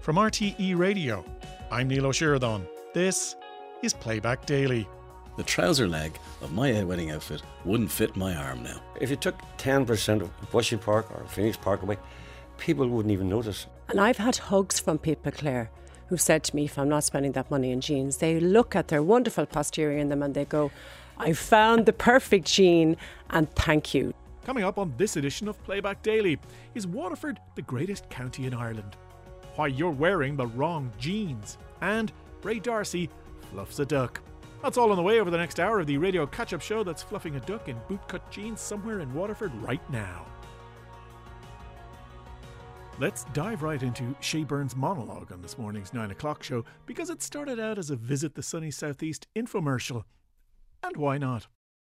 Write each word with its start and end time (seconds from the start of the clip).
From 0.00 0.16
RTE 0.16 0.78
Radio, 0.78 1.24
I'm 1.70 1.88
Neil 1.88 2.06
O'Sheridan. 2.06 2.66
This 2.94 3.36
is 3.82 3.92
Playback 3.92 4.46
Daily. 4.46 4.88
The 5.36 5.42
trouser 5.42 5.88
leg 5.88 6.16
of 6.40 6.52
my 6.52 6.82
wedding 6.84 7.10
outfit 7.10 7.42
wouldn't 7.64 7.90
fit 7.90 8.16
my 8.16 8.34
arm 8.34 8.62
now. 8.62 8.80
If 9.00 9.10
you 9.10 9.16
took 9.16 9.36
10% 9.58 10.22
of 10.22 10.30
Bushy 10.50 10.76
Park 10.76 11.10
or 11.10 11.26
Phoenix 11.26 11.56
Park 11.56 11.82
away, 11.82 11.98
people 12.58 12.88
wouldn't 12.88 13.12
even 13.12 13.28
notice. 13.28 13.66
And 13.88 14.00
I've 14.00 14.18
had 14.18 14.36
hugs 14.36 14.78
from 14.78 14.98
people, 14.98 15.32
Claire, 15.32 15.70
who 16.06 16.16
said 16.16 16.44
to 16.44 16.56
me, 16.56 16.64
if 16.66 16.78
I'm 16.78 16.88
not 16.88 17.04
spending 17.04 17.32
that 17.32 17.50
money 17.50 17.72
in 17.72 17.80
jeans, 17.80 18.18
they 18.18 18.40
look 18.40 18.76
at 18.76 18.88
their 18.88 19.02
wonderful 19.02 19.46
posterior 19.46 19.98
in 19.98 20.08
them 20.08 20.22
and 20.22 20.32
they 20.32 20.44
go, 20.44 20.70
I 21.18 21.32
found 21.32 21.86
the 21.86 21.92
perfect 21.92 22.46
jean 22.46 22.96
and 23.30 23.50
thank 23.56 23.94
you. 23.94 24.14
Coming 24.46 24.64
up 24.64 24.78
on 24.78 24.94
this 24.96 25.16
edition 25.16 25.48
of 25.48 25.62
Playback 25.64 26.02
Daily 26.02 26.38
is 26.74 26.86
Waterford 26.86 27.38
the 27.56 27.62
greatest 27.62 28.08
county 28.08 28.46
in 28.46 28.54
Ireland? 28.54 28.96
Why 29.58 29.66
you're 29.66 29.90
wearing 29.90 30.36
the 30.36 30.46
wrong 30.46 30.92
jeans. 31.00 31.58
And 31.80 32.12
Ray 32.44 32.60
D'Arcy 32.60 33.10
fluffs 33.50 33.80
a 33.80 33.84
duck. 33.84 34.20
That's 34.62 34.78
all 34.78 34.92
on 34.92 34.96
the 34.96 35.02
way 35.02 35.18
over 35.18 35.32
the 35.32 35.36
next 35.36 35.58
hour 35.58 35.80
of 35.80 35.88
the 35.88 35.98
radio 35.98 36.28
catch 36.28 36.54
up 36.54 36.60
show 36.60 36.84
that's 36.84 37.02
fluffing 37.02 37.34
a 37.34 37.40
duck 37.40 37.68
in 37.68 37.74
bootcut 37.88 38.20
jeans 38.30 38.60
somewhere 38.60 39.00
in 39.00 39.12
Waterford 39.12 39.52
right 39.56 39.82
now. 39.90 40.24
Let's 43.00 43.24
dive 43.32 43.64
right 43.64 43.82
into 43.82 44.14
Shay 44.20 44.44
Byrne's 44.44 44.76
monologue 44.76 45.32
on 45.32 45.42
this 45.42 45.58
morning's 45.58 45.92
9 45.92 46.12
o'clock 46.12 46.44
show 46.44 46.64
because 46.86 47.10
it 47.10 47.20
started 47.20 47.58
out 47.58 47.78
as 47.78 47.90
a 47.90 47.96
Visit 47.96 48.36
the 48.36 48.44
Sunny 48.44 48.70
Southeast 48.70 49.26
infomercial. 49.34 50.04
And 50.84 50.96
why 50.96 51.18
not? 51.18 51.48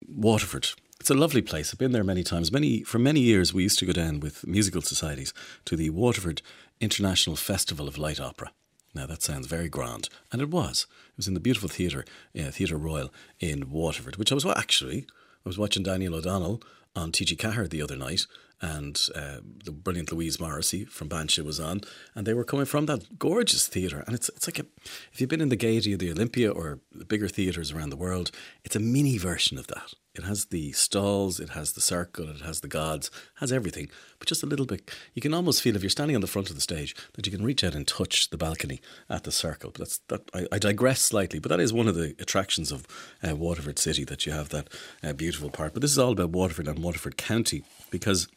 Waterford. 0.07 0.69
It's 1.01 1.11
a 1.11 1.15
lovely 1.15 1.43
place. 1.43 1.73
I've 1.73 1.79
been 1.79 1.93
there 1.93 2.05
many 2.05 2.23
times. 2.23 2.51
Many 2.51 2.83
for 2.83 2.99
many 2.99 3.21
years, 3.21 3.53
we 3.55 3.63
used 3.63 3.79
to 3.81 3.87
go 3.87 3.93
down 3.93 4.21
with 4.21 4.47
musical 4.47 4.83
societies 4.83 5.33
to 5.67 5.77
the 5.77 5.91
Waterford 5.91 6.43
International 6.81 7.37
Festival 7.37 7.87
of 7.87 7.99
Light 7.99 8.21
Opera. 8.21 8.51
Now 8.95 9.07
that 9.07 9.23
sounds 9.23 9.47
very 9.47 9.69
grand, 9.69 10.09
and 10.33 10.41
it 10.41 10.51
was. 10.51 10.87
It 11.11 11.19
was 11.19 11.29
in 11.29 11.35
the 11.35 11.41
beautiful 11.41 11.69
theatre, 11.69 12.05
uh, 12.39 12.51
Theatre 12.51 12.79
Royal 12.79 13.13
in 13.39 13.71
Waterford, 13.71 14.17
which 14.17 14.33
I 14.33 14.35
was 14.35 14.47
actually. 14.47 15.07
I 15.45 15.49
was 15.49 15.59
watching 15.59 15.83
Daniel 15.83 16.15
O'Donnell 16.15 16.63
on 16.97 17.13
TG 17.13 17.37
Ceathair 17.37 17.69
the 17.69 17.83
other 17.83 17.95
night, 17.95 18.27
and 18.63 18.99
uh, 19.15 19.37
the 19.65 19.71
brilliant 19.71 20.11
Louise 20.11 20.41
Morrissey 20.41 20.87
from 20.87 21.11
Bansha 21.11 21.45
was 21.45 21.61
on, 21.61 21.83
and 22.15 22.27
they 22.27 22.33
were 22.33 22.43
coming 22.43 22.65
from 22.65 22.87
that 22.87 23.19
gorgeous 23.19 23.69
theatre. 23.69 24.03
And 24.07 24.15
it's 24.15 24.31
it's 24.31 24.49
like 24.49 24.59
a, 24.59 24.67
if 25.13 25.21
you've 25.21 25.31
been 25.31 25.43
in 25.43 25.51
the 25.51 25.57
Gaiety 25.57 25.93
of 25.93 25.99
the 25.99 26.11
Olympia 26.11 26.51
or 26.51 26.81
the 26.91 27.05
bigger 27.05 27.29
theatres 27.29 27.71
around 27.71 27.91
the 27.91 27.97
world, 27.97 28.31
it's 28.65 28.77
a 28.77 28.81
mini 28.81 29.19
version 29.19 29.59
of 29.59 29.67
that. 29.67 29.93
It 30.17 30.25
has 30.25 30.47
the 30.47 30.73
stalls, 30.73 31.41
it 31.41 31.51
has 31.51 31.73
the 31.73 31.81
circle, 31.81 32.29
it 32.29 32.41
has 32.41 32.61
the 32.61 32.69
gods, 32.69 33.11
has 33.37 33.53
everything, 33.53 33.89
but 34.19 34.29
just 34.29 34.43
a 34.43 34.47
little 34.47 34.67
bit. 34.67 34.91
You 35.15 35.23
can 35.23 35.35
almost 35.35 35.63
feel 35.63 35.77
if 35.77 35.83
you're 35.83 35.91
standing 35.91 36.15
on 36.15 36.21
the 36.21 36.27
front 36.27 36.51
of 36.51 36.57
the 36.57 36.63
stage 36.63 36.95
that 37.15 37.27
you 37.27 37.33
can 37.33 37.45
reach 37.45 37.63
out 37.65 37.75
and 37.75 37.87
touch 37.87 38.31
the 38.31 38.39
balcony 38.39 38.81
at 39.09 39.25
the 39.25 39.33
circle. 39.33 39.71
But 39.71 39.81
that's 39.81 39.99
that. 40.09 40.31
I, 40.35 40.47
I 40.53 40.59
digress 40.59 41.01
slightly, 41.01 41.39
but 41.39 41.51
that 41.51 41.61
is 41.61 41.73
one 41.73 41.89
of 41.89 41.95
the 41.95 42.15
attractions 42.19 42.73
of 42.73 42.87
uh, 43.27 43.37
Waterford 43.37 43.79
City 43.79 44.05
that 44.05 44.27
you 44.27 44.33
have 44.33 44.49
that 44.51 44.69
uh, 45.03 45.13
beautiful 45.13 45.51
part. 45.51 45.73
But 45.73 45.83
this 45.83 45.93
is 45.93 45.99
all 45.99 46.13
about 46.13 46.31
Waterford 46.31 46.69
and 46.69 46.79
Waterford 46.79 47.17
County 47.17 47.63
because 47.91 48.29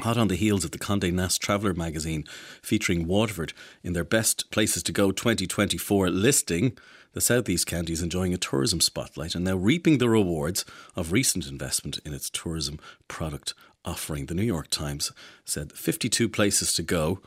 Hot 0.00 0.18
on 0.18 0.28
the 0.28 0.36
heels 0.36 0.62
of 0.62 0.72
the 0.72 0.78
Condé 0.78 1.10
Nast 1.10 1.40
Traveller 1.40 1.72
magazine 1.72 2.24
featuring 2.60 3.06
Waterford 3.06 3.54
in 3.82 3.94
their 3.94 4.04
Best 4.04 4.50
Places 4.50 4.82
to 4.82 4.92
Go 4.92 5.10
2024 5.10 6.10
listing, 6.10 6.76
the 7.14 7.22
Southeast 7.22 7.66
County 7.66 7.94
is 7.94 8.02
enjoying 8.02 8.34
a 8.34 8.38
tourism 8.38 8.82
spotlight 8.82 9.34
and 9.34 9.42
now 9.42 9.56
reaping 9.56 9.96
the 9.96 10.10
rewards 10.10 10.66
of 10.96 11.12
recent 11.12 11.46
investment 11.46 11.98
in 12.04 12.12
its 12.12 12.28
tourism 12.28 12.78
product 13.08 13.54
offering. 13.86 14.26
The 14.26 14.34
New 14.34 14.42
York 14.42 14.68
Times 14.68 15.12
said 15.46 15.72
52 15.72 16.28
places 16.28 16.74
to 16.74 16.82
go 16.82 17.22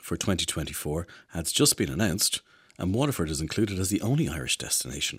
for 0.00 0.16
2024 0.16 1.08
has 1.32 1.50
just 1.50 1.76
been 1.76 1.90
announced, 1.90 2.40
and 2.78 2.94
Waterford 2.94 3.30
is 3.30 3.40
included 3.40 3.80
as 3.80 3.90
the 3.90 4.00
only 4.00 4.28
Irish 4.28 4.58
destination 4.58 5.18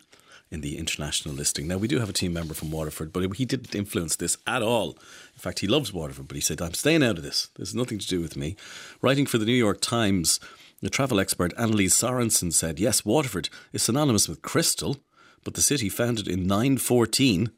in 0.54 0.62
the 0.62 0.78
international 0.78 1.34
listing. 1.34 1.68
Now, 1.68 1.78
we 1.78 1.88
do 1.88 1.98
have 1.98 2.10
a 2.10 2.14
team 2.14 2.32
member 2.32 2.54
from 2.54 2.70
Waterford, 2.70 3.12
but 3.12 3.38
he 3.38 3.44
didn't 3.44 3.74
influence 3.74 4.16
this 4.16 4.38
at 4.46 4.62
all. 4.62 4.92
In 4.92 5.40
fact, 5.40 5.60
he 5.60 5.68
loves 5.68 5.92
Waterford, 5.92 6.28
but 6.28 6.36
he 6.36 6.42
said, 6.42 6.62
I'm 6.62 6.76
staying 6.76 7.04
out 7.04 7.18
of 7.18 7.24
this. 7.24 7.50
There's 7.56 7.74
nothing 7.74 7.98
to 7.98 8.08
do 8.08 8.22
with 8.22 8.38
me. 8.38 8.56
Writing 9.02 9.26
for 9.26 9.40
the 9.40 9.48
New 9.48 9.52
York 9.52 9.82
Times, 9.82 10.40
the 10.80 10.92
travel 10.92 11.20
expert 11.20 11.54
Annalise 11.58 12.00
Sorensen 12.00 12.54
said, 12.54 12.80
Yes, 12.80 13.04
Waterford 13.04 13.50
is 13.74 13.82
synonymous 13.82 14.30
with 14.30 14.44
crystal, 14.44 14.98
but 15.44 15.56
the 15.56 15.62
city 15.64 15.90
founded 15.90 16.28
in 16.28 16.46
914 16.46 17.50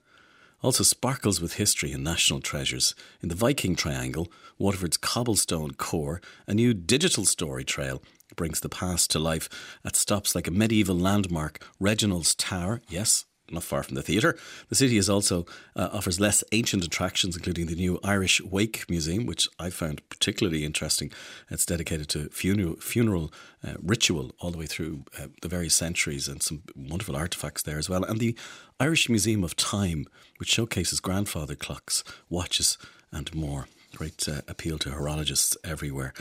also 0.63 0.83
sparkles 0.83 1.41
with 1.41 1.55
history 1.55 1.91
and 1.91 2.03
national 2.03 2.39
treasures. 2.39 2.95
In 3.21 3.29
the 3.29 3.35
Viking 3.35 3.75
Triangle, 3.75 4.31
Waterford's 4.57 4.97
cobblestone 4.97 5.71
core, 5.71 6.21
a 6.47 6.53
new 6.53 6.73
digital 6.73 7.25
story 7.25 7.65
trail 7.65 8.01
brings 8.35 8.59
the 8.59 8.69
past 8.69 9.11
to 9.11 9.19
life 9.19 9.49
at 9.83 9.95
stops 9.95 10.35
like 10.35 10.47
a 10.47 10.51
medieval 10.51 10.95
landmark, 10.95 11.63
Reginald's 11.79 12.35
Tower, 12.35 12.81
yes, 12.89 13.25
not 13.51 13.63
far 13.63 13.83
from 13.83 13.95
the 13.95 14.01
theatre. 14.01 14.37
The 14.69 14.75
city 14.75 14.97
is 14.97 15.09
also 15.09 15.45
uh, 15.75 15.89
offers 15.93 16.19
less 16.19 16.43
ancient 16.51 16.83
attractions, 16.83 17.35
including 17.35 17.67
the 17.67 17.75
new 17.75 17.99
Irish 18.03 18.41
Wake 18.41 18.89
Museum, 18.89 19.25
which 19.25 19.47
I 19.59 19.69
found 19.69 20.07
particularly 20.09 20.65
interesting. 20.65 21.11
It's 21.49 21.65
dedicated 21.65 22.09
to 22.09 22.29
funeral 22.29 22.75
funeral 22.77 23.31
uh, 23.63 23.73
ritual 23.81 24.33
all 24.39 24.51
the 24.51 24.57
way 24.57 24.65
through 24.65 25.05
uh, 25.19 25.27
the 25.41 25.47
various 25.47 25.75
centuries, 25.75 26.27
and 26.27 26.41
some 26.41 26.63
wonderful 26.75 27.15
artifacts 27.15 27.61
there 27.61 27.77
as 27.77 27.89
well. 27.89 28.03
And 28.03 28.19
the 28.19 28.35
Irish 28.79 29.09
Museum 29.09 29.43
of 29.43 29.55
Time, 29.55 30.05
which 30.37 30.49
showcases 30.49 30.99
grandfather 30.99 31.55
clocks, 31.55 32.03
watches, 32.29 32.77
and 33.11 33.33
more. 33.33 33.67
Great 33.95 34.27
uh, 34.27 34.41
appeal 34.47 34.77
to 34.79 34.89
horologists 34.89 35.55
everywhere, 35.63 36.13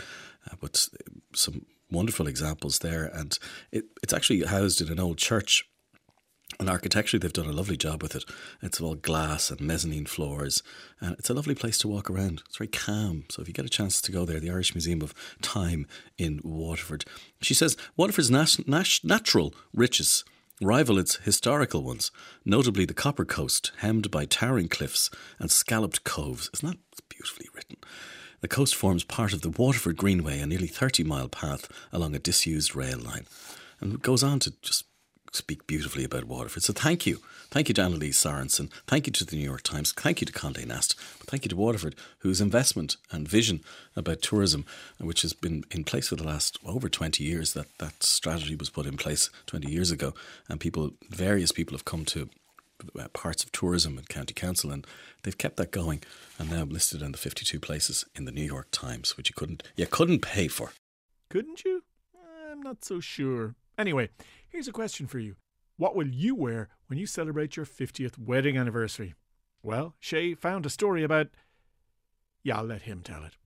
uh, 0.49 0.55
but 0.61 0.89
some 1.35 1.67
wonderful 1.91 2.27
examples 2.27 2.81
there. 2.81 3.05
And 3.05 3.39
it, 3.73 3.85
it's 4.03 4.13
actually 4.13 4.43
housed 4.45 4.81
in 4.81 4.91
an 4.91 5.01
old 5.01 5.19
church. 5.19 5.65
And 6.61 6.71
architecturally, 6.71 7.21
they've 7.21 7.33
done 7.33 7.49
a 7.49 7.53
lovely 7.53 7.77
job 7.77 8.03
with 8.03 8.15
it. 8.15 8.25
It's 8.63 8.81
all 8.81 8.95
glass 8.95 9.51
and 9.51 9.61
mezzanine 9.61 10.07
floors. 10.07 10.63
And 11.01 11.17
it's 11.19 11.31
a 11.31 11.35
lovely 11.35 11.55
place 11.55 11.79
to 11.79 11.89
walk 11.89 12.09
around. 12.09 12.43
It's 12.47 12.59
very 12.59 12.69
calm. 12.69 13.25
So 13.31 13.43
if 13.43 13.49
you 13.49 13.55
get 13.55 13.65
a 13.65 13.71
chance 13.71 14.01
to 14.03 14.13
go 14.13 14.25
there, 14.25 14.39
the 14.39 14.51
Irish 14.51 14.75
Museum 14.75 15.03
of 15.03 15.15
Time 15.43 15.87
in 16.17 16.41
Waterford. 16.45 17.05
She 17.41 17.55
says 17.55 17.77
Waterford's 17.97 18.31
nat- 18.31 18.69
nat- 18.69 19.01
natural 19.03 19.55
riches 19.73 20.25
rival 20.61 20.99
its 20.99 21.17
historical 21.17 21.83
ones, 21.83 22.11
notably 22.45 22.85
the 22.85 22.95
Copper 22.95 23.25
Coast, 23.25 23.73
hemmed 23.79 24.11
by 24.11 24.25
towering 24.25 24.69
cliffs 24.69 25.11
and 25.39 25.51
scalloped 25.51 26.05
coves. 26.05 26.51
Isn't 26.55 26.69
that 26.69 27.09
beautifully 27.09 27.49
written? 27.55 27.77
The 28.45 28.49
coast 28.49 28.75
forms 28.75 29.05
part 29.05 29.33
of 29.33 29.41
the 29.41 29.49
Waterford 29.49 29.97
Greenway, 29.97 30.39
a 30.39 30.47
nearly 30.47 30.67
30 30.67 31.03
mile 31.03 31.31
path 31.31 31.67
along 31.91 32.15
a 32.15 32.19
disused 32.19 32.77
rail 32.77 32.99
line. 32.99 33.25
And 33.81 34.03
goes 34.03 34.23
on 34.23 34.39
to 34.41 34.53
just 34.61 34.85
speak 35.33 35.67
beautifully 35.67 36.05
about 36.05 36.25
Waterford. 36.25 36.63
So 36.63 36.75
thank 36.75 37.07
you. 37.07 37.23
Thank 37.51 37.71
you 37.71 37.75
to 37.77 37.83
Annalise 37.83 38.23
Sorensen. 38.23 38.71
Thank 38.87 39.07
you 39.07 39.15
to 39.15 39.25
the 39.25 39.37
New 39.37 39.43
York 39.43 39.63
Times. 39.63 39.93
Thank 39.93 40.21
you 40.21 40.27
to 40.27 40.33
Condé 40.35 40.67
Nast. 40.67 40.95
But 41.21 41.31
thank 41.31 41.47
you 41.47 41.49
to 41.49 41.57
Waterford, 41.57 41.97
whose 42.19 42.43
investment 42.43 42.99
and 43.11 43.27
vision 43.27 43.61
about 43.97 44.21
tourism, 44.21 44.67
which 45.01 45.23
has 45.23 45.33
been 45.33 45.65
in 45.71 45.83
place 45.83 46.09
for 46.09 46.17
the 46.17 46.27
last 46.27 46.59
over 46.67 46.91
20 46.91 47.25
years, 47.25 47.55
that, 47.55 47.69
that 47.79 48.03
strategy 48.03 48.57
was 48.57 48.69
put 48.69 48.85
in 48.85 48.99
place 48.99 49.31
20 49.47 49.71
years 49.71 49.91
ago. 49.91 50.13
And 50.51 50.61
people, 50.61 50.91
various 51.09 51.51
people 51.51 51.75
have 51.75 51.87
come 51.87 52.05
to 52.05 52.29
parts 53.13 53.45
of 53.45 53.53
tourism 53.53 53.99
and 53.99 54.09
county 54.09 54.35
council, 54.35 54.71
and 54.71 54.87
they've 55.23 55.39
kept 55.39 55.57
that 55.57 55.71
going, 55.71 56.03
and 56.39 56.51
now 56.51 56.65
listed 56.65 57.03
in 57.03 57.13
the 57.13 57.19
52 57.19 57.59
places 57.61 58.05
in 58.15 58.25
the 58.25 58.33
New 58.33 58.43
York 58.43 58.69
Times, 58.71 59.17
which 59.17 59.29
you 59.31 59.35
couldn't 59.35 59.63
you 59.77 59.87
couldn't 59.87 60.21
pay 60.21 60.49
for. 60.49 60.73
Couldn't 61.31 61.65
you? 61.65 61.83
I'm 62.51 62.63
not 62.63 62.85
so 62.85 63.01
sure. 63.01 63.55
Anyway, 63.77 64.11
here's 64.49 64.69
a 64.69 64.73
question 64.73 65.07
for 65.07 65.19
you: 65.19 65.37
What 65.77 65.97
will 65.97 66.09
you 66.09 66.35
wear 66.35 66.69
when 66.87 66.99
you 66.99 67.07
celebrate 67.07 67.57
your 67.57 67.67
50th 67.67 68.19
wedding 68.19 68.57
anniversary? 68.57 69.15
Well, 69.63 69.95
Shay 70.01 70.35
found 70.35 70.67
a 70.67 70.71
story 70.71 71.03
about. 71.03 71.29
Yeah, 72.43 72.59
I'll 72.59 72.65
let 72.65 72.83
him 72.83 73.01
tell 73.03 73.25
it. 73.25 73.37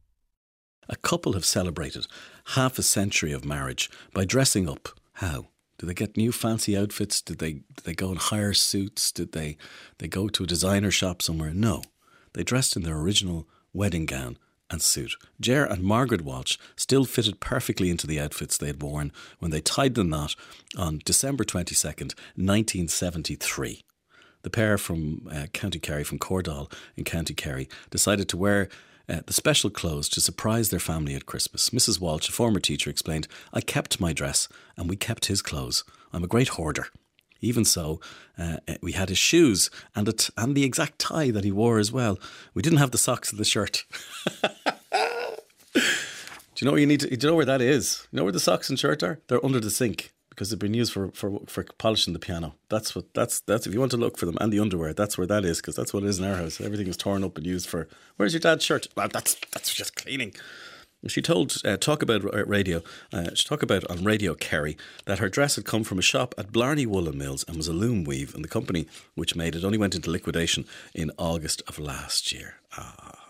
A 0.88 0.96
couple 0.96 1.34
have 1.34 1.44
celebrated 1.44 2.06
half 2.54 2.78
a 2.78 2.82
century 2.82 3.32
of 3.32 3.44
marriage 3.44 3.90
by 4.14 4.24
dressing 4.24 4.68
up. 4.68 4.88
How? 5.14 5.48
Did 5.78 5.86
they 5.86 5.94
get 5.94 6.16
new 6.16 6.32
fancy 6.32 6.76
outfits? 6.76 7.20
Did 7.20 7.38
they 7.38 7.52
did 7.52 7.84
they 7.84 7.94
go 7.94 8.10
and 8.10 8.18
hire 8.18 8.52
suits? 8.52 9.12
Did 9.12 9.32
they 9.32 9.56
they 9.98 10.08
go 10.08 10.28
to 10.28 10.44
a 10.44 10.46
designer 10.46 10.90
shop 10.90 11.22
somewhere? 11.22 11.52
No. 11.54 11.82
They 12.34 12.42
dressed 12.42 12.76
in 12.76 12.82
their 12.82 12.98
original 12.98 13.48
wedding 13.72 14.06
gown 14.06 14.38
and 14.70 14.82
suit. 14.82 15.14
Ger 15.40 15.64
and 15.64 15.82
Margaret 15.82 16.22
Walsh 16.22 16.58
still 16.76 17.04
fitted 17.04 17.40
perfectly 17.40 17.90
into 17.90 18.06
the 18.06 18.20
outfits 18.20 18.56
they 18.56 18.66
had 18.66 18.82
worn 18.82 19.12
when 19.38 19.50
they 19.50 19.60
tied 19.60 19.94
the 19.94 20.04
knot 20.04 20.34
on 20.76 21.00
December 21.04 21.44
22nd, 21.44 22.14
1973. 22.36 23.82
The 24.42 24.50
pair 24.50 24.78
from 24.78 25.28
uh, 25.32 25.46
County 25.52 25.78
Kerry, 25.78 26.04
from 26.04 26.18
Cordal 26.18 26.70
in 26.96 27.04
County 27.04 27.34
Kerry, 27.34 27.68
decided 27.90 28.28
to 28.28 28.36
wear 28.36 28.68
uh, 29.08 29.20
the 29.26 29.32
special 29.32 29.70
clothes 29.70 30.08
to 30.10 30.20
surprise 30.20 30.70
their 30.70 30.78
family 30.78 31.14
at 31.14 31.26
Christmas. 31.26 31.70
Mrs. 31.70 32.00
Walsh, 32.00 32.28
a 32.28 32.32
former 32.32 32.60
teacher, 32.60 32.90
explained, 32.90 33.26
I 33.52 33.60
kept 33.60 34.00
my 34.00 34.12
dress 34.12 34.48
and 34.76 34.88
we 34.88 34.96
kept 34.96 35.26
his 35.26 35.42
clothes. 35.42 35.84
I'm 36.12 36.24
a 36.24 36.28
great 36.28 36.48
hoarder. 36.48 36.88
Even 37.40 37.64
so, 37.64 38.00
uh, 38.36 38.56
we 38.82 38.92
had 38.92 39.08
his 39.08 39.18
shoes 39.18 39.70
and, 39.94 40.12
and 40.36 40.56
the 40.56 40.64
exact 40.64 40.98
tie 40.98 41.30
that 41.30 41.44
he 41.44 41.52
wore 41.52 41.78
as 41.78 41.92
well. 41.92 42.18
We 42.52 42.62
didn't 42.62 42.80
have 42.80 42.90
the 42.90 42.98
socks 42.98 43.30
and 43.30 43.38
the 43.38 43.44
shirt. 43.44 43.84
Do 45.72 46.64
you 46.64 46.66
know 46.66 46.72
where 46.72 46.80
you 46.80 46.86
need 46.86 47.00
to? 47.00 47.16
Do 47.16 47.26
you 47.26 47.30
know 47.30 47.36
where 47.36 47.44
that 47.44 47.60
is? 47.60 48.08
You 48.10 48.16
know 48.16 48.24
where 48.24 48.32
the 48.32 48.40
socks 48.40 48.68
and 48.68 48.76
shirt 48.76 49.04
are? 49.04 49.20
They're 49.28 49.44
under 49.44 49.60
the 49.60 49.70
sink 49.70 50.12
because 50.38 50.50
they've 50.50 50.58
been 50.60 50.72
used 50.72 50.92
for, 50.92 51.10
for, 51.10 51.40
for 51.48 51.64
polishing 51.78 52.12
the 52.12 52.20
piano. 52.20 52.54
That's 52.68 52.94
what 52.94 53.12
that's 53.12 53.40
that's 53.40 53.66
if 53.66 53.74
you 53.74 53.80
want 53.80 53.90
to 53.90 53.96
look 53.96 54.16
for 54.16 54.24
them 54.24 54.38
and 54.40 54.52
the 54.52 54.60
underwear, 54.60 54.94
that's 54.94 55.18
where 55.18 55.26
that 55.26 55.44
is 55.44 55.60
because 55.60 55.74
that's 55.74 55.92
what 55.92 56.04
it 56.04 56.08
is 56.08 56.20
in 56.20 56.26
our 56.26 56.36
house. 56.36 56.60
Everything 56.60 56.86
is 56.86 56.96
torn 56.96 57.24
up 57.24 57.36
and 57.36 57.44
used 57.44 57.68
for. 57.68 57.88
Where's 58.16 58.34
your 58.34 58.40
dad's 58.40 58.64
shirt? 58.64 58.86
Well, 58.96 59.08
that's 59.08 59.34
that's 59.52 59.74
just 59.74 59.96
cleaning. 59.96 60.34
She 61.08 61.20
told 61.22 61.56
uh, 61.64 61.76
talk 61.76 62.02
about 62.02 62.22
radio. 62.48 62.82
Uh, 63.12 63.34
she 63.34 63.48
talked 63.48 63.64
about 63.64 63.84
on 63.90 64.04
radio 64.04 64.34
Kerry 64.34 64.76
that 65.06 65.18
her 65.18 65.28
dress 65.28 65.56
had 65.56 65.64
come 65.64 65.82
from 65.82 65.98
a 65.98 66.02
shop 66.02 66.36
at 66.38 66.52
Blarney 66.52 66.86
Woolen 66.86 67.18
Mills 67.18 67.44
and 67.48 67.56
was 67.56 67.66
a 67.66 67.72
loom 67.72 68.04
weave, 68.04 68.32
and 68.32 68.44
the 68.44 68.48
company 68.48 68.86
which 69.16 69.34
made 69.34 69.56
it 69.56 69.64
only 69.64 69.78
went 69.78 69.96
into 69.96 70.08
liquidation 70.10 70.66
in 70.94 71.10
August 71.18 71.62
of 71.66 71.80
last 71.80 72.30
year. 72.30 72.60
Ah. 72.76 73.27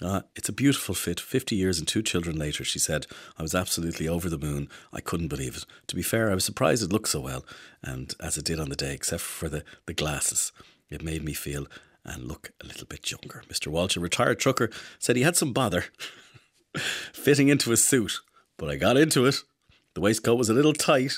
Uh, 0.00 0.22
it's 0.36 0.48
a 0.48 0.52
beautiful 0.52 0.94
fit. 0.94 1.18
50 1.18 1.56
years 1.56 1.78
and 1.78 1.88
two 1.88 2.02
children 2.02 2.36
later, 2.36 2.62
she 2.64 2.78
said, 2.78 3.06
I 3.36 3.42
was 3.42 3.54
absolutely 3.54 4.06
over 4.06 4.30
the 4.30 4.38
moon. 4.38 4.68
I 4.92 5.00
couldn't 5.00 5.28
believe 5.28 5.56
it. 5.56 5.64
To 5.88 5.96
be 5.96 6.02
fair, 6.02 6.30
I 6.30 6.34
was 6.34 6.44
surprised 6.44 6.82
it 6.82 6.92
looked 6.92 7.08
so 7.08 7.20
well, 7.20 7.44
and 7.82 8.14
as 8.20 8.38
it 8.38 8.44
did 8.44 8.60
on 8.60 8.68
the 8.68 8.76
day, 8.76 8.94
except 8.94 9.22
for 9.22 9.48
the, 9.48 9.64
the 9.86 9.94
glasses. 9.94 10.52
It 10.88 11.02
made 11.02 11.24
me 11.24 11.32
feel 11.32 11.66
and 12.04 12.24
look 12.24 12.52
a 12.62 12.66
little 12.66 12.86
bit 12.86 13.10
younger. 13.10 13.42
Mr. 13.48 13.66
Walsh, 13.68 13.96
a 13.96 14.00
retired 14.00 14.38
trucker, 14.38 14.70
said 14.98 15.16
he 15.16 15.22
had 15.22 15.36
some 15.36 15.52
bother 15.52 15.86
fitting 17.12 17.48
into 17.48 17.72
a 17.72 17.76
suit, 17.76 18.20
but 18.56 18.70
I 18.70 18.76
got 18.76 18.96
into 18.96 19.26
it. 19.26 19.36
The 19.94 20.00
waistcoat 20.00 20.38
was 20.38 20.48
a 20.48 20.54
little 20.54 20.72
tight, 20.72 21.14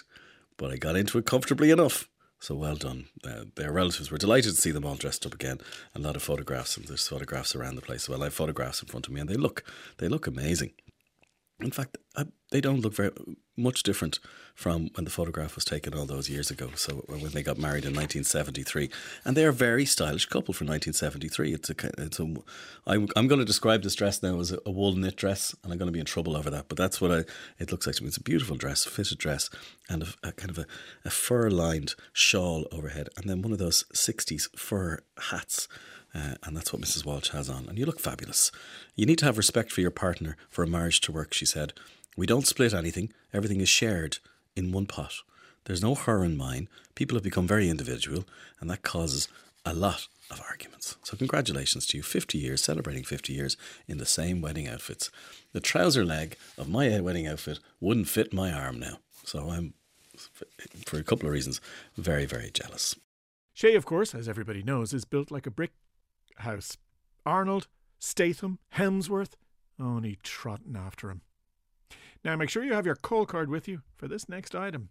but 0.57 0.71
I 0.71 0.77
got 0.77 0.97
into 0.97 1.19
it 1.19 1.27
comfortably 1.27 1.71
enough. 1.71 2.09
So 2.41 2.55
well 2.55 2.77
done. 2.77 3.07
Uh, 3.23 3.45
their 3.55 3.71
relatives 3.71 4.11
were 4.11 4.17
delighted 4.17 4.55
to 4.55 4.61
see 4.61 4.71
them 4.71 4.87
all 4.87 4.95
dressed 4.95 5.27
up 5.27 5.35
again. 5.35 5.61
A 5.95 5.99
lot 5.99 6.17
of 6.17 6.23
photographs, 6.23 6.77
and 6.77 6.87
there's 6.87 7.07
photographs 7.07 7.55
around 7.55 7.75
the 7.75 7.83
place. 7.83 8.09
Well, 8.09 8.23
I 8.23 8.27
have 8.27 8.35
photographs 8.35 8.83
in 8.83 8.89
front 8.89 9.07
of 9.07 9.13
me, 9.13 9.21
and 9.21 9.29
they 9.29 9.35
look 9.35 9.63
they 9.99 10.09
look 10.09 10.27
amazing. 10.27 10.73
In 11.61 11.71
fact, 11.71 11.99
I, 12.17 12.25
they 12.51 12.61
don't 12.61 12.81
look 12.81 12.95
very 12.95 13.11
much 13.57 13.83
different 13.83 14.19
from 14.55 14.91
when 14.95 15.05
the 15.05 15.11
photograph 15.11 15.55
was 15.55 15.65
taken 15.65 15.95
all 15.95 16.07
those 16.07 16.29
years 16.29 16.51
ago. 16.51 16.71
So 16.75 17.05
when 17.07 17.31
they 17.31 17.43
got 17.43 17.59
married 17.59 17.85
in 17.85 17.95
1973, 17.95 18.91
and 19.25 19.37
they 19.37 19.45
are 19.45 19.51
a 19.51 19.53
very 19.53 19.85
stylish 19.85 20.27
couple 20.27 20.53
for 20.53 20.65
1973. 20.65 21.53
It's 21.53 21.71
a, 21.71 21.75
it's 21.99 22.21
a. 22.21 22.35
I'm, 22.87 23.09
I'm 23.17 23.29
going 23.29 23.39
to 23.39 23.45
describe 23.45 23.83
this 23.83 23.95
dress 23.95 24.23
now 24.23 24.41
as 24.41 24.53
a, 24.53 24.59
a 24.67 24.71
wool 24.71 24.95
knit 24.95 25.17
dress, 25.17 25.55
and 25.63 25.73
I'm 25.73 25.79
going 25.79 25.89
to 25.89 25.93
be 25.93 26.01
in 26.01 26.07
trouble 26.07 26.37
over 26.37 26.51
that. 26.51 26.69
But 26.69 26.79
that's 26.79 27.01
what 27.01 27.13
I. 27.13 27.25
It 27.59 27.71
looks 27.71 27.87
like 27.87 27.97
to 27.97 28.03
me. 28.03 28.09
It's 28.09 28.17
a 28.17 28.23
beautiful 28.23 28.57
dress, 28.57 28.85
fitted 28.85 29.19
dress, 29.19 29.51
and 29.89 30.03
a, 30.03 30.29
a 30.29 30.33
kind 30.33 30.51
of 30.51 30.59
a, 30.59 30.67
a 31.05 31.11
fur 31.11 31.51
lined 31.51 31.95
shawl 32.13 32.67
overhead, 32.73 33.09
and 33.17 33.29
then 33.29 33.43
one 33.43 33.53
of 33.53 33.59
those 33.59 33.85
60s 33.95 34.49
fur 34.57 35.01
hats 35.31 35.69
uh, 36.15 36.35
and 36.43 36.57
that's 36.57 36.73
what 36.73 36.83
Mrs. 36.83 37.05
Walsh 37.05 37.31
has 37.31 37.49
on. 37.49 37.69
And 37.69 37.79
you 37.79 37.87
look 37.87 38.01
fabulous. 38.01 38.51
You 38.97 39.07
need 39.07 39.19
to 39.19 39.25
have 39.27 39.37
respect 39.37 39.71
for 39.71 39.81
your 39.81 39.91
partner 39.91 40.37
for 40.49 40.63
a 40.65 40.67
marriage 40.67 41.01
to 41.03 41.13
work, 41.13 41.33
she 41.33 41.47
said. 41.47 41.73
We 42.17 42.27
don't 42.27 42.47
split 42.47 42.75
anything, 42.75 43.13
everything 43.33 43.61
is 43.61 43.69
shared 43.69 44.19
in 44.57 44.73
one 44.73 44.87
pot. 44.87 45.15
There's 45.65 45.83
no 45.83 45.95
her 45.95 46.25
and 46.25 46.37
mine. 46.37 46.69
People 46.95 47.17
have 47.17 47.23
become 47.23 47.47
very 47.47 47.69
individual, 47.69 48.25
and 48.61 48.71
that 48.71 48.83
causes 48.83 49.29
a 49.65 49.75
lot 49.75 50.09
of 50.31 50.41
arguments. 50.49 50.97
So, 51.03 51.17
congratulations 51.17 51.87
to 51.87 51.97
you. 51.97 52.03
50 52.03 52.39
years, 52.39 52.63
celebrating 52.63 53.05
50 53.05 53.33
years 53.33 53.57
in 53.87 53.99
the 53.99 54.07
same 54.07 54.41
wedding 54.41 54.67
outfits. 54.67 55.11
The 55.53 55.61
trouser 55.61 56.05
leg 56.05 56.37
of 56.57 56.69
my 56.69 57.01
wedding 57.01 57.27
outfit 57.27 57.59
wouldn't 57.81 58.09
fit 58.09 58.33
my 58.33 58.53
arm 58.53 58.79
now. 58.79 58.99
So, 59.25 59.51
I'm, 59.51 59.75
for 60.87 60.99
a 60.99 61.05
couple 61.05 61.27
of 61.27 61.33
reasons, 61.33 61.61
very, 61.97 62.27
very 62.27 62.51
jealous. 62.51 62.95
Shay, 63.53 63.75
of 63.75 63.85
course, 63.85 64.15
as 64.15 64.29
everybody 64.29 64.63
knows, 64.63 64.95
is 64.95 65.05
built 65.05 65.31
like 65.31 65.47
a 65.47 65.51
brick 65.51 65.73
house. 66.37 66.79
Arnold, 67.27 67.67
Statham, 67.99 68.59
Hemsworth, 68.77 69.35
only 69.79 70.19
trotting 70.23 70.77
after 70.77 71.11
him. 71.11 71.21
Now 72.25 72.37
make 72.37 72.51
sure 72.51 72.65
you 72.65 72.75
have 72.75 72.87
your 72.87 72.97
call 72.97 73.27
card 73.27 73.49
with 73.49 73.67
you 73.69 73.83
for 73.97 74.09
this 74.09 74.29
next 74.29 74.55
item. 74.55 74.91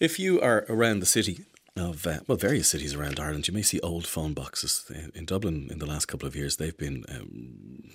If 0.00 0.18
you 0.18 0.40
are 0.40 0.64
around 0.68 1.00
the 1.00 1.06
city 1.06 1.44
of, 1.76 2.06
uh, 2.06 2.20
well, 2.26 2.38
various 2.38 2.68
cities 2.68 2.94
around 2.94 3.18
Ireland, 3.18 3.48
you 3.48 3.54
may 3.54 3.62
see 3.62 3.80
old 3.80 4.06
phone 4.06 4.34
boxes. 4.34 4.90
In 5.14 5.24
Dublin, 5.24 5.68
in 5.70 5.78
the 5.78 5.86
last 5.86 6.06
couple 6.06 6.26
of 6.26 6.36
years, 6.36 6.56
they've 6.56 6.76
been 6.76 7.04
um, 7.08 7.90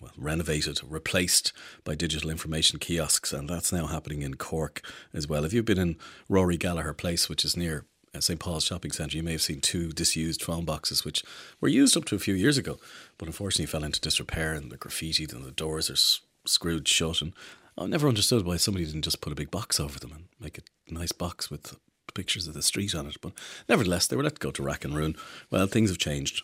well, 0.00 0.12
renovated, 0.16 0.80
replaced 0.86 1.52
by 1.84 1.94
digital 1.94 2.30
information 2.30 2.78
kiosks, 2.78 3.32
and 3.32 3.48
that's 3.48 3.72
now 3.72 3.86
happening 3.86 4.22
in 4.22 4.34
Cork 4.34 4.82
as 5.12 5.26
well. 5.26 5.44
If 5.44 5.52
you've 5.52 5.64
been 5.64 5.78
in 5.78 5.96
Rory 6.28 6.56
Gallagher 6.56 6.94
Place, 6.94 7.28
which 7.28 7.44
is 7.44 7.56
near 7.56 7.86
St 8.20 8.38
Paul's 8.38 8.64
Shopping 8.64 8.92
Centre, 8.92 9.16
you 9.16 9.22
may 9.22 9.32
have 9.32 9.42
seen 9.42 9.60
two 9.60 9.90
disused 9.92 10.42
phone 10.42 10.64
boxes, 10.64 11.04
which 11.04 11.24
were 11.60 11.68
used 11.68 11.96
up 11.96 12.04
to 12.06 12.14
a 12.14 12.20
few 12.20 12.34
years 12.34 12.58
ago, 12.58 12.78
but 13.18 13.26
unfortunately 13.26 13.66
fell 13.66 13.84
into 13.84 14.00
disrepair 14.00 14.52
and 14.52 14.70
the 14.70 14.76
graffiti 14.76 15.24
and 15.24 15.44
the 15.44 15.50
doors 15.50 15.90
are 15.90 15.94
s- 15.94 16.20
screwed 16.46 16.86
shut. 16.86 17.22
And 17.22 17.34
I 17.76 17.86
never 17.86 18.08
understood 18.08 18.46
why 18.46 18.56
somebody 18.56 18.84
didn't 18.84 19.02
just 19.02 19.20
put 19.20 19.32
a 19.32 19.36
big 19.36 19.50
box 19.50 19.80
over 19.80 19.98
them 19.98 20.12
and 20.12 20.24
make 20.38 20.58
a 20.58 20.92
nice 20.92 21.12
box 21.12 21.50
with 21.50 21.76
pictures 22.14 22.46
of 22.46 22.54
the 22.54 22.62
street 22.62 22.94
on 22.94 23.06
it. 23.06 23.16
But 23.20 23.32
nevertheless, 23.68 24.06
they 24.06 24.16
were 24.16 24.22
let 24.22 24.38
go 24.38 24.50
to 24.52 24.62
rack 24.62 24.84
and 24.84 24.96
ruin. 24.96 25.16
Well, 25.50 25.66
things 25.66 25.90
have 25.90 25.98
changed. 25.98 26.42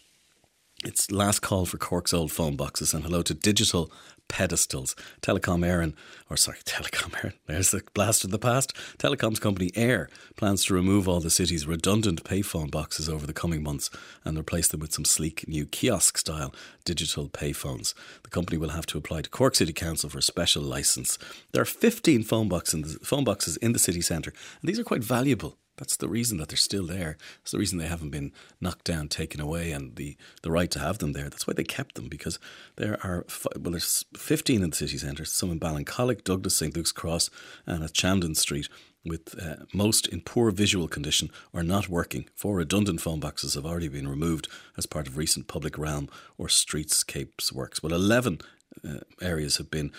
It's 0.84 1.10
last 1.10 1.40
call 1.40 1.66
for 1.66 1.78
Cork's 1.78 2.14
old 2.14 2.32
phone 2.32 2.56
boxes 2.56 2.94
and 2.94 3.04
hello 3.04 3.22
to 3.22 3.34
digital 3.34 3.92
pedestals. 4.30 4.94
Telecom 5.20 5.60
Éireann, 5.66 5.94
or 6.30 6.36
sorry, 6.38 6.58
Telecom 6.64 7.10
Éireann, 7.10 7.34
there's 7.46 7.72
the 7.72 7.82
blast 7.92 8.24
of 8.24 8.30
the 8.30 8.38
past. 8.38 8.72
Telecom's 8.96 9.40
company 9.40 9.70
eir 9.72 10.06
plans 10.36 10.64
to 10.64 10.72
remove 10.72 11.06
all 11.06 11.20
the 11.20 11.28
city's 11.28 11.66
redundant 11.66 12.24
payphone 12.24 12.70
boxes 12.70 13.08
over 13.08 13.26
the 13.26 13.34
coming 13.34 13.62
months 13.62 13.90
and 14.24 14.38
replace 14.38 14.68
them 14.68 14.80
with 14.80 14.94
some 14.94 15.04
sleek 15.04 15.46
new 15.46 15.66
kiosk 15.66 16.16
style 16.16 16.54
digital 16.84 17.28
payphones. 17.28 17.92
The 18.22 18.30
company 18.30 18.56
will 18.56 18.70
have 18.70 18.86
to 18.86 18.98
apply 18.98 19.22
to 19.22 19.30
Cork 19.30 19.54
City 19.56 19.72
Council 19.72 20.08
for 20.08 20.18
a 20.18 20.22
special 20.22 20.62
licence. 20.62 21.18
There 21.52 21.62
are 21.62 21.66
15 21.66 22.22
phone, 22.22 22.48
box 22.48 22.72
the, 22.72 22.98
phone 23.02 23.24
boxes 23.24 23.56
in 23.58 23.72
the 23.72 23.78
city 23.78 24.00
centre, 24.00 24.32
and 24.60 24.68
these 24.68 24.78
are 24.78 24.84
quite 24.84 25.04
valuable 25.04 25.56
that's 25.80 25.96
the 25.96 26.08
reason 26.08 26.36
that 26.38 26.50
they're 26.50 26.56
still 26.58 26.86
there. 26.86 27.16
It's 27.40 27.52
the 27.52 27.58
reason 27.58 27.78
they 27.78 27.86
haven't 27.86 28.10
been 28.10 28.32
knocked 28.60 28.84
down, 28.84 29.08
taken 29.08 29.40
away, 29.40 29.72
and 29.72 29.96
the, 29.96 30.14
the 30.42 30.50
right 30.50 30.70
to 30.72 30.78
have 30.78 30.98
them 30.98 31.14
there. 31.14 31.30
That's 31.30 31.46
why 31.46 31.54
they 31.54 31.64
kept 31.64 31.94
them 31.94 32.08
because 32.08 32.38
there 32.76 32.98
are 33.02 33.24
well, 33.58 33.72
there's 33.72 34.04
15 34.14 34.62
in 34.62 34.70
the 34.70 34.76
city 34.76 34.98
centre, 34.98 35.24
some 35.24 35.50
in 35.50 35.58
Ballincollig, 35.58 36.22
Douglas, 36.22 36.58
St 36.58 36.76
Luke's 36.76 36.92
Cross, 36.92 37.30
and 37.66 37.82
at 37.82 37.96
Shandon 37.96 38.34
Street. 38.36 38.68
With 39.02 39.42
uh, 39.42 39.64
most 39.72 40.06
in 40.08 40.20
poor 40.20 40.50
visual 40.50 40.86
condition 40.86 41.30
or 41.54 41.62
not 41.62 41.88
working. 41.88 42.28
Four 42.34 42.56
redundant 42.56 43.00
phone 43.00 43.18
boxes 43.18 43.54
have 43.54 43.64
already 43.64 43.88
been 43.88 44.06
removed 44.06 44.46
as 44.76 44.84
part 44.84 45.08
of 45.08 45.16
recent 45.16 45.48
public 45.48 45.78
realm 45.78 46.10
or 46.36 46.48
streetscapes 46.48 47.50
works. 47.50 47.82
Well, 47.82 47.94
11 47.94 48.40
uh, 48.86 48.98
areas 49.22 49.56
have 49.56 49.70
been 49.70 49.90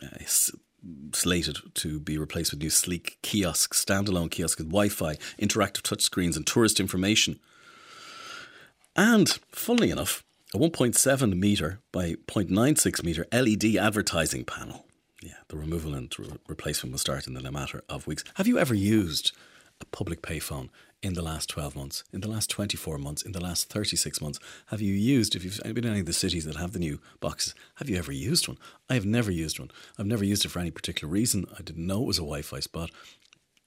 uh, 0.00 0.06
slated 1.12 1.58
to 1.74 2.00
be 2.00 2.18
replaced 2.18 2.52
with 2.52 2.60
new 2.60 2.70
sleek 2.70 3.18
kiosks, 3.22 3.84
standalone 3.84 4.30
kiosks 4.30 4.58
with 4.58 4.68
Wi 4.68 4.88
Fi, 4.88 5.14
interactive 5.38 5.82
touchscreens, 5.82 6.36
and 6.36 6.46
tourist 6.46 6.80
information. 6.80 7.38
And, 8.96 9.28
funnily 9.50 9.90
enough, 9.90 10.24
a 10.54 10.58
1.7 10.58 11.36
metre 11.36 11.80
by 11.90 12.14
0.96 12.28 13.02
metre 13.02 13.26
LED 13.32 13.76
advertising 13.76 14.44
panel. 14.44 14.86
Yeah, 15.20 15.32
the 15.48 15.56
removal 15.56 15.94
and 15.94 16.16
re- 16.18 16.28
replacement 16.46 16.92
will 16.92 16.98
start 16.98 17.26
in 17.26 17.36
a 17.36 17.50
matter 17.50 17.82
of 17.88 18.06
weeks. 18.06 18.22
Have 18.34 18.46
you 18.46 18.58
ever 18.58 18.74
used 18.74 19.32
a 19.80 19.84
public 19.86 20.22
payphone 20.22 20.68
in 21.04 21.14
the 21.14 21.22
last 21.22 21.48
12 21.50 21.76
months, 21.76 22.02
in 22.12 22.20
the 22.20 22.28
last 22.28 22.48
24 22.50 22.98
months, 22.98 23.22
in 23.22 23.32
the 23.32 23.42
last 23.42 23.68
36 23.68 24.20
months? 24.20 24.38
Have 24.66 24.80
you 24.80 24.94
used, 24.94 25.34
if 25.34 25.44
you've 25.44 25.60
been 25.62 25.84
in 25.84 25.90
any 25.90 26.00
of 26.00 26.06
the 26.06 26.12
cities 26.12 26.44
that 26.46 26.56
have 26.56 26.72
the 26.72 26.78
new 26.78 27.00
boxes, 27.20 27.54
have 27.76 27.88
you 27.88 27.96
ever 27.96 28.12
used 28.12 28.48
one? 28.48 28.58
I 28.88 28.94
have 28.94 29.04
never 29.06 29.30
used 29.30 29.58
one. 29.58 29.70
I've 29.98 30.06
never 30.06 30.24
used 30.24 30.44
it 30.44 30.48
for 30.48 30.60
any 30.60 30.70
particular 30.70 31.12
reason. 31.12 31.46
I 31.58 31.62
didn't 31.62 31.86
know 31.86 32.02
it 32.02 32.06
was 32.06 32.18
a 32.18 32.22
Wi 32.22 32.42
Fi 32.42 32.60
spot. 32.60 32.90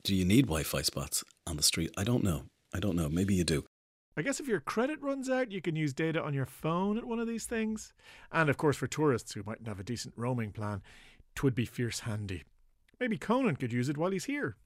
Do 0.04 0.16
you 0.16 0.26
need 0.26 0.46
Wi 0.46 0.64
Fi 0.64 0.82
spots 0.82 1.24
on 1.46 1.58
the 1.58 1.64
street? 1.64 1.92
I 1.98 2.04
don't 2.04 2.24
know. 2.24 2.44
I 2.74 2.80
don't 2.80 2.96
know. 2.96 3.10
Maybe 3.10 3.36
you 3.36 3.44
do. 3.44 3.66
I 4.16 4.24
guess 4.24 4.40
if 4.40 4.48
your 4.48 4.60
credit 4.60 5.00
runs 5.02 5.30
out, 5.30 5.52
you 5.52 5.62
can 5.62 5.76
use 5.76 5.94
data 5.94 6.24
on 6.24 6.34
your 6.34 6.48
phone 6.48 6.98
at 6.98 7.06
one 7.06 7.20
of 7.20 7.28
these 7.28 7.46
things. 7.46 7.94
And 8.32 8.50
of 8.50 8.58
course, 8.58 8.76
for 8.76 8.88
tourists 8.88 9.34
who 9.34 9.44
mightn't 9.46 9.68
have 9.68 9.80
a 9.80 9.84
decent 9.84 10.16
roaming 10.18 10.52
plan, 10.52 10.82
twould 11.36 11.54
be 11.54 11.66
fierce 11.66 12.00
handy. 12.00 12.44
Maybe 13.00 13.20
Conan 13.20 13.58
could 13.58 13.72
use 13.72 13.90
it 13.90 13.98
while 13.98 14.10
he's 14.10 14.26
here. 14.26 14.58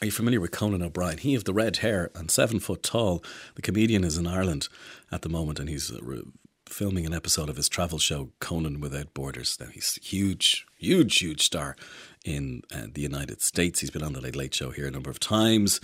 Are 0.00 0.06
you 0.06 0.12
familiar 0.12 0.40
with 0.40 0.50
Conan 0.50 0.82
O'Brien? 0.82 1.18
He 1.18 1.34
of 1.34 1.44
the 1.44 1.52
red 1.52 1.78
hair 1.78 2.10
and 2.14 2.30
seven 2.30 2.60
foot 2.60 2.82
tall. 2.82 3.22
The 3.54 3.62
comedian 3.62 4.04
is 4.04 4.16
in 4.16 4.26
Ireland 4.26 4.68
at 5.12 5.22
the 5.22 5.28
moment, 5.28 5.58
and 5.58 5.68
he's 5.68 5.90
uh, 5.90 5.98
re- 6.00 6.22
filming 6.66 7.04
an 7.04 7.12
episode 7.12 7.48
of 7.48 7.56
his 7.56 7.68
travel 7.68 7.98
show 7.98 8.30
Conan 8.38 8.80
Without 8.80 9.12
Borders. 9.12 9.58
Now 9.60 9.66
he's 9.66 9.96
huge, 10.02 10.64
huge, 10.78 11.18
huge 11.18 11.42
star 11.42 11.76
in 12.24 12.62
uh, 12.72 12.86
the 12.92 13.02
United 13.02 13.42
States. 13.42 13.80
He's 13.80 13.90
been 13.90 14.02
on 14.02 14.12
the 14.12 14.20
Late 14.20 14.36
Late 14.36 14.54
Show 14.54 14.70
here 14.70 14.86
a 14.86 14.90
number 14.90 15.10
of 15.10 15.20
times, 15.20 15.80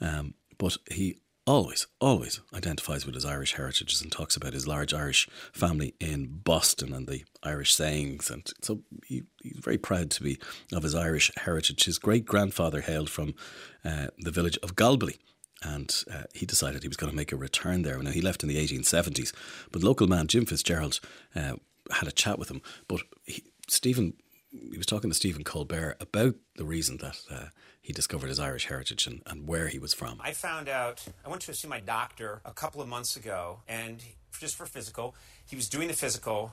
um, 0.00 0.34
but 0.58 0.76
he 0.90 1.18
always, 1.50 1.88
always 2.00 2.40
identifies 2.54 3.04
with 3.04 3.16
his 3.16 3.24
Irish 3.24 3.54
heritage 3.54 4.00
and 4.00 4.12
talks 4.12 4.36
about 4.36 4.52
his 4.52 4.68
large 4.68 4.94
Irish 4.94 5.28
family 5.52 5.94
in 5.98 6.40
Boston 6.44 6.94
and 6.94 7.08
the 7.08 7.24
Irish 7.42 7.74
sayings. 7.74 8.30
And 8.30 8.48
so 8.62 8.82
he, 9.04 9.24
he's 9.42 9.58
very 9.58 9.76
proud 9.76 10.12
to 10.12 10.22
be 10.22 10.38
of 10.72 10.84
his 10.84 10.94
Irish 10.94 11.32
heritage. 11.36 11.84
His 11.84 11.98
great 11.98 12.24
grandfather 12.24 12.82
hailed 12.82 13.10
from 13.10 13.34
uh, 13.84 14.08
the 14.16 14.30
village 14.30 14.58
of 14.62 14.76
Galbally. 14.76 15.18
And 15.62 15.92
uh, 16.10 16.22
he 16.32 16.46
decided 16.46 16.82
he 16.82 16.88
was 16.88 16.96
going 16.96 17.10
to 17.10 17.16
make 17.16 17.32
a 17.32 17.36
return 17.36 17.82
there. 17.82 18.00
Now, 18.00 18.12
he 18.12 18.22
left 18.22 18.44
in 18.44 18.48
the 18.48 18.64
1870s, 18.64 19.34
but 19.72 19.82
local 19.82 20.06
man 20.06 20.28
Jim 20.28 20.46
Fitzgerald 20.46 21.00
uh, 21.34 21.54
had 21.90 22.06
a 22.06 22.12
chat 22.12 22.38
with 22.38 22.48
him. 22.48 22.62
But 22.86 23.00
he, 23.24 23.42
Stephen 23.68 24.14
he 24.50 24.76
was 24.76 24.86
talking 24.86 25.10
to 25.10 25.16
Stephen 25.16 25.44
Colbert 25.44 25.96
about 26.00 26.34
the 26.56 26.64
reason 26.64 26.96
that 26.98 27.20
uh, 27.30 27.46
he 27.90 27.92
discovered 27.92 28.28
his 28.28 28.38
Irish 28.38 28.66
heritage 28.66 29.08
and, 29.08 29.20
and 29.26 29.48
where 29.48 29.66
he 29.66 29.80
was 29.80 29.92
from. 29.92 30.20
I 30.20 30.30
found 30.30 30.68
out, 30.68 31.04
I 31.26 31.28
went 31.28 31.42
to 31.42 31.54
see 31.54 31.66
my 31.66 31.80
doctor 31.80 32.40
a 32.44 32.52
couple 32.52 32.80
of 32.80 32.86
months 32.86 33.16
ago, 33.16 33.58
and 33.68 34.00
just 34.38 34.54
for 34.54 34.64
physical, 34.64 35.16
he 35.44 35.56
was 35.56 35.68
doing 35.68 35.88
the 35.88 35.94
physical, 35.94 36.52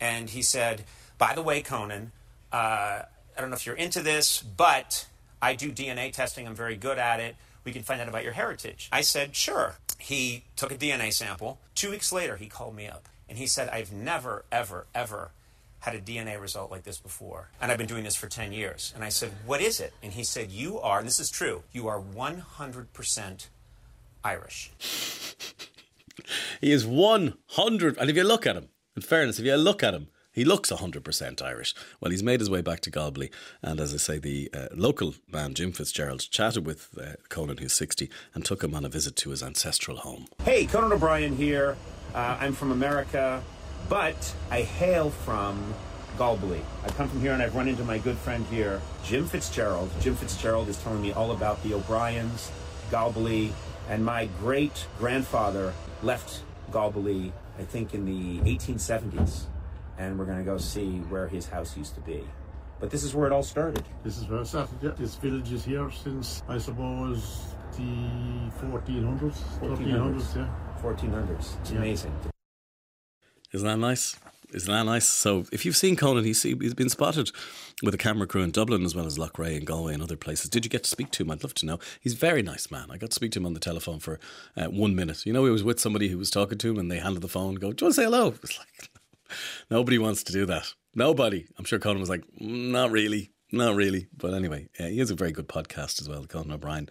and 0.00 0.30
he 0.30 0.40
said, 0.40 0.84
By 1.18 1.34
the 1.34 1.42
way, 1.42 1.60
Conan, 1.60 2.12
uh, 2.50 3.02
I 3.36 3.40
don't 3.40 3.50
know 3.50 3.56
if 3.56 3.66
you're 3.66 3.74
into 3.74 4.00
this, 4.00 4.40
but 4.40 5.06
I 5.42 5.54
do 5.54 5.70
DNA 5.70 6.10
testing. 6.10 6.46
I'm 6.46 6.54
very 6.54 6.76
good 6.76 6.96
at 6.96 7.20
it. 7.20 7.36
We 7.64 7.72
can 7.72 7.82
find 7.82 8.00
out 8.00 8.08
about 8.08 8.24
your 8.24 8.32
heritage. 8.32 8.88
I 8.90 9.02
said, 9.02 9.36
Sure. 9.36 9.74
He 9.98 10.44
took 10.56 10.72
a 10.72 10.76
DNA 10.76 11.12
sample. 11.12 11.58
Two 11.74 11.90
weeks 11.90 12.12
later, 12.12 12.36
he 12.36 12.46
called 12.46 12.74
me 12.74 12.86
up, 12.86 13.10
and 13.28 13.36
he 13.36 13.46
said, 13.46 13.68
I've 13.68 13.92
never, 13.92 14.46
ever, 14.50 14.86
ever 14.94 15.32
had 15.80 15.94
a 15.94 16.00
DNA 16.00 16.40
result 16.40 16.70
like 16.70 16.82
this 16.82 16.98
before. 16.98 17.50
And 17.60 17.70
I've 17.70 17.78
been 17.78 17.86
doing 17.86 18.04
this 18.04 18.16
for 18.16 18.28
10 18.28 18.52
years. 18.52 18.92
And 18.94 19.04
I 19.04 19.08
said, 19.08 19.32
What 19.46 19.60
is 19.60 19.80
it? 19.80 19.92
And 20.02 20.12
he 20.12 20.24
said, 20.24 20.50
You 20.50 20.78
are, 20.80 20.98
and 20.98 21.06
this 21.06 21.20
is 21.20 21.30
true, 21.30 21.62
you 21.72 21.88
are 21.88 22.00
100% 22.00 23.46
Irish. 24.24 24.70
he 26.60 26.72
is 26.72 26.86
100. 26.86 27.98
And 27.98 28.10
if 28.10 28.16
you 28.16 28.24
look 28.24 28.46
at 28.46 28.56
him, 28.56 28.68
in 28.96 29.02
fairness, 29.02 29.38
if 29.38 29.44
you 29.44 29.54
look 29.56 29.82
at 29.82 29.94
him, 29.94 30.08
he 30.32 30.44
looks 30.44 30.70
100% 30.70 31.42
Irish. 31.42 31.74
Well, 32.00 32.12
he's 32.12 32.22
made 32.22 32.38
his 32.38 32.50
way 32.50 32.60
back 32.60 32.80
to 32.80 32.90
Galbally. 32.92 33.30
And 33.60 33.80
as 33.80 33.92
I 33.92 33.96
say, 33.96 34.18
the 34.18 34.48
uh, 34.54 34.66
local 34.72 35.14
man, 35.32 35.54
Jim 35.54 35.72
Fitzgerald, 35.72 36.20
chatted 36.30 36.64
with 36.64 36.96
uh, 36.96 37.14
Conan, 37.28 37.56
who's 37.56 37.72
60, 37.72 38.08
and 38.34 38.44
took 38.44 38.62
him 38.62 38.72
on 38.74 38.84
a 38.84 38.88
visit 38.88 39.16
to 39.16 39.30
his 39.30 39.42
ancestral 39.42 39.96
home. 39.98 40.26
Hey, 40.44 40.66
Conan 40.66 40.92
O'Brien 40.92 41.34
here. 41.34 41.76
Uh, 42.14 42.36
I'm 42.40 42.52
from 42.52 42.70
America 42.70 43.42
but 43.88 44.34
I 44.50 44.62
hail 44.62 45.10
from 45.10 45.74
Galbally. 46.16 46.60
I 46.84 46.88
come 46.90 47.08
from 47.08 47.20
here 47.20 47.32
and 47.32 47.42
I've 47.42 47.54
run 47.54 47.68
into 47.68 47.84
my 47.84 47.98
good 47.98 48.18
friend 48.18 48.44
here, 48.50 48.80
Jim 49.04 49.26
Fitzgerald. 49.26 49.90
Jim 50.00 50.14
Fitzgerald 50.16 50.68
is 50.68 50.76
telling 50.78 51.00
me 51.00 51.12
all 51.12 51.32
about 51.32 51.62
the 51.62 51.74
O'Briens, 51.74 52.50
Galbally, 52.90 53.52
and 53.88 54.04
my 54.04 54.26
great 54.40 54.86
grandfather 54.98 55.72
left 56.02 56.42
Galbally, 56.70 57.32
I 57.58 57.62
think, 57.62 57.94
in 57.94 58.04
the 58.04 58.40
1870s. 58.50 59.44
And 59.96 60.18
we're 60.18 60.26
going 60.26 60.38
to 60.38 60.44
go 60.44 60.58
see 60.58 60.98
where 61.08 61.28
his 61.28 61.48
house 61.48 61.76
used 61.76 61.94
to 61.94 62.00
be. 62.00 62.22
But 62.80 62.90
this 62.90 63.02
is 63.02 63.14
where 63.14 63.26
it 63.26 63.32
all 63.32 63.42
started. 63.42 63.84
This 64.04 64.18
is 64.18 64.28
where 64.28 64.40
it 64.40 64.46
started. 64.46 64.74
Yeah. 64.80 64.90
This 64.90 65.16
village 65.16 65.52
is 65.52 65.64
here 65.64 65.90
since, 65.90 66.42
I 66.48 66.58
suppose, 66.58 67.54
the 67.76 68.50
1400s, 68.60 69.34
1400s, 69.60 70.36
yeah. 70.36 70.48
1400s. 70.80 71.60
It's 71.60 71.70
yeah. 71.72 71.78
amazing. 71.78 72.12
Isn't 73.52 73.66
that 73.66 73.78
nice? 73.78 74.16
Isn't 74.52 74.72
that 74.72 74.84
nice? 74.84 75.06
So, 75.06 75.44
if 75.52 75.66
you've 75.66 75.76
seen 75.76 75.94
Conan, 75.94 76.24
he's, 76.24 76.42
he's 76.42 76.74
been 76.74 76.88
spotted 76.88 77.30
with 77.82 77.94
a 77.94 77.98
camera 77.98 78.26
crew 78.26 78.42
in 78.42 78.50
Dublin 78.50 78.84
as 78.84 78.94
well 78.94 79.04
as 79.04 79.18
Loughrea 79.18 79.58
and 79.58 79.66
Galway 79.66 79.92
and 79.92 80.02
other 80.02 80.16
places. 80.16 80.48
Did 80.48 80.64
you 80.64 80.70
get 80.70 80.84
to 80.84 80.90
speak 80.90 81.10
to 81.12 81.22
him? 81.22 81.30
I'd 81.30 81.42
love 81.42 81.52
to 81.54 81.66
know. 81.66 81.78
He's 82.00 82.14
a 82.14 82.16
very 82.16 82.42
nice 82.42 82.70
man. 82.70 82.90
I 82.90 82.96
got 82.96 83.10
to 83.10 83.14
speak 83.14 83.32
to 83.32 83.40
him 83.40 83.46
on 83.46 83.52
the 83.52 83.60
telephone 83.60 84.00
for 84.00 84.18
uh, 84.56 84.66
one 84.66 84.94
minute. 84.94 85.26
You 85.26 85.34
know, 85.34 85.44
he 85.44 85.50
was 85.50 85.64
with 85.64 85.78
somebody 85.78 86.08
who 86.08 86.16
was 86.16 86.30
talking 86.30 86.56
to 86.58 86.70
him 86.70 86.78
and 86.78 86.90
they 86.90 86.98
handed 86.98 87.20
the 87.20 87.28
phone, 87.28 87.56
go, 87.56 87.72
Do 87.72 87.82
you 87.82 87.86
want 87.86 87.94
to 87.94 88.00
say 88.00 88.04
hello? 88.04 88.34
It's 88.42 88.58
like, 88.58 88.90
nobody 89.70 89.98
wants 89.98 90.22
to 90.24 90.32
do 90.32 90.46
that. 90.46 90.72
Nobody. 90.94 91.46
I'm 91.58 91.66
sure 91.66 91.78
Conan 91.78 92.00
was 92.00 92.08
like, 92.08 92.24
mm, 92.40 92.70
Not 92.70 92.90
really. 92.90 93.32
Not 93.52 93.76
really. 93.76 94.08
But 94.16 94.32
anyway, 94.32 94.68
yeah, 94.80 94.88
he 94.88 94.98
has 94.98 95.10
a 95.10 95.14
very 95.14 95.32
good 95.32 95.48
podcast 95.48 96.00
as 96.00 96.08
well, 96.08 96.22
the 96.22 96.28
Conan 96.28 96.52
O'Brien. 96.52 96.88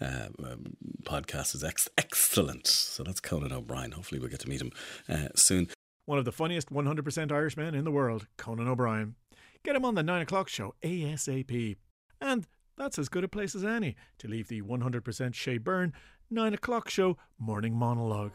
Uh, 0.00 0.28
um, 0.44 0.76
podcast 1.04 1.54
is 1.54 1.64
ex- 1.64 1.88
excellent. 1.98 2.66
So 2.66 3.02
that's 3.02 3.20
Conan 3.20 3.52
O'Brien. 3.52 3.92
Hopefully, 3.92 4.20
we'll 4.20 4.30
get 4.30 4.40
to 4.40 4.48
meet 4.48 4.60
him 4.60 4.72
uh, 5.08 5.28
soon 5.34 5.68
one 6.08 6.16
of 6.18 6.24
the 6.24 6.32
funniest 6.32 6.72
100% 6.72 7.30
Irishmen 7.30 7.74
in 7.74 7.84
the 7.84 7.90
world, 7.90 8.26
Conan 8.38 8.66
O'Brien. 8.66 9.14
Get 9.62 9.76
him 9.76 9.84
on 9.84 9.94
the 9.94 10.02
9 10.02 10.22
o'clock 10.22 10.48
show 10.48 10.74
ASAP. 10.82 11.76
And 12.18 12.46
that's 12.78 12.98
as 12.98 13.10
good 13.10 13.24
a 13.24 13.28
place 13.28 13.54
as 13.54 13.62
any 13.62 13.94
to 14.16 14.26
leave 14.26 14.48
the 14.48 14.62
100% 14.62 15.34
Shay 15.34 15.58
Byrne 15.58 15.92
9 16.30 16.54
o'clock 16.54 16.88
show 16.88 17.18
morning 17.38 17.74
monologue. 17.74 18.32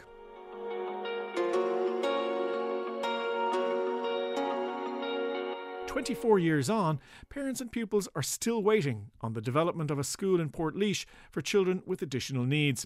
Twenty-four 5.88 6.38
years 6.38 6.70
on, 6.70 7.00
parents 7.30 7.60
and 7.60 7.72
pupils 7.72 8.08
are 8.15 8.22
still 8.22 8.62
waiting 8.62 9.10
on 9.22 9.34
the 9.34 9.42
development 9.42 9.89
of 9.89 9.98
a 9.98 10.03
school 10.03 10.39
in 10.39 10.50
Portlaoise 10.50 11.06
for 11.32 11.42
children 11.42 11.82
with 11.88 12.03
additional 12.03 12.46
needs. 12.46 12.86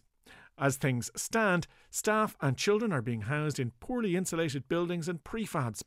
As 0.59 0.75
things 0.75 1.11
stand, 1.15 1.67
staff 1.91 2.35
and 2.41 2.57
children 2.57 2.91
are 2.91 3.01
being 3.01 3.21
housed 3.21 3.59
in 3.59 3.71
poorly 3.79 4.15
insulated 4.15 4.67
buildings 4.67 5.07
and 5.07 5.23
prefabs. 5.23 5.83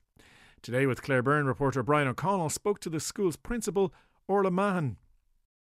Today, 0.63 0.87
with 0.87 1.03
Claire 1.03 1.23
Byrne, 1.23 1.47
reporter 1.47 1.83
Brian 1.83 2.07
O'Connell 2.07 2.51
spoke 2.51 2.79
to 2.81 2.91
the 2.91 3.01
school's 3.01 3.35
principal, 3.35 3.93
Orla 4.29 4.51
Mahan. 4.53 4.97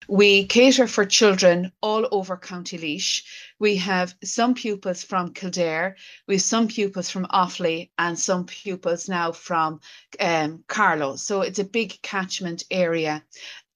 We 0.08 0.46
cater 0.46 0.88
for 0.88 1.04
children 1.04 1.70
all 1.80 2.08
over 2.10 2.36
County 2.36 2.78
Laois. 2.78 3.22
We 3.58 3.76
have 3.76 4.16
some 4.24 4.54
pupils 4.54 5.04
from 5.04 5.32
Kildare, 5.32 5.96
we 6.26 6.34
have 6.34 6.42
some 6.42 6.66
pupils 6.66 7.10
from 7.10 7.26
Offaly, 7.26 7.90
and 7.98 8.18
some 8.18 8.46
pupils 8.46 9.08
now 9.08 9.30
from 9.32 9.80
um, 10.18 10.64
Carlow. 10.66 11.16
So 11.16 11.42
it's 11.42 11.58
a 11.58 11.64
big 11.64 12.00
catchment 12.02 12.64
area. 12.70 13.24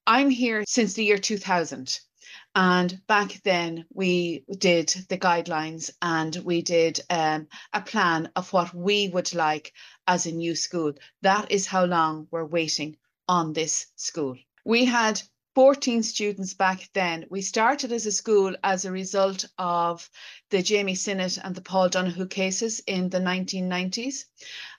I'm 0.07 0.31
here 0.31 0.65
since 0.67 0.95
the 0.95 1.05
year 1.05 1.19
2000. 1.19 2.01
And 2.55 3.01
back 3.07 3.41
then, 3.45 3.87
we 3.95 4.45
did 4.59 4.89
the 5.09 5.17
guidelines 5.17 5.91
and 6.03 6.37
we 6.37 6.61
did 6.61 7.01
um, 7.09 7.49
a 7.73 7.81
plan 7.81 8.31
of 8.37 8.53
what 8.53 8.75
we 8.75 9.09
would 9.09 9.33
like 9.33 9.73
as 10.07 10.27
a 10.27 10.33
new 10.33 10.55
school. 10.55 10.93
That 11.23 11.51
is 11.51 11.67
how 11.67 11.87
long 11.87 12.29
we're 12.31 12.45
waiting 12.45 12.97
on 13.27 13.55
this 13.55 13.87
school. 13.97 14.37
We 14.65 14.85
had 14.85 15.23
14 15.55 16.03
students 16.03 16.55
back 16.55 16.89
then. 16.95 17.27
We 17.29 17.43
started 17.43 17.93
as 17.93 18.07
a 18.07 18.13
school 18.13 18.57
as 18.65 18.85
a 18.85 18.91
result 18.91 19.45
of 19.59 20.09
the 20.49 20.63
Jamie 20.63 20.95
Sinnott 20.95 21.37
and 21.37 21.55
the 21.55 21.61
Paul 21.61 21.91
Donoghue 21.91 22.29
cases 22.29 22.81
in 22.87 23.11
the 23.11 23.19
1990s. 23.19 24.25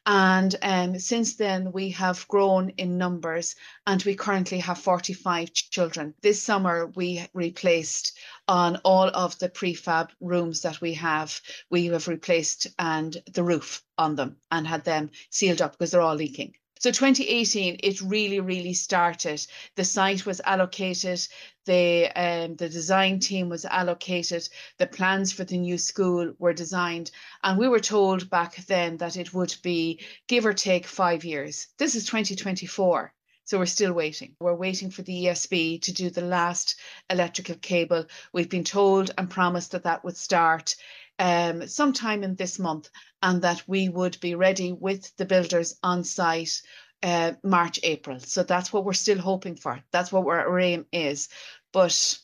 And 0.07 0.55
um, 0.63 0.97
since 0.97 1.35
then, 1.35 1.71
we 1.71 1.91
have 1.91 2.27
grown 2.27 2.71
in 2.71 2.97
numbers 2.97 3.55
and 3.85 4.01
we 4.03 4.15
currently 4.15 4.57
have 4.59 4.79
45 4.79 5.53
children. 5.53 6.15
This 6.21 6.41
summer, 6.41 6.87
we 6.87 7.23
replaced 7.33 8.17
on 8.47 8.77
all 8.77 9.09
of 9.09 9.37
the 9.37 9.49
prefab 9.49 10.09
rooms 10.19 10.61
that 10.61 10.81
we 10.81 10.95
have, 10.95 11.39
we 11.69 11.85
have 11.85 12.07
replaced 12.07 12.67
and 12.79 13.15
the 13.31 13.43
roof 13.43 13.83
on 13.99 14.15
them 14.15 14.37
and 14.49 14.65
had 14.67 14.83
them 14.85 15.11
sealed 15.29 15.61
up 15.61 15.73
because 15.73 15.91
they're 15.91 16.01
all 16.01 16.15
leaking. 16.15 16.55
So 16.83 16.91
2018, 16.91 17.77
it 17.81 18.01
really, 18.01 18.41
really 18.41 18.73
started. 18.73 19.47
The 19.75 19.85
site 19.85 20.25
was 20.25 20.41
allocated, 20.41 21.25
the 21.63 22.11
um, 22.13 22.57
the 22.57 22.67
design 22.67 23.21
team 23.21 23.47
was 23.47 23.63
allocated, 23.63 24.49
the 24.79 24.87
plans 24.87 25.31
for 25.31 25.45
the 25.45 25.57
new 25.57 25.77
school 25.77 26.33
were 26.39 26.51
designed, 26.51 27.11
and 27.41 27.57
we 27.57 27.69
were 27.69 27.79
told 27.79 28.29
back 28.29 28.57
then 28.65 28.97
that 28.97 29.15
it 29.15 29.33
would 29.33 29.55
be 29.63 30.01
give 30.27 30.45
or 30.45 30.51
take 30.51 30.85
five 30.85 31.23
years. 31.23 31.67
This 31.77 31.95
is 31.95 32.03
2024. 32.03 33.13
So 33.45 33.59
we're 33.59 33.65
still 33.65 33.93
waiting. 33.93 34.35
We're 34.41 34.53
waiting 34.53 34.89
for 34.89 35.03
the 35.03 35.25
ESB 35.25 35.81
to 35.83 35.93
do 35.93 36.09
the 36.09 36.21
last 36.21 36.75
electrical 37.09 37.55
cable. 37.55 38.05
We've 38.33 38.49
been 38.49 38.63
told 38.63 39.11
and 39.17 39.29
promised 39.29 39.71
that 39.71 39.83
that 39.83 40.03
would 40.03 40.17
start 40.17 40.75
um, 41.19 41.67
sometime 41.67 42.23
in 42.23 42.35
this 42.35 42.59
month 42.59 42.89
and 43.21 43.41
that 43.41 43.63
we 43.67 43.89
would 43.89 44.19
be 44.19 44.35
ready 44.35 44.71
with 44.71 45.15
the 45.17 45.25
builders 45.25 45.75
on 45.83 46.03
site 46.03 46.61
uh, 47.03 47.33
March, 47.43 47.79
April. 47.83 48.19
So 48.19 48.43
that's 48.43 48.71
what 48.71 48.85
we're 48.85 48.93
still 48.93 49.19
hoping 49.19 49.55
for. 49.55 49.83
That's 49.91 50.11
what 50.11 50.25
our 50.25 50.59
aim 50.59 50.85
is. 50.91 51.29
But 51.71 52.17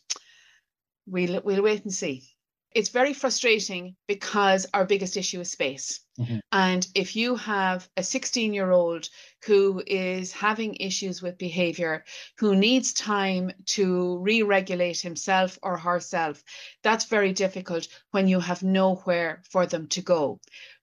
we'll, 1.06 1.42
we'll 1.44 1.64
wait 1.64 1.84
and 1.84 1.94
see. 1.94 2.24
It's 2.74 2.90
very 2.90 3.14
frustrating 3.14 3.96
because 4.08 4.68
our 4.74 4.86
biggest 4.86 5.18
issue 5.18 5.42
is 5.42 5.52
space. 5.52 6.00
Mm-hmm. 6.20 6.38
And 6.52 6.88
if 6.96 7.16
you 7.16 7.36
have 7.36 7.88
a 7.96 8.04
16 8.04 8.54
year 8.54 8.72
old 8.72 9.10
who 9.46 9.82
is 9.88 10.32
having 10.32 10.76
issues 10.76 11.22
with 11.22 11.38
behavior, 11.38 12.04
who 12.38 12.56
needs 12.56 12.94
time 12.94 13.52
to 13.68 14.18
re 14.18 14.44
regulate 14.44 15.00
himself 15.00 15.58
or 15.64 15.78
herself, 15.78 16.44
that's 16.84 17.06
very 17.06 17.34
difficult 17.34 17.88
when 18.12 18.28
you 18.28 18.40
have 18.40 18.64
nowhere 18.64 19.42
for 19.50 19.66
them 19.66 19.88
to 19.88 20.02
go 20.02 20.40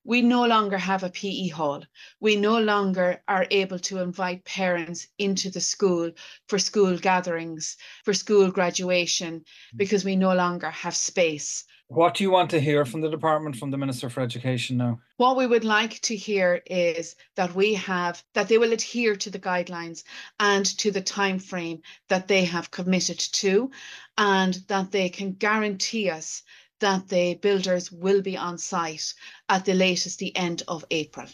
we 0.07 0.23
no 0.23 0.47
longer 0.47 0.79
have 0.79 1.03
a 1.03 1.11
PE 1.11 1.49
hall. 1.49 1.83
We 2.21 2.37
no 2.37 2.61
longer 2.61 3.23
are 3.27 3.47
able 3.51 3.81
to 3.81 3.99
invite 3.99 4.45
parents 4.45 5.09
into 5.19 5.51
the 5.51 5.61
school 5.61 6.13
for 6.47 6.61
school 6.61 6.97
gatherings, 6.97 7.77
for 8.05 8.15
school 8.15 8.53
graduation, 8.53 9.45
because 9.75 10.05
we 10.05 10.15
no 10.15 10.33
longer 10.33 10.71
have 10.71 10.95
space. 10.95 11.65
What 11.89 12.15
do 12.15 12.25
you 12.25 12.33
want 12.33 12.51
to 12.51 12.61
hear 12.61 12.85
from 12.85 13.01
the 13.01 13.09
department, 13.09 13.57
from 13.57 13.71
the 13.71 13.79
Minister 13.79 14.11
for 14.11 14.21
Education 14.21 14.77
now? 14.77 14.99
What 15.19 15.37
we 15.37 15.47
would 15.47 15.65
like 15.65 16.01
to 16.01 16.17
hear 16.17 16.61
is 16.67 17.15
that 17.37 17.55
we 17.55 17.75
have 17.75 18.25
that 18.35 18.49
they 18.49 18.59
will 18.59 18.73
adhere 18.73 19.15
to 19.15 19.31
the 19.31 19.39
guidelines 19.39 20.03
and 20.41 20.67
to 20.79 20.91
the 20.91 21.01
time 21.01 21.39
frame 21.39 21.83
that 22.09 22.27
they 22.27 22.45
have 22.45 22.73
committed 22.73 23.21
to, 23.21 23.71
and 24.19 24.55
that 24.67 24.91
they 24.91 25.09
can 25.09 25.35
guarantee 25.35 26.11
us 26.11 26.43
that 26.81 27.09
the 27.09 27.35
builders 27.37 27.91
will 27.93 28.21
be 28.21 28.37
on 28.37 28.59
site 28.59 29.15
at 29.49 29.65
the 29.65 29.75
latest 29.75 30.19
the 30.19 30.37
end 30.37 30.63
of 30.67 30.85
April. 30.91 31.27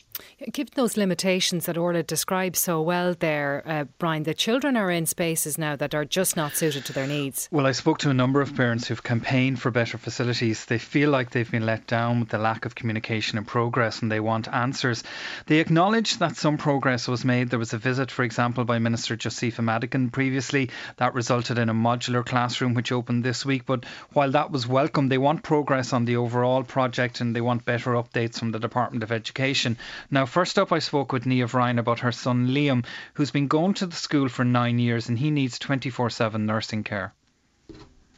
Given 0.52 0.72
those 0.74 0.96
limitations 0.96 1.64
that 1.66 1.78
Orla 1.78 2.02
describes 2.02 2.58
so 2.58 2.82
well 2.82 3.14
there, 3.18 3.62
uh, 3.64 3.84
Brian, 3.98 4.24
the 4.24 4.34
children 4.34 4.76
are 4.76 4.90
in 4.90 5.06
spaces 5.06 5.56
now 5.56 5.76
that 5.76 5.94
are 5.94 6.04
just 6.04 6.36
not 6.36 6.54
suited 6.54 6.84
to 6.86 6.92
their 6.92 7.06
needs. 7.06 7.48
Well, 7.50 7.66
I 7.66 7.72
spoke 7.72 7.98
to 7.98 8.10
a 8.10 8.14
number 8.14 8.42
of 8.42 8.54
parents 8.54 8.86
who've 8.86 9.02
campaigned 9.02 9.60
for 9.60 9.70
better 9.70 9.96
facilities. 9.96 10.66
They 10.66 10.78
feel 10.78 11.10
like 11.10 11.30
they've 11.30 11.50
been 11.50 11.64
let 11.64 11.86
down 11.86 12.20
with 12.20 12.28
the 12.28 12.38
lack 12.38 12.66
of 12.66 12.74
communication 12.74 13.38
and 13.38 13.46
progress, 13.46 14.02
and 14.02 14.12
they 14.12 14.20
want 14.20 14.46
answers. 14.48 15.02
They 15.46 15.58
acknowledge 15.58 16.18
that 16.18 16.36
some 16.36 16.58
progress 16.58 17.08
was 17.08 17.24
made. 17.24 17.48
There 17.48 17.58
was 17.58 17.72
a 17.72 17.78
visit, 17.78 18.10
for 18.10 18.24
example, 18.24 18.64
by 18.64 18.78
Minister 18.78 19.16
Josepha 19.16 19.62
Madigan 19.62 20.10
previously 20.10 20.68
that 20.98 21.14
resulted 21.14 21.58
in 21.58 21.70
a 21.70 21.74
modular 21.74 22.24
classroom 22.24 22.74
which 22.74 22.92
opened 22.92 23.24
this 23.24 23.46
week. 23.46 23.64
But 23.64 23.86
while 24.12 24.30
that 24.32 24.50
was 24.50 24.66
welcome, 24.66 25.08
they 25.08 25.18
want 25.18 25.42
progress 25.42 25.94
on 25.94 26.04
the 26.04 26.16
overall 26.16 26.62
project 26.62 27.20
and 27.20 27.34
they 27.34 27.40
want 27.40 27.64
better 27.64 28.01
updates 28.02 28.38
from 28.38 28.50
the 28.50 28.58
Department 28.58 29.02
of 29.02 29.12
Education. 29.12 29.78
Now, 30.10 30.26
first 30.26 30.58
up, 30.58 30.72
I 30.72 30.78
spoke 30.78 31.12
with 31.12 31.24
Niamh 31.24 31.52
Ryan 31.52 31.78
about 31.78 32.00
her 32.00 32.12
son 32.12 32.48
Liam, 32.48 32.84
who's 33.14 33.30
been 33.30 33.48
going 33.48 33.74
to 33.74 33.86
the 33.86 33.96
school 33.96 34.28
for 34.28 34.44
nine 34.44 34.78
years 34.78 35.08
and 35.08 35.18
he 35.18 35.30
needs 35.30 35.58
24 35.58 36.10
7 36.10 36.44
nursing 36.46 36.84
care. 36.84 37.14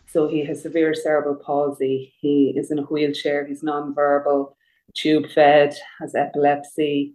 So 0.07 0.29
he 0.29 0.45
has 0.47 0.63
severe 0.63 0.95
cerebral 0.95 1.35
palsy. 1.35 2.15
He 2.21 2.55
is 2.57 2.71
in 2.71 2.79
a 2.79 2.83
wheelchair. 2.83 3.45
He's 3.45 3.65
non-verbal, 3.65 4.57
tube 4.95 5.29
fed, 5.35 5.77
has 6.01 6.15
epilepsy, 6.15 7.15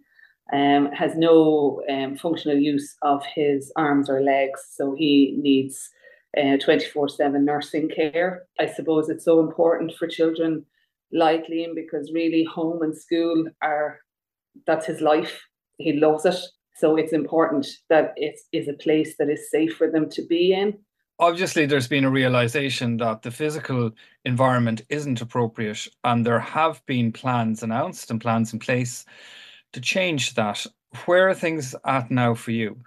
um, 0.52 0.92
has 0.92 1.16
no 1.16 1.82
um, 1.88 2.16
functional 2.16 2.58
use 2.58 2.96
of 3.00 3.24
his 3.34 3.72
arms 3.74 4.10
or 4.10 4.20
legs. 4.20 4.60
So 4.70 4.94
he 4.94 5.34
needs 5.38 5.88
uh, 6.36 6.58
24 6.58 7.08
7 7.08 7.44
nursing 7.44 7.88
care. 7.88 8.42
I 8.58 8.66
suppose 8.66 9.08
it's 9.08 9.24
so 9.24 9.40
important 9.40 9.94
for 9.94 10.06
children 10.06 10.66
like 11.12 11.46
Liam 11.46 11.74
because 11.74 12.12
really 12.12 12.44
home 12.44 12.82
and 12.82 12.96
school 12.96 13.46
are 13.62 14.00
that's 14.66 14.86
his 14.86 15.00
life. 15.00 15.40
He 15.78 15.92
loves 15.92 16.24
it. 16.24 16.36
So 16.76 16.96
it's 16.96 17.12
important 17.12 17.66
that 17.88 18.12
it 18.16 18.38
is 18.52 18.68
a 18.68 18.72
place 18.74 19.16
that 19.18 19.28
is 19.28 19.50
safe 19.50 19.76
for 19.76 19.90
them 19.90 20.08
to 20.10 20.26
be 20.26 20.52
in. 20.52 20.78
Obviously, 21.18 21.66
there's 21.66 21.88
been 21.88 22.04
a 22.04 22.10
realization 22.10 22.96
that 22.96 23.20
the 23.20 23.30
physical 23.30 23.90
environment 24.24 24.80
isn't 24.88 25.20
appropriate, 25.20 25.86
and 26.02 26.24
there 26.24 26.40
have 26.40 26.84
been 26.86 27.12
plans 27.12 27.62
announced 27.62 28.10
and 28.10 28.18
plans 28.18 28.54
in 28.54 28.58
place 28.58 29.04
to 29.74 29.80
change 29.82 30.34
that. 30.34 30.64
Where 31.04 31.28
are 31.28 31.34
things 31.34 31.74
at 31.84 32.10
now 32.10 32.34
for 32.34 32.52
you? 32.52 32.78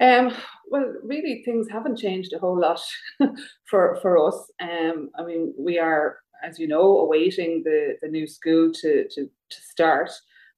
Um, 0.00 0.34
well, 0.68 0.92
really, 1.04 1.42
things 1.44 1.68
haven't 1.70 1.98
changed 1.98 2.32
a 2.32 2.38
whole 2.38 2.60
lot 2.60 2.80
for 3.70 3.96
for 4.02 4.26
us. 4.26 4.50
Um, 4.60 5.10
I 5.16 5.24
mean, 5.24 5.54
we 5.56 5.78
are, 5.78 6.16
as 6.42 6.58
you 6.58 6.68
know, 6.68 6.98
awaiting 6.98 7.62
the 7.64 7.96
the 8.02 8.08
new 8.08 8.26
school 8.26 8.72
to 8.72 9.08
to 9.08 9.26
to 9.26 9.60
start, 9.70 10.10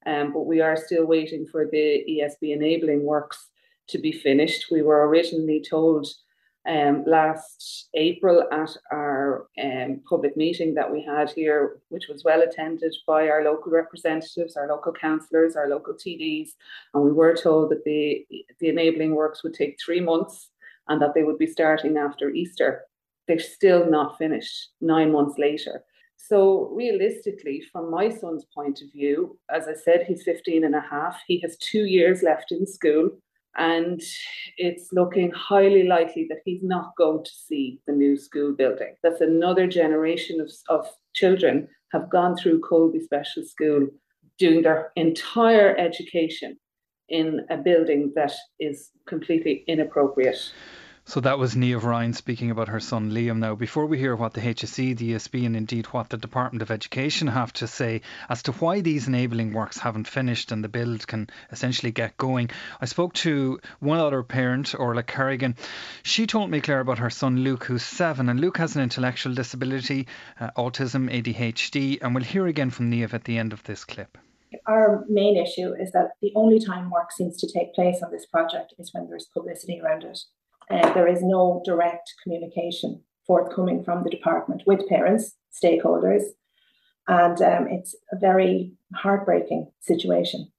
um, 0.06 0.32
but 0.32 0.46
we 0.46 0.60
are 0.60 0.76
still 0.76 1.06
waiting 1.06 1.46
for 1.46 1.66
the 1.66 2.04
ESB 2.08 2.52
enabling 2.54 3.04
works 3.04 3.48
to 3.88 3.98
be 3.98 4.12
finished. 4.12 4.66
We 4.70 4.82
were 4.82 5.08
originally 5.08 5.62
told 5.68 6.06
um, 6.68 7.04
last 7.06 7.88
April 7.94 8.44
at 8.52 8.76
our 8.92 9.46
um, 9.62 10.00
public 10.08 10.36
meeting 10.36 10.74
that 10.74 10.90
we 10.90 11.02
had 11.02 11.30
here, 11.30 11.78
which 11.88 12.08
was 12.08 12.24
well 12.24 12.42
attended 12.42 12.94
by 13.06 13.28
our 13.28 13.42
local 13.42 13.72
representatives, 13.72 14.56
our 14.56 14.68
local 14.68 14.92
councillors, 14.92 15.56
our 15.56 15.68
local 15.68 15.94
TDs, 15.94 16.50
and 16.92 17.02
we 17.02 17.12
were 17.12 17.34
told 17.34 17.70
that 17.70 17.84
the, 17.84 18.26
the 18.60 18.68
enabling 18.68 19.14
works 19.14 19.42
would 19.42 19.54
take 19.54 19.78
three 19.82 20.00
months 20.00 20.50
and 20.88 21.00
that 21.00 21.14
they 21.14 21.22
would 21.22 21.38
be 21.38 21.46
starting 21.46 21.96
after 21.96 22.28
Easter. 22.30 22.84
They're 23.28 23.38
still 23.38 23.88
not 23.88 24.18
finished 24.18 24.70
nine 24.80 25.12
months 25.12 25.38
later. 25.38 25.84
So, 26.16 26.70
realistically, 26.74 27.62
from 27.70 27.90
my 27.90 28.08
son's 28.08 28.44
point 28.52 28.82
of 28.82 28.90
view, 28.92 29.38
as 29.50 29.68
I 29.68 29.74
said, 29.74 30.04
he's 30.06 30.24
15 30.24 30.64
and 30.64 30.74
a 30.74 30.80
half. 30.80 31.20
He 31.26 31.38
has 31.40 31.56
two 31.58 31.84
years 31.84 32.22
left 32.22 32.50
in 32.50 32.66
school 32.66 33.10
and 33.56 34.00
it's 34.56 34.92
looking 34.92 35.30
highly 35.32 35.84
likely 35.84 36.26
that 36.28 36.38
he's 36.44 36.62
not 36.62 36.94
going 36.96 37.24
to 37.24 37.30
see 37.30 37.80
the 37.86 37.92
new 37.92 38.16
school 38.16 38.52
building. 38.52 38.94
That's 39.02 39.20
another 39.20 39.66
generation 39.66 40.40
of, 40.40 40.50
of 40.68 40.86
children 41.14 41.68
have 41.92 42.10
gone 42.10 42.36
through 42.36 42.60
Kolbe 42.60 43.02
Special 43.02 43.42
School 43.42 43.88
doing 44.38 44.62
their 44.62 44.92
entire 44.94 45.76
education 45.76 46.56
in 47.08 47.40
a 47.50 47.56
building 47.56 48.12
that 48.14 48.32
is 48.60 48.90
completely 49.06 49.64
inappropriate. 49.66 50.52
So 51.08 51.20
that 51.20 51.38
was 51.38 51.54
Niamh 51.54 51.82
Ryan 51.82 52.12
speaking 52.12 52.50
about 52.50 52.68
her 52.68 52.80
son 52.80 53.12
Liam. 53.12 53.38
Now, 53.38 53.54
before 53.54 53.86
we 53.86 53.96
hear 53.96 54.14
what 54.14 54.34
the 54.34 54.42
HSE, 54.42 54.94
the 54.94 55.14
ESB, 55.14 55.46
and 55.46 55.56
indeed 55.56 55.86
what 55.86 56.10
the 56.10 56.18
Department 56.18 56.60
of 56.60 56.70
Education 56.70 57.28
have 57.28 57.50
to 57.54 57.66
say 57.66 58.02
as 58.28 58.42
to 58.42 58.52
why 58.52 58.82
these 58.82 59.08
enabling 59.08 59.54
works 59.54 59.78
haven't 59.78 60.06
finished 60.06 60.52
and 60.52 60.62
the 60.62 60.68
build 60.68 61.06
can 61.06 61.30
essentially 61.50 61.92
get 61.92 62.18
going, 62.18 62.50
I 62.78 62.84
spoke 62.84 63.14
to 63.24 63.58
one 63.80 64.00
other 64.00 64.22
parent, 64.22 64.74
Orla 64.78 65.02
Kerrigan. 65.02 65.56
She 66.02 66.26
told 66.26 66.50
me, 66.50 66.60
Claire, 66.60 66.80
about 66.80 66.98
her 66.98 67.08
son 67.08 67.38
Luke, 67.38 67.64
who's 67.64 67.84
seven, 67.84 68.28
and 68.28 68.38
Luke 68.38 68.58
has 68.58 68.76
an 68.76 68.82
intellectual 68.82 69.32
disability, 69.32 70.08
uh, 70.38 70.50
autism, 70.58 71.10
ADHD, 71.10 72.02
and 72.02 72.14
we'll 72.14 72.22
hear 72.22 72.46
again 72.46 72.68
from 72.68 72.90
Niamh 72.90 73.14
at 73.14 73.24
the 73.24 73.38
end 73.38 73.54
of 73.54 73.62
this 73.62 73.86
clip. 73.86 74.18
Our 74.66 75.06
main 75.08 75.38
issue 75.38 75.72
is 75.72 75.90
that 75.92 76.10
the 76.20 76.32
only 76.34 76.60
time 76.60 76.90
work 76.90 77.12
seems 77.12 77.38
to 77.38 77.50
take 77.50 77.72
place 77.72 78.02
on 78.02 78.10
this 78.12 78.26
project 78.26 78.74
is 78.78 78.90
when 78.92 79.08
there's 79.08 79.26
publicity 79.32 79.80
around 79.82 80.04
it. 80.04 80.18
Uh, 80.70 80.92
there 80.92 81.08
is 81.08 81.22
no 81.22 81.62
direct 81.64 82.12
communication 82.22 83.02
forthcoming 83.26 83.84
from 83.84 84.02
the 84.04 84.10
department 84.10 84.62
with 84.66 84.88
parents, 84.88 85.36
stakeholders, 85.52 86.22
and 87.06 87.40
um, 87.40 87.66
it's 87.68 87.94
a 88.12 88.18
very 88.18 88.72
heartbreaking 88.94 89.70
situation. 89.80 90.50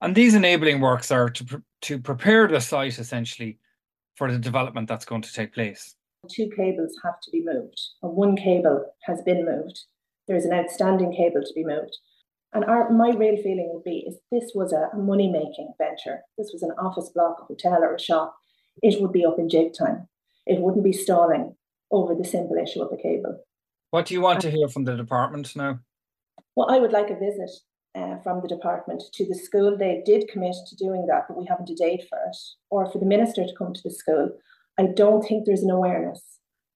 And 0.00 0.14
these 0.14 0.34
enabling 0.34 0.80
works 0.80 1.10
are 1.10 1.30
to, 1.30 1.44
pre- 1.44 1.60
to 1.82 1.98
prepare 1.98 2.46
the 2.46 2.60
site 2.60 2.98
essentially 2.98 3.58
for 4.16 4.30
the 4.30 4.38
development 4.38 4.88
that's 4.88 5.04
going 5.04 5.22
to 5.22 5.32
take 5.32 5.54
place. 5.54 5.94
Two 6.30 6.50
cables 6.56 6.94
have 7.02 7.20
to 7.22 7.30
be 7.30 7.42
moved, 7.44 7.80
and 8.02 8.14
one 8.14 8.36
cable 8.36 8.84
has 9.02 9.20
been 9.22 9.44
moved. 9.44 9.80
There's 10.26 10.44
an 10.46 10.54
outstanding 10.54 11.12
cable 11.14 11.42
to 11.42 11.54
be 11.54 11.64
moved. 11.64 11.96
And 12.54 12.64
our, 12.64 12.90
my 12.90 13.10
real 13.10 13.36
feeling 13.36 13.70
would 13.74 13.84
be 13.84 14.04
is 14.06 14.16
this 14.30 14.52
was 14.54 14.72
a 14.72 14.96
money 14.96 15.28
making 15.28 15.74
venture. 15.76 16.20
This 16.38 16.50
was 16.52 16.62
an 16.62 16.70
office 16.78 17.10
block, 17.12 17.38
a 17.40 17.44
hotel, 17.44 17.82
or 17.82 17.94
a 17.94 18.00
shop 18.00 18.36
it 18.82 19.00
would 19.00 19.12
be 19.12 19.24
up 19.24 19.38
in 19.38 19.48
jig 19.48 19.72
time. 19.76 20.08
It 20.46 20.60
wouldn't 20.60 20.84
be 20.84 20.92
stalling 20.92 21.56
over 21.90 22.14
the 22.14 22.24
simple 22.24 22.56
issue 22.56 22.82
of 22.82 22.90
the 22.90 22.96
cable. 22.96 23.40
What 23.90 24.06
do 24.06 24.14
you 24.14 24.20
want 24.20 24.40
to 24.40 24.50
hear 24.50 24.68
from 24.68 24.84
the 24.84 24.96
department 24.96 25.54
now? 25.54 25.80
Well, 26.56 26.70
I 26.70 26.78
would 26.78 26.92
like 26.92 27.10
a 27.10 27.18
visit 27.18 27.50
uh, 27.94 28.18
from 28.22 28.40
the 28.40 28.48
department 28.48 29.02
to 29.12 29.26
the 29.26 29.34
school. 29.34 29.76
They 29.76 30.02
did 30.04 30.28
commit 30.28 30.56
to 30.66 30.76
doing 30.76 31.06
that, 31.06 31.26
but 31.28 31.36
we 31.36 31.46
haven't 31.46 31.70
a 31.70 31.74
date 31.74 32.02
for 32.08 32.18
it. 32.18 32.36
Or 32.70 32.90
for 32.90 32.98
the 32.98 33.06
minister 33.06 33.44
to 33.44 33.54
come 33.56 33.72
to 33.72 33.82
the 33.82 33.90
school. 33.90 34.30
I 34.78 34.86
don't 34.86 35.22
think 35.22 35.44
there's 35.44 35.62
an 35.62 35.70
awareness 35.70 36.20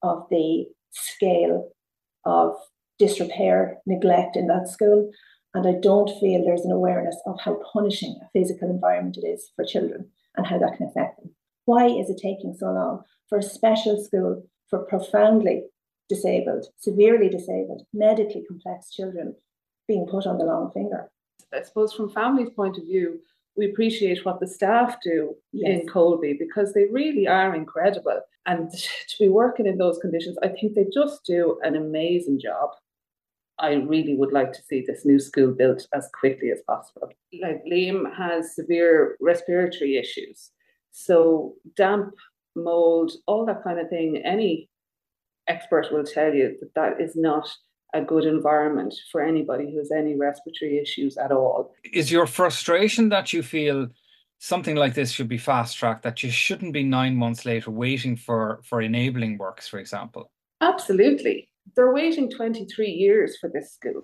of 0.03 0.27
the 0.31 0.67
scale 0.93 1.71
of 2.25 2.55
disrepair, 2.99 3.79
neglect 3.87 4.37
in 4.37 4.47
that 4.47 4.69
school. 4.69 5.11
And 5.55 5.67
I 5.67 5.81
don't 5.81 6.11
feel 6.21 6.45
there's 6.45 6.65
an 6.65 6.73
awareness 6.73 7.17
of 7.27 7.41
how 7.41 7.61
punishing 7.73 8.19
a 8.23 8.29
physical 8.39 8.71
environment 8.71 9.17
it 9.17 9.27
is 9.27 9.51
for 9.57 9.65
children 9.65 10.09
and 10.37 10.47
how 10.47 10.59
that 10.59 10.77
can 10.77 10.87
affect 10.87 11.21
them. 11.21 11.35
Why 11.69 11.85
is 11.87 12.09
it 12.09 12.17
taking 12.17 12.55
so 12.55 12.73
long 12.73 13.03
for 13.29 13.37
a 13.37 13.43
special 13.43 14.03
school 14.03 14.43
for 14.71 14.79
profoundly 14.87 15.65
disabled, 16.09 16.65
severely 16.79 17.29
disabled, 17.29 17.83
medically 17.93 18.43
complex 18.49 18.91
children 18.91 19.37
being 19.87 20.07
put 20.07 20.27
on 20.27 20.39
the 20.39 20.47
long 20.47 20.71
finger? 20.73 21.11
I 21.53 21.61
suppose 21.61 21.93
from 21.93 22.09
families' 22.09 22.49
point 22.57 22.79
of 22.79 22.85
view, 22.85 23.21
we 23.55 23.71
appreciate 23.71 24.25
what 24.25 24.41
the 24.41 24.47
staff 24.47 24.97
do 25.05 25.35
yes. 25.53 25.83
in 25.83 25.87
Kolbe 25.87 26.39
because 26.39 26.73
they 26.73 26.87
really 26.91 27.29
are 27.29 27.55
incredible. 27.55 28.23
And 28.47 28.71
to 29.09 29.17
be 29.21 29.29
working 29.29 29.67
in 29.67 29.77
those 29.77 29.99
conditions, 29.99 30.39
I 30.43 30.49
think 30.49 30.75
they 30.75 30.87
just 30.91 31.27
do 31.27 31.59
an 31.63 31.77
amazing 31.77 32.41
job. 32.41 32.71
I 33.59 33.75
really 33.75 34.17
would 34.17 34.33
like 34.33 34.55
to 34.55 34.63
see 34.63 34.85
this 34.87 35.05
new 35.05 35.19
school 35.19 35.53
built 35.53 35.87
as 35.93 36.09
quickly 36.19 36.51
as 36.51 36.63
possible. 36.67 37.13
Like 37.43 37.63
Liam 37.71 38.17
has 38.17 38.55
severe 38.55 39.19
respiratory 39.21 39.99
issues. 39.99 40.51
So 41.01 41.55
damp, 41.77 42.13
mold, 42.57 43.13
all 43.29 43.47
that 43.47 43.63
kind 43.63 43.79
of 43.79 43.89
thing, 43.89 44.21
any 44.25 44.69
expert 45.47 45.93
will 45.93 46.03
tell 46.03 46.35
you 46.35 46.57
that 46.59 46.75
that 46.75 47.01
is 47.01 47.15
not 47.15 47.49
a 47.95 48.03
good 48.03 48.25
environment 48.25 48.93
for 49.13 49.23
anybody 49.23 49.71
who 49.71 49.79
has 49.79 49.93
any 49.93 50.17
respiratory 50.17 50.79
issues 50.79 51.17
at 51.17 51.31
all. 51.31 51.73
Is 51.93 52.11
your 52.11 52.27
frustration 52.27 53.11
that 53.11 53.33
you 53.33 53.45
feel 53.45 53.87
something 54.39 54.75
like 54.75 54.95
this 54.95 55.13
should 55.13 55.29
be 55.29 55.39
fast 55.39 55.79
tracked, 55.79 56.03
that 56.03 56.25
you 56.25 56.33
shouldn't 56.33 56.73
be 56.73 56.83
nine 56.83 57.15
months 57.15 57.47
later 57.47 57.71
waiting 57.71 58.17
for, 58.17 58.61
for 58.65 58.83
enabling 58.83 59.39
works, 59.39 59.69
for 59.69 59.79
example? 59.79 60.33
Absolutely. 60.61 61.49
They're 61.77 61.93
waiting 61.93 62.29
23 62.29 62.89
years 62.91 63.39
for 63.41 63.49
this 63.49 63.73
school. 63.73 64.03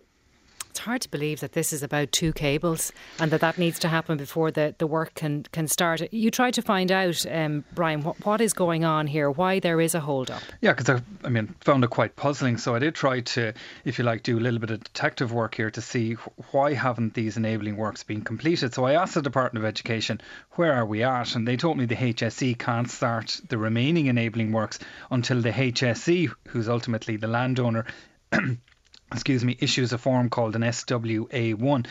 It's 0.75 0.81
hard 0.81 1.03
to 1.03 1.09
believe 1.09 1.39
that 1.39 1.53
this 1.53 1.73
is 1.73 1.85
about 1.85 2.11
two 2.11 2.33
cables 2.33 2.91
and 3.21 3.31
that 3.31 3.41
that 3.43 3.59
needs 3.59 3.79
to 3.79 3.87
happen 3.87 4.17
before 4.17 4.51
the, 4.51 4.75
the 4.79 4.89
work 4.89 5.15
can, 5.15 5.45
can 5.53 5.69
start. 5.69 6.13
You 6.13 6.33
tried 6.33 6.55
to 6.55 6.63
find 6.63 6.91
out, 6.91 7.25
um, 7.31 7.63
Brian, 7.75 8.03
what, 8.03 8.27
what 8.27 8.41
is 8.41 8.53
going 8.53 8.85
on 8.85 9.07
here, 9.07 9.31
why 9.31 9.61
there 9.61 9.81
is 9.81 9.95
a 9.95 10.01
holdup. 10.01 10.43
Yeah, 10.63 10.73
because 10.73 10.89
I, 10.89 11.01
I 11.25 11.29
mean, 11.29 11.55
found 11.61 11.85
it 11.85 11.91
quite 11.91 12.17
puzzling. 12.17 12.57
So 12.57 12.75
I 12.75 12.81
did 12.81 12.97
try 12.97 13.21
to, 13.21 13.53
if 13.85 14.01
you 14.01 14.05
like, 14.05 14.25
do 14.25 14.37
a 14.37 14.41
little 14.41 14.59
bit 14.59 14.73
of 14.73 14.83
detective 14.83 15.33
work 15.33 15.55
here 15.55 15.71
to 15.71 15.81
see 15.81 16.15
why 16.51 16.75
haven't 16.75 17.15
these 17.15 17.37
enabling 17.37 17.77
works 17.77 18.03
been 18.03 18.23
completed. 18.23 18.75
So 18.75 18.85
I 18.85 18.95
asked 18.95 19.15
the 19.15 19.23
Department 19.23 19.65
of 19.65 19.69
Education, 19.69 20.21
where 20.55 20.73
are 20.73 20.85
we 20.85 21.05
at? 21.05 21.37
And 21.37 21.47
they 21.47 21.57
told 21.57 21.79
me 21.79 21.87
the 21.87 21.95
HSE 21.95 22.59
can't 22.59 22.91
start 22.91 23.41
the 23.49 23.59
remaining 23.59 24.07
enabling 24.07 24.51
works 24.51 24.81
until 25.09 25.41
the 25.41 25.53
HSE, 25.53 26.33
who's 26.49 26.69
ultimately 26.69 27.17
the 27.17 27.29
landowner, 27.29 27.87
excuse 29.13 29.45
me, 29.45 29.57
issues 29.61 29.93
a 29.93 29.99
form 29.99 30.29
called 30.29 30.57
an 30.57 30.63
SWA1. 30.63 31.87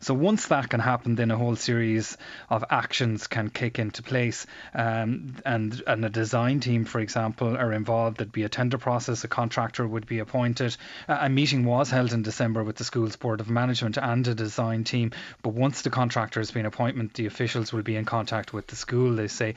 So 0.00 0.14
once 0.14 0.46
that 0.48 0.68
can 0.68 0.80
happen, 0.80 1.16
then 1.16 1.30
a 1.30 1.36
whole 1.36 1.56
series 1.56 2.16
of 2.48 2.64
actions 2.70 3.26
can 3.26 3.50
kick 3.50 3.78
into 3.78 4.02
place. 4.02 4.46
Um, 4.74 5.34
and, 5.44 5.82
and 5.86 6.04
a 6.04 6.08
design 6.08 6.60
team, 6.60 6.84
for 6.84 7.00
example, 7.00 7.56
are 7.56 7.72
involved. 7.72 8.18
There'd 8.18 8.32
be 8.32 8.44
a 8.44 8.48
tender 8.48 8.78
process, 8.78 9.24
a 9.24 9.28
contractor 9.28 9.86
would 9.86 10.06
be 10.06 10.20
appointed. 10.20 10.76
a 11.08 11.28
meeting 11.28 11.64
was 11.64 11.90
held 11.90 12.12
in 12.12 12.22
December 12.22 12.62
with 12.62 12.76
the 12.76 12.84
school's 12.84 13.16
Board 13.16 13.40
of 13.40 13.50
Management 13.50 13.96
and 13.96 14.26
a 14.28 14.34
design 14.34 14.84
team. 14.84 15.12
But 15.42 15.54
once 15.54 15.82
the 15.82 15.90
contractor 15.90 16.40
has 16.40 16.50
been 16.50 16.66
appointed, 16.66 17.14
the 17.14 17.26
officials 17.26 17.72
will 17.72 17.82
be 17.82 17.96
in 17.96 18.04
contact 18.04 18.52
with 18.52 18.66
the 18.68 18.76
school, 18.76 19.16
they 19.16 19.28
say. 19.28 19.54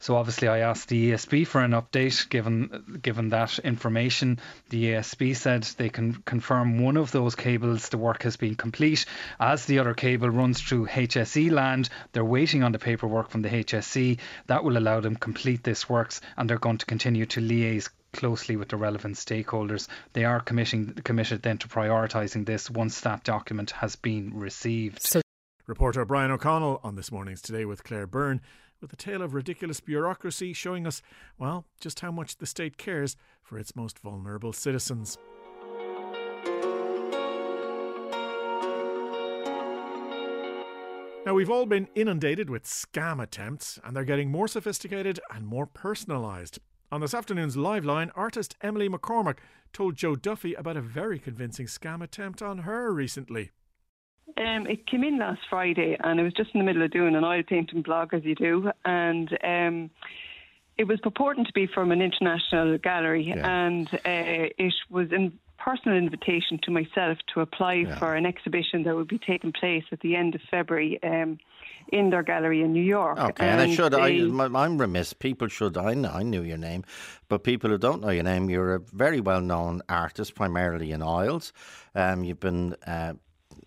So 0.00 0.16
obviously, 0.16 0.48
I 0.48 0.60
asked 0.60 0.88
the 0.88 1.12
ESB 1.12 1.46
for 1.46 1.60
an 1.60 1.72
update. 1.72 2.28
Given 2.30 3.00
given 3.02 3.28
that 3.28 3.58
information, 3.58 4.40
the 4.70 4.92
ESB 4.92 5.36
said 5.36 5.64
they 5.76 5.90
can 5.90 6.14
confirm 6.24 6.78
one 6.78 6.96
of 6.96 7.12
those 7.12 7.34
cables. 7.34 7.90
The 7.90 7.98
work 7.98 8.22
has 8.22 8.38
been 8.38 8.54
complete. 8.54 9.04
As 9.38 9.66
the 9.66 9.78
other 9.78 9.92
cable 9.92 10.30
runs 10.30 10.58
through 10.58 10.86
HSE 10.86 11.50
land, 11.50 11.90
they're 12.12 12.24
waiting 12.24 12.62
on 12.62 12.72
the 12.72 12.78
paperwork 12.78 13.28
from 13.28 13.42
the 13.42 13.50
HSE. 13.50 14.18
That 14.46 14.64
will 14.64 14.78
allow 14.78 15.00
them 15.00 15.16
complete 15.16 15.62
this 15.62 15.86
works, 15.86 16.22
and 16.38 16.48
they're 16.48 16.58
going 16.58 16.78
to 16.78 16.86
continue 16.86 17.26
to 17.26 17.40
liaise 17.40 17.90
closely 18.14 18.56
with 18.56 18.70
the 18.70 18.78
relevant 18.78 19.16
stakeholders. 19.16 19.86
They 20.14 20.24
are 20.24 20.40
committing, 20.40 20.94
committed 21.04 21.42
then 21.42 21.58
to 21.58 21.68
prioritising 21.68 22.46
this 22.46 22.70
once 22.70 23.02
that 23.02 23.22
document 23.22 23.72
has 23.72 23.96
been 23.96 24.32
received. 24.32 25.02
So- 25.02 25.20
Reporter 25.66 26.04
Brian 26.06 26.30
O'Connell 26.30 26.80
on 26.82 26.96
this 26.96 27.12
morning's 27.12 27.42
Today 27.42 27.64
with 27.64 27.84
Claire 27.84 28.06
Byrne 28.06 28.40
with 28.80 28.92
a 28.92 28.96
tale 28.96 29.22
of 29.22 29.34
ridiculous 29.34 29.80
bureaucracy 29.80 30.52
showing 30.52 30.86
us, 30.86 31.02
well, 31.38 31.66
just 31.80 32.00
how 32.00 32.10
much 32.10 32.36
the 32.36 32.46
state 32.46 32.76
cares 32.76 33.16
for 33.42 33.58
its 33.58 33.76
most 33.76 33.98
vulnerable 33.98 34.52
citizens. 34.52 35.18
Now, 41.26 41.34
we've 41.34 41.50
all 41.50 41.66
been 41.66 41.88
inundated 41.94 42.48
with 42.48 42.64
scam 42.64 43.22
attempts, 43.22 43.78
and 43.84 43.94
they're 43.94 44.04
getting 44.04 44.30
more 44.30 44.48
sophisticated 44.48 45.20
and 45.32 45.46
more 45.46 45.66
personalised. 45.66 46.58
On 46.90 47.00
this 47.00 47.14
afternoon's 47.14 47.56
live 47.56 47.84
line, 47.84 48.10
artist 48.16 48.56
Emily 48.62 48.88
McCormack 48.88 49.36
told 49.72 49.94
Joe 49.94 50.16
Duffy 50.16 50.54
about 50.54 50.76
a 50.76 50.80
very 50.80 51.18
convincing 51.20 51.66
scam 51.66 52.02
attempt 52.02 52.42
on 52.42 52.58
her 52.58 52.92
recently. 52.92 53.50
Um, 54.36 54.66
it 54.66 54.86
came 54.86 55.04
in 55.04 55.18
last 55.18 55.40
Friday, 55.48 55.96
and 56.02 56.20
I 56.20 56.22
was 56.22 56.32
just 56.32 56.50
in 56.54 56.60
the 56.60 56.64
middle 56.64 56.82
of 56.82 56.90
doing 56.90 57.14
an 57.14 57.24
oil 57.24 57.42
painting 57.42 57.82
blog, 57.82 58.14
as 58.14 58.24
you 58.24 58.34
do, 58.34 58.70
and 58.84 59.36
um, 59.44 59.90
it 60.78 60.84
was 60.84 61.00
purporting 61.00 61.44
to 61.44 61.52
be 61.52 61.66
from 61.66 61.92
an 61.92 62.00
international 62.00 62.78
gallery, 62.78 63.24
yeah. 63.24 63.64
and 63.64 63.88
uh, 63.92 63.98
it 64.58 64.74
was 64.88 65.10
a 65.12 65.30
personal 65.58 65.96
invitation 65.96 66.58
to 66.62 66.70
myself 66.70 67.18
to 67.34 67.40
apply 67.40 67.74
yeah. 67.74 67.98
for 67.98 68.14
an 68.14 68.24
exhibition 68.24 68.82
that 68.84 68.96
would 68.96 69.08
be 69.08 69.18
taking 69.18 69.52
place 69.52 69.84
at 69.92 70.00
the 70.00 70.16
end 70.16 70.34
of 70.34 70.40
February. 70.50 70.98
Um, 71.02 71.38
in 71.92 72.10
their 72.10 72.22
gallery 72.22 72.62
in 72.62 72.72
New 72.72 72.82
York. 72.82 73.18
Okay, 73.18 73.48
and, 73.48 73.60
and 73.60 73.70
I 73.70 73.74
should, 73.74 73.92
they, 73.92 73.98
I, 74.00 74.64
am 74.64 74.78
remiss. 74.78 75.12
People 75.12 75.48
should, 75.48 75.76
I, 75.76 75.94
know, 75.94 76.10
I 76.10 76.22
knew 76.22 76.42
your 76.42 76.56
name, 76.56 76.84
but 77.28 77.42
people 77.42 77.70
who 77.70 77.78
don't 77.78 78.00
know 78.00 78.10
your 78.10 78.22
name, 78.22 78.48
you're 78.48 78.76
a 78.76 78.78
very 78.78 79.20
well 79.20 79.40
known 79.40 79.82
artist, 79.88 80.34
primarily 80.34 80.92
in 80.92 81.02
oils. 81.02 81.52
Um, 81.94 82.22
you've 82.22 82.38
been 82.38 82.76
uh, 82.86 83.14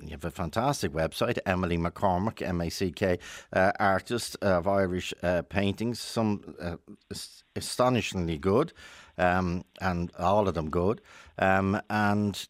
you 0.07 0.11
have 0.11 0.25
a 0.25 0.31
fantastic 0.31 0.91
website, 0.91 1.37
Emily 1.45 1.77
McCormack, 1.77 2.41
M 2.41 2.61
A 2.61 2.69
C 2.69 2.91
K, 2.91 3.19
uh, 3.53 3.71
artist 3.79 4.37
of 4.41 4.67
Irish 4.67 5.13
uh, 5.23 5.41
paintings, 5.43 5.99
some 5.99 6.55
uh, 6.61 6.77
astonishingly 7.55 8.37
good, 8.37 8.73
um, 9.17 9.63
and 9.81 10.11
all 10.17 10.47
of 10.47 10.53
them 10.53 10.69
good. 10.69 11.01
Um, 11.37 11.81
and 11.89 12.47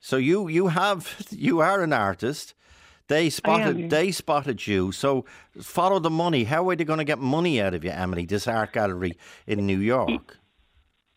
so 0.00 0.16
you 0.16 0.48
you 0.48 0.68
have 0.68 1.26
you 1.30 1.60
are 1.60 1.82
an 1.82 1.92
artist. 1.92 2.54
They 3.08 3.30
spotted 3.30 3.90
they 3.90 4.10
spotted 4.10 4.66
you. 4.66 4.92
So 4.92 5.24
follow 5.60 6.00
the 6.00 6.10
money. 6.10 6.44
How 6.44 6.68
are 6.68 6.76
they 6.76 6.84
going 6.84 6.98
to 6.98 7.04
get 7.04 7.18
money 7.20 7.60
out 7.60 7.74
of 7.74 7.84
you, 7.84 7.90
Emily? 7.90 8.26
This 8.26 8.48
art 8.48 8.72
gallery 8.72 9.16
in 9.46 9.64
New 9.66 9.78
York. 9.78 10.38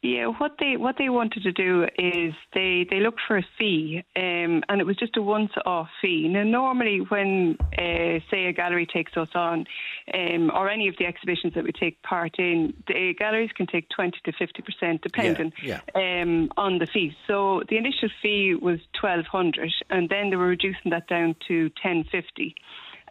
Yeah, 0.02 0.28
what 0.28 0.54
they 0.60 0.78
what 0.78 0.96
they 0.98 1.10
wanted 1.10 1.44
to 1.44 1.52
do 1.52 1.84
is 1.98 2.34
they 2.54 2.88
they 2.90 3.02
looked 3.02 3.20
for 3.28 3.38
a 3.38 3.46
fee, 3.58 4.02
um, 4.16 4.64
and 4.70 4.80
it 4.80 4.86
was 4.86 4.96
just 4.96 5.18
a 5.18 5.22
once-off 5.22 5.90
fee. 6.02 6.30
Now, 6.30 6.44
normally 6.44 7.00
when 7.00 7.58
uh, 7.78 8.24
say 8.32 8.46
a 8.46 8.54
gallery 8.54 8.86
takes 8.86 9.18
us 9.18 9.28
on, 9.36 9.66
um, 10.14 10.52
or 10.54 10.70
any 10.70 10.88
of 10.88 10.96
the 10.98 11.06
exhibitions 11.06 11.54
that 11.56 11.66
we 11.66 11.74
take 11.74 12.02
part 12.02 12.40
in, 12.40 12.74
the 12.88 13.14
galleries 13.20 13.52
can 13.52 13.68
take 13.68 13.90
twenty 13.90 14.20
to 14.24 14.32
fifty 14.32 14.62
percent, 14.62 15.02
depending 15.02 15.52
yeah, 15.62 15.82
yeah. 15.94 16.22
Um, 16.22 16.50
on 16.56 16.80
the 16.80 16.86
fee. 16.86 17.14
So 17.28 17.64
the 17.68 17.76
initial 17.76 18.08
fee 18.22 18.56
was 18.56 18.80
twelve 18.94 19.26
hundred, 19.26 19.74
and 19.90 20.08
then 20.08 20.30
they 20.30 20.38
were 20.38 20.48
reducing 20.48 20.92
that 20.92 21.08
down 21.08 21.36
to 21.50 21.70
ten 21.84 22.06
fifty 22.10 22.56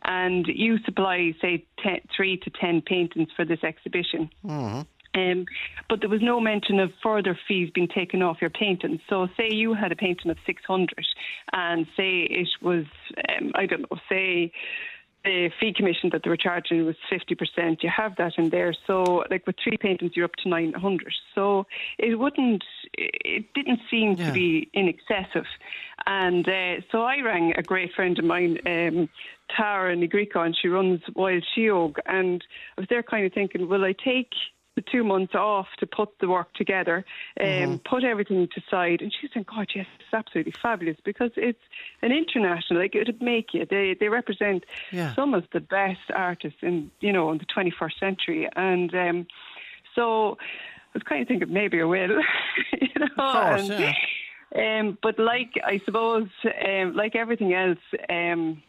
and 0.05 0.47
you 0.47 0.79
supply, 0.85 1.35
say, 1.43 1.65
ten, 1.83 2.01
three 2.17 2.37
to 2.39 2.51
ten 2.51 2.81
paintings 2.81 3.29
for 3.37 3.45
this 3.45 3.63
exhibition. 3.63 4.31
Mm-hmm. 4.45 4.83
Um, 5.19 5.47
but 5.89 6.01
there 6.01 6.09
was 6.09 6.23
no 6.23 6.41
mention 6.41 6.79
of 6.81 6.91
further 7.03 7.39
fees 7.47 7.71
being 7.75 7.89
taken 7.89 8.23
off 8.23 8.39
your 8.41 8.51
painting. 8.51 9.01
So, 9.09 9.29
say 9.37 9.51
you 9.51 9.75
had 9.75 9.93
a 9.93 9.97
painting 9.97 10.31
of 10.31 10.39
600 10.47 11.07
and 11.53 11.87
say 11.97 12.21
it 12.23 12.49
was, 12.63 12.85
um, 13.29 13.53
I 13.55 13.67
don't 13.67 13.83
know, 13.83 13.99
say 14.09 14.53
the 15.25 15.51
fee 15.61 15.73
commission 15.75 16.11
that 16.13 16.23
they 16.23 16.31
were 16.31 16.37
charging 16.37 16.87
was 16.87 16.97
50%. 17.11 17.83
You 17.83 17.91
have 17.95 18.17
that 18.17 18.33
in 18.39 18.51
there. 18.51 18.75
So, 18.87 19.25
like 19.31 19.47
with 19.47 19.57
three 19.63 19.77
paintings, 19.77 20.13
you're 20.15 20.25
up 20.25 20.37
to 20.43 20.49
900. 20.49 21.13
So, 21.35 21.67
it 21.99 22.19
wouldn't, 22.19 22.65
it 22.95 23.47
didn't 23.55 23.81
seem 23.91 24.13
yeah. 24.13 24.29
to 24.29 24.33
be 24.33 24.71
in 24.73 24.89
excessive. 24.89 25.47
And 26.07 26.49
uh, 26.49 26.81
so 26.91 27.03
I 27.03 27.21
rang 27.21 27.53
a 27.57 27.63
great 27.63 27.93
friend 27.95 28.19
of 28.19 28.25
mine, 28.25 28.59
um, 28.67 29.09
Tara 29.55 29.97
Negrico, 29.97 30.45
and 30.45 30.57
she 30.57 30.69
runs 30.69 31.01
Wild 31.15 31.45
Sheog. 31.55 31.99
And 32.07 32.43
I 32.77 32.81
was 32.81 32.89
there 32.89 33.03
kind 33.03 33.27
of 33.27 33.33
thinking, 33.33 33.69
will 33.69 33.85
I 33.85 33.93
take 33.93 34.31
the 34.79 34.91
two 34.93 35.03
months 35.03 35.35
off 35.35 35.67
to 35.79 35.87
put 35.87 36.09
the 36.21 36.29
work 36.29 36.55
together, 36.55 37.05
um, 37.41 37.47
mm-hmm. 37.47 37.77
put 37.79 38.05
everything 38.05 38.47
to 38.55 38.63
side. 38.71 39.03
And 39.03 39.13
she's 39.13 39.29
saying, 39.35 39.47
God, 39.53 39.67
yes, 39.75 39.87
it's 39.99 40.15
absolutely 40.15 40.53
fabulous 40.63 40.97
because 41.05 41.33
it's 41.37 41.59
an 42.01 42.13
international, 42.13 42.81
like 42.81 42.95
it'd 42.95 43.21
make 43.21 43.55
you. 43.55 43.67
They 43.69 43.97
they 43.99 44.09
represent 44.09 44.65
yeah. 44.93 45.15
some 45.17 45.35
of 45.35 45.45
the 45.53 45.59
best 45.59 46.13
artists 46.15 46.61
in, 46.63 46.93
you 47.01 47.13
know, 47.13 47.33
in 47.33 47.39
the 47.39 47.47
21st 47.47 47.99
century. 47.99 48.49
And 48.55 48.95
um, 48.95 49.27
so 49.97 50.39
I 50.41 50.95
was 50.95 51.03
kind 51.03 51.23
of 51.23 51.29
thinking 51.29 51.53
maybe 51.53 51.81
I 51.81 51.85
will, 51.85 52.21
you 52.81 52.89
know. 53.01 53.07
Of 53.19 53.35
course, 53.35 53.69
and, 53.69 53.81
yeah. 53.81 53.95
Um, 54.55 54.97
but 55.03 55.19
like 55.19 55.55
I 55.65 55.81
suppose, 55.85 56.29
um, 56.65 56.95
like 56.95 57.17
everything 57.17 57.53
else, 57.53 57.79
um, 58.09 58.63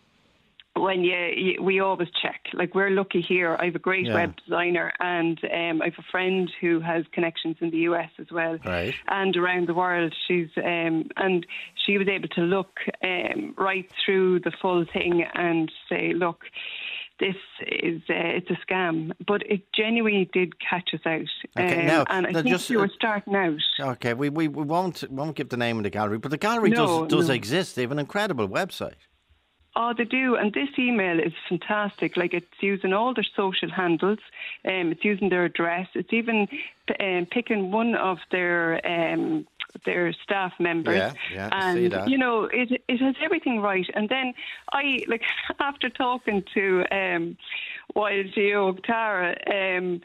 when 0.79 1.03
you, 1.03 1.15
you, 1.35 1.63
we 1.63 1.79
always 1.79 2.09
check. 2.21 2.41
Like 2.53 2.75
we're 2.75 2.89
lucky 2.89 3.21
here. 3.21 3.55
I 3.59 3.65
have 3.65 3.75
a 3.75 3.79
great 3.79 4.05
yeah. 4.05 4.13
web 4.13 4.35
designer, 4.45 4.91
and 4.99 5.39
um, 5.43 5.81
I 5.81 5.85
have 5.85 5.99
a 5.99 6.11
friend 6.11 6.51
who 6.61 6.79
has 6.79 7.05
connections 7.11 7.57
in 7.61 7.69
the 7.71 7.77
US 7.79 8.09
as 8.19 8.27
well, 8.31 8.57
right. 8.65 8.95
and 9.07 9.35
around 9.35 9.67
the 9.67 9.73
world. 9.73 10.13
She's 10.27 10.49
um, 10.57 11.09
and 11.17 11.45
she 11.85 11.97
was 11.97 12.07
able 12.07 12.29
to 12.29 12.41
look 12.41 12.79
um, 13.03 13.53
right 13.57 13.89
through 14.05 14.41
the 14.41 14.51
full 14.61 14.85
thing 14.91 15.25
and 15.33 15.71
say, 15.89 16.13
look. 16.13 16.43
This 17.19 17.35
is 17.67 18.01
uh, 18.09 18.13
it's 18.15 18.49
a 18.49 18.57
scam, 18.65 19.11
but 19.27 19.41
it 19.45 19.73
genuinely 19.73 20.29
did 20.31 20.53
catch 20.61 20.91
us 20.93 21.01
out. 21.05 21.27
Okay, 21.59 21.81
um, 21.81 21.85
now, 21.85 22.05
and 22.07 22.25
I 22.25 22.31
think 22.31 22.47
just, 22.47 22.69
you 22.69 22.79
were 22.79 22.89
starting 22.95 23.35
out. 23.35 23.59
Okay, 23.77 24.13
we, 24.13 24.29
we, 24.29 24.47
we 24.47 24.63
won't 24.63 25.03
won't 25.11 25.35
give 25.35 25.49
the 25.49 25.57
name 25.57 25.75
of 25.75 25.83
the 25.83 25.89
gallery, 25.89 26.17
but 26.17 26.31
the 26.31 26.37
gallery 26.37 26.69
no, 26.69 27.01
does 27.01 27.09
does 27.09 27.27
no. 27.27 27.33
exist. 27.33 27.75
They 27.75 27.81
have 27.81 27.91
an 27.91 27.99
incredible 27.99 28.47
website. 28.47 28.93
Oh, 29.75 29.93
they 29.97 30.05
do. 30.05 30.35
And 30.35 30.53
this 30.53 30.69
email 30.77 31.19
is 31.19 31.33
fantastic. 31.47 32.17
Like 32.17 32.33
it's 32.33 32.47
using 32.59 32.93
all 32.93 33.13
their 33.13 33.25
social 33.35 33.69
handles, 33.69 34.19
um, 34.65 34.91
it's 34.91 35.03
using 35.03 35.29
their 35.29 35.45
address, 35.45 35.87
it's 35.93 36.11
even 36.11 36.47
um, 36.99 37.27
picking 37.29 37.71
one 37.71 37.95
of 37.95 38.17
their 38.31 38.85
um, 38.85 39.45
their 39.85 40.11
staff 40.23 40.53
members. 40.59 40.97
Yeah, 40.97 41.13
yeah, 41.31 41.49
and 41.51 42.11
you 42.11 42.17
know, 42.17 42.45
it 42.45 42.81
it 42.87 42.97
has 42.97 43.15
everything 43.23 43.61
right. 43.61 43.85
And 43.93 44.09
then 44.09 44.33
I 44.71 44.99
like 45.07 45.21
after 45.59 45.89
talking 45.89 46.43
to 46.55 46.83
um 46.91 47.37
Wild 47.95 48.27
Geo 48.33 48.73
Tara, 48.73 49.35
um 49.47 50.01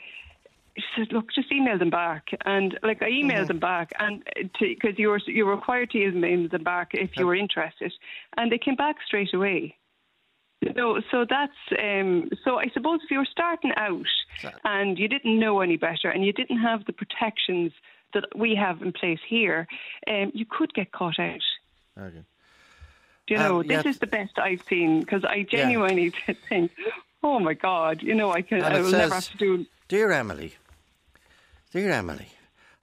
she 0.77 0.83
said, 0.97 1.13
"Look, 1.13 1.33
just 1.33 1.53
email 1.53 1.79
them 1.79 1.91
back." 1.91 2.25
And 2.45 2.79
like 2.83 3.01
I 3.03 3.11
emailed 3.11 3.43
Mm-hmm. 3.43 3.47
them 3.49 3.59
back, 3.61 3.91
and 3.99 4.23
because 4.61 4.99
you 4.99 5.09
were 5.09 5.21
you 5.27 5.47
were 5.47 5.55
required 5.57 5.91
to 5.91 5.99
email 5.99 6.49
them 6.49 6.65
back 6.65 6.89
if 6.95 7.11
you 7.17 7.27
were 7.27 7.35
interested, 7.37 7.93
and 8.37 8.51
they 8.51 8.59
came 8.59 8.75
back 8.77 8.97
straight 9.07 9.33
away. 9.35 9.77
So, 10.77 11.01
so 11.11 11.27
that's 11.29 11.53
um, 11.79 12.31
so. 12.45 12.57
I 12.59 12.67
suppose 12.73 13.01
if 13.05 13.11
you 13.11 13.19
were 13.19 13.29
starting 13.31 13.73
out 13.77 14.07
and 14.65 14.99
you 14.99 15.09
didn't 15.09 15.39
know 15.39 15.61
any 15.61 15.77
better, 15.77 16.09
and 16.11 16.25
you 16.25 16.33
didn't 16.33 16.59
have 16.61 16.85
the 16.87 16.93
protections 16.93 17.73
that 18.15 18.25
we 18.37 18.55
have 18.55 18.81
in 18.81 18.93
place 18.93 19.19
here, 19.29 19.67
um, 20.09 20.31
you 20.35 20.47
could 20.49 20.73
get 20.73 20.91
caught 20.93 21.19
out. 21.19 21.43
Okay. 21.99 22.25
Do 23.27 23.35
you 23.35 23.39
know, 23.41 23.61
Um, 23.61 23.67
this 23.69 23.85
yeah. 23.85 23.91
is 23.91 23.99
the 23.99 24.07
best 24.07 24.39
I've 24.39 24.61
seen 24.69 25.01
because 25.01 25.25
I 25.25 25.43
genuinely 25.51 26.13
think, 26.49 26.71
oh 27.23 27.39
my 27.41 27.55
God, 27.55 28.03
you 28.03 28.15
know, 28.15 28.31
I 28.33 28.43
can, 28.43 28.63
I 28.63 28.81
will 28.81 28.91
never 28.93 29.15
have 29.15 29.29
to 29.31 29.37
do. 29.39 29.67
Dear 29.89 30.13
Emily, 30.13 30.55
dear 31.75 31.91
Emily, 31.91 32.29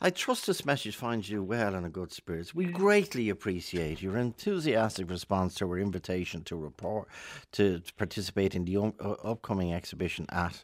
I 0.01 0.10
trust 0.10 0.47
this 0.47 0.65
message 0.65 0.97
finds 0.97 1.30
you 1.30 1.41
well 1.41 1.75
and 1.75 1.86
in 1.86 1.93
good 1.93 2.12
spirits. 2.12 2.54
We 2.54 2.65
greatly 2.65 3.30
appreciate 3.30 4.01
your 4.01 4.17
enthusiastic 4.17 5.10
response 5.10 5.56
to 5.56 5.69
our 5.69 5.80
invitation 5.80 6.43
to 6.43 6.58
report 6.58 7.08
to, 7.54 7.82
participate 7.95 8.54
in 8.54 8.65
the 8.65 8.75
um, 8.75 8.93
uh, 8.99 9.12
upcoming 9.23 9.73
exhibition 9.73 10.25
at. 10.27 10.62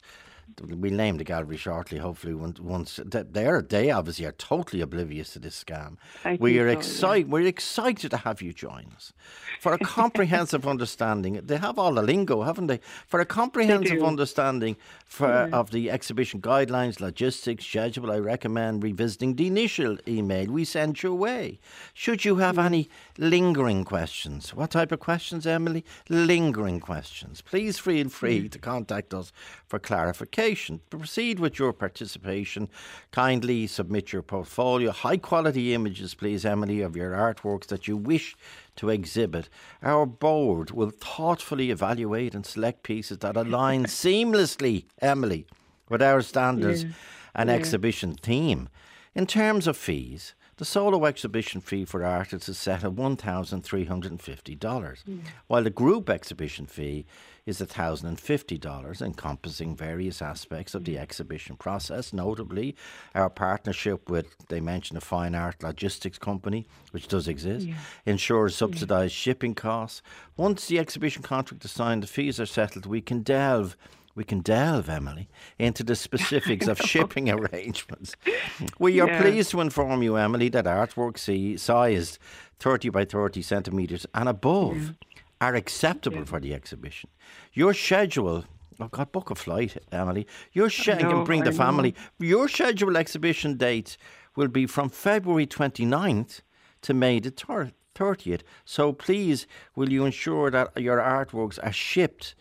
We'll 0.62 0.91
name 0.93 1.17
the 1.17 1.23
gallery 1.23 1.57
shortly. 1.57 1.99
Hopefully, 1.99 2.33
once, 2.33 2.60
once 2.60 2.99
they 3.05 3.45
are 3.45 3.62
they 3.62 3.91
obviously 3.91 4.25
are 4.25 4.31
totally 4.31 4.81
oblivious 4.81 5.33
to 5.33 5.39
this 5.39 5.63
scam. 5.63 5.97
I 6.25 6.38
we 6.39 6.57
are 6.57 6.63
so, 6.63 6.71
yeah. 6.71 6.77
excited. 6.77 7.31
We're 7.31 7.47
excited 7.47 8.10
to 8.12 8.17
have 8.17 8.41
you 8.41 8.53
join 8.53 8.88
us 8.95 9.13
for 9.60 9.73
a 9.73 9.77
comprehensive 9.77 10.67
understanding. 10.73 11.39
They 11.43 11.57
have 11.57 11.77
all 11.77 11.93
the 11.93 12.01
lingo, 12.01 12.41
haven't 12.41 12.67
they? 12.67 12.79
For 13.05 13.19
a 13.19 13.25
comprehensive 13.25 14.01
understanding 14.03 14.77
for, 15.05 15.27
Yeah. 15.27 15.49
of 15.60 15.71
the 15.71 15.91
exhibition 15.91 16.41
guidelines, 16.41 16.99
logistics, 16.99 17.65
schedule, 17.65 18.12
I 18.12 18.17
recommend 18.17 18.83
revisiting 18.83 19.36
the 19.36 19.47
initial 19.47 19.97
email 20.07 20.47
we 20.47 20.65
sent 20.65 21.03
your 21.03 21.15
way. 21.15 21.60
Should 21.93 22.25
you 22.25 22.38
have 22.38 22.57
any 22.57 22.89
lingering 23.17 23.83
questions, 23.83 24.55
what 24.55 24.71
type 24.71 24.91
of 24.91 24.99
questions, 24.99 25.45
Emily? 25.45 25.83
Lingering 26.10 26.79
questions. 26.79 27.41
Please 27.41 27.77
feel 27.77 28.10
free 28.10 28.49
to 28.49 28.57
contact 28.60 29.13
us 29.13 29.31
for 29.67 29.77
clarification. 29.79 30.37
Proceed 30.38 31.39
with 31.39 31.58
your 31.58 31.73
participation. 31.73 32.69
Kindly 33.12 33.65
submit 33.65 34.13
your 34.13 34.21
portfolio, 34.21 34.91
high 34.91 35.17
quality 35.17 35.73
images, 35.73 36.13
please, 36.13 36.45
Emily, 36.45 36.82
of 36.82 36.95
your 36.95 37.13
artworks 37.13 37.65
that 37.67 37.88
you 37.88 37.97
wish 37.97 38.36
to 38.76 38.89
exhibit. 38.89 39.50
Our 39.82 40.06
board 40.06 40.69
will 40.69 40.91
thoughtfully 40.91 41.71
evaluate 41.71 42.36
and 42.36 42.45
select 42.45 42.84
pieces 42.84 43.17
that 43.19 43.36
align 43.36 43.86
seamlessly, 43.88 44.86
Emily, 45.02 45.47
with 45.89 46.04
our 46.04 46.21
standards 46.21 46.84
Yeah. 46.84 46.89
and 47.34 47.50
Yeah. 47.50 47.56
exhibition 47.56 48.13
theme. 48.13 48.69
In 49.15 49.26
terms 49.26 49.65
of 49.65 49.76
fees, 49.76 50.36
the 50.57 50.65
solo 50.65 51.05
exhibition 51.05 51.61
fee 51.61 51.85
for 51.85 52.03
artists 52.03 52.49
is 52.49 52.57
set 52.57 52.83
at 52.83 52.91
$1,350, 52.91 55.19
while 55.47 55.63
the 55.63 55.69
group 55.69 56.09
exhibition 56.09 56.65
fee 56.65 57.05
is 57.45 57.61
$1,050, 57.61 59.01
encompassing 59.01 59.75
various 59.75 60.21
aspects 60.21 60.75
of 60.75 60.83
the 60.83 60.95
mm. 60.95 60.99
exhibition 60.99 61.55
process, 61.55 62.11
notably 62.11 62.75
our 63.15 63.29
partnership 63.29 64.09
with, 64.09 64.35
they 64.49 64.59
mentioned, 64.59 64.97
a 64.97 65.01
fine 65.01 65.33
art 65.33 65.63
logistics 65.63 66.17
company, 66.17 66.67
which 66.91 67.07
does 67.07 67.27
exist, 67.27 67.67
ensures 68.05 68.55
subsidised 68.55 69.13
shipping 69.13 69.55
costs. 69.55 70.01
Once 70.35 70.67
the 70.67 70.79
exhibition 70.79 71.23
contract 71.23 71.63
is 71.63 71.71
signed, 71.71 72.03
the 72.03 72.07
fees 72.07 72.39
are 72.39 72.45
settled, 72.45 72.85
we 72.85 72.99
can 72.99 73.21
delve 73.21 73.77
we 74.17 74.23
can 74.23 74.39
delve, 74.41 74.89
Emily, 74.89 75.30
into 75.60 75.84
the 75.84 75.95
specifics 75.95 76.67
of 76.67 76.77
shipping 76.91 77.30
arrangements. 77.30 78.15
We 78.80 78.99
are 78.99 79.08
Yeah. 79.08 79.21
pleased 79.21 79.51
to 79.51 79.62
inform 79.62 80.01
you, 80.03 80.15
Emily, 80.17 80.49
that 80.49 80.65
artwork 80.65 81.17
see, 81.19 81.56
sized 81.58 82.17
30 82.60 82.89
by 82.89 83.06
30 83.06 83.41
centimetres 83.43 84.06
and 84.13 84.27
above 84.27 84.95
are 85.39 85.53
acceptable 85.56 86.25
for 86.25 86.39
the 86.39 86.53
exhibition. 86.56 87.10
Your 87.53 87.73
schedule. 87.73 88.43
Oh 88.80 88.86
I've 88.86 88.91
got 88.91 89.12
book 89.12 89.30
a 89.30 89.36
flight, 89.36 89.77
Emily. 89.91 90.25
Your 90.51 90.69
schedule 90.69 91.10
know, 91.10 91.15
can 91.17 91.23
bring 91.25 91.43
the 91.43 91.49
I 91.49 91.53
know. 91.53 91.58
family. 91.65 91.95
Your 92.19 92.47
scheduled 92.49 92.95
exhibition 92.97 93.58
date 93.58 93.97
will 94.36 94.47
be 94.47 94.65
from 94.67 94.89
February 94.89 95.45
29th 95.47 96.41
to 96.82 96.93
May 96.93 97.19
the 97.19 97.32
30th. 97.32 98.41
So 98.65 98.93
please, 98.93 99.47
will 99.75 99.91
you 99.91 100.06
ensure 100.06 100.49
that 100.51 100.67
your 100.82 100.97
artworks 100.99 101.60
are 101.63 101.71
shipped 101.71 102.36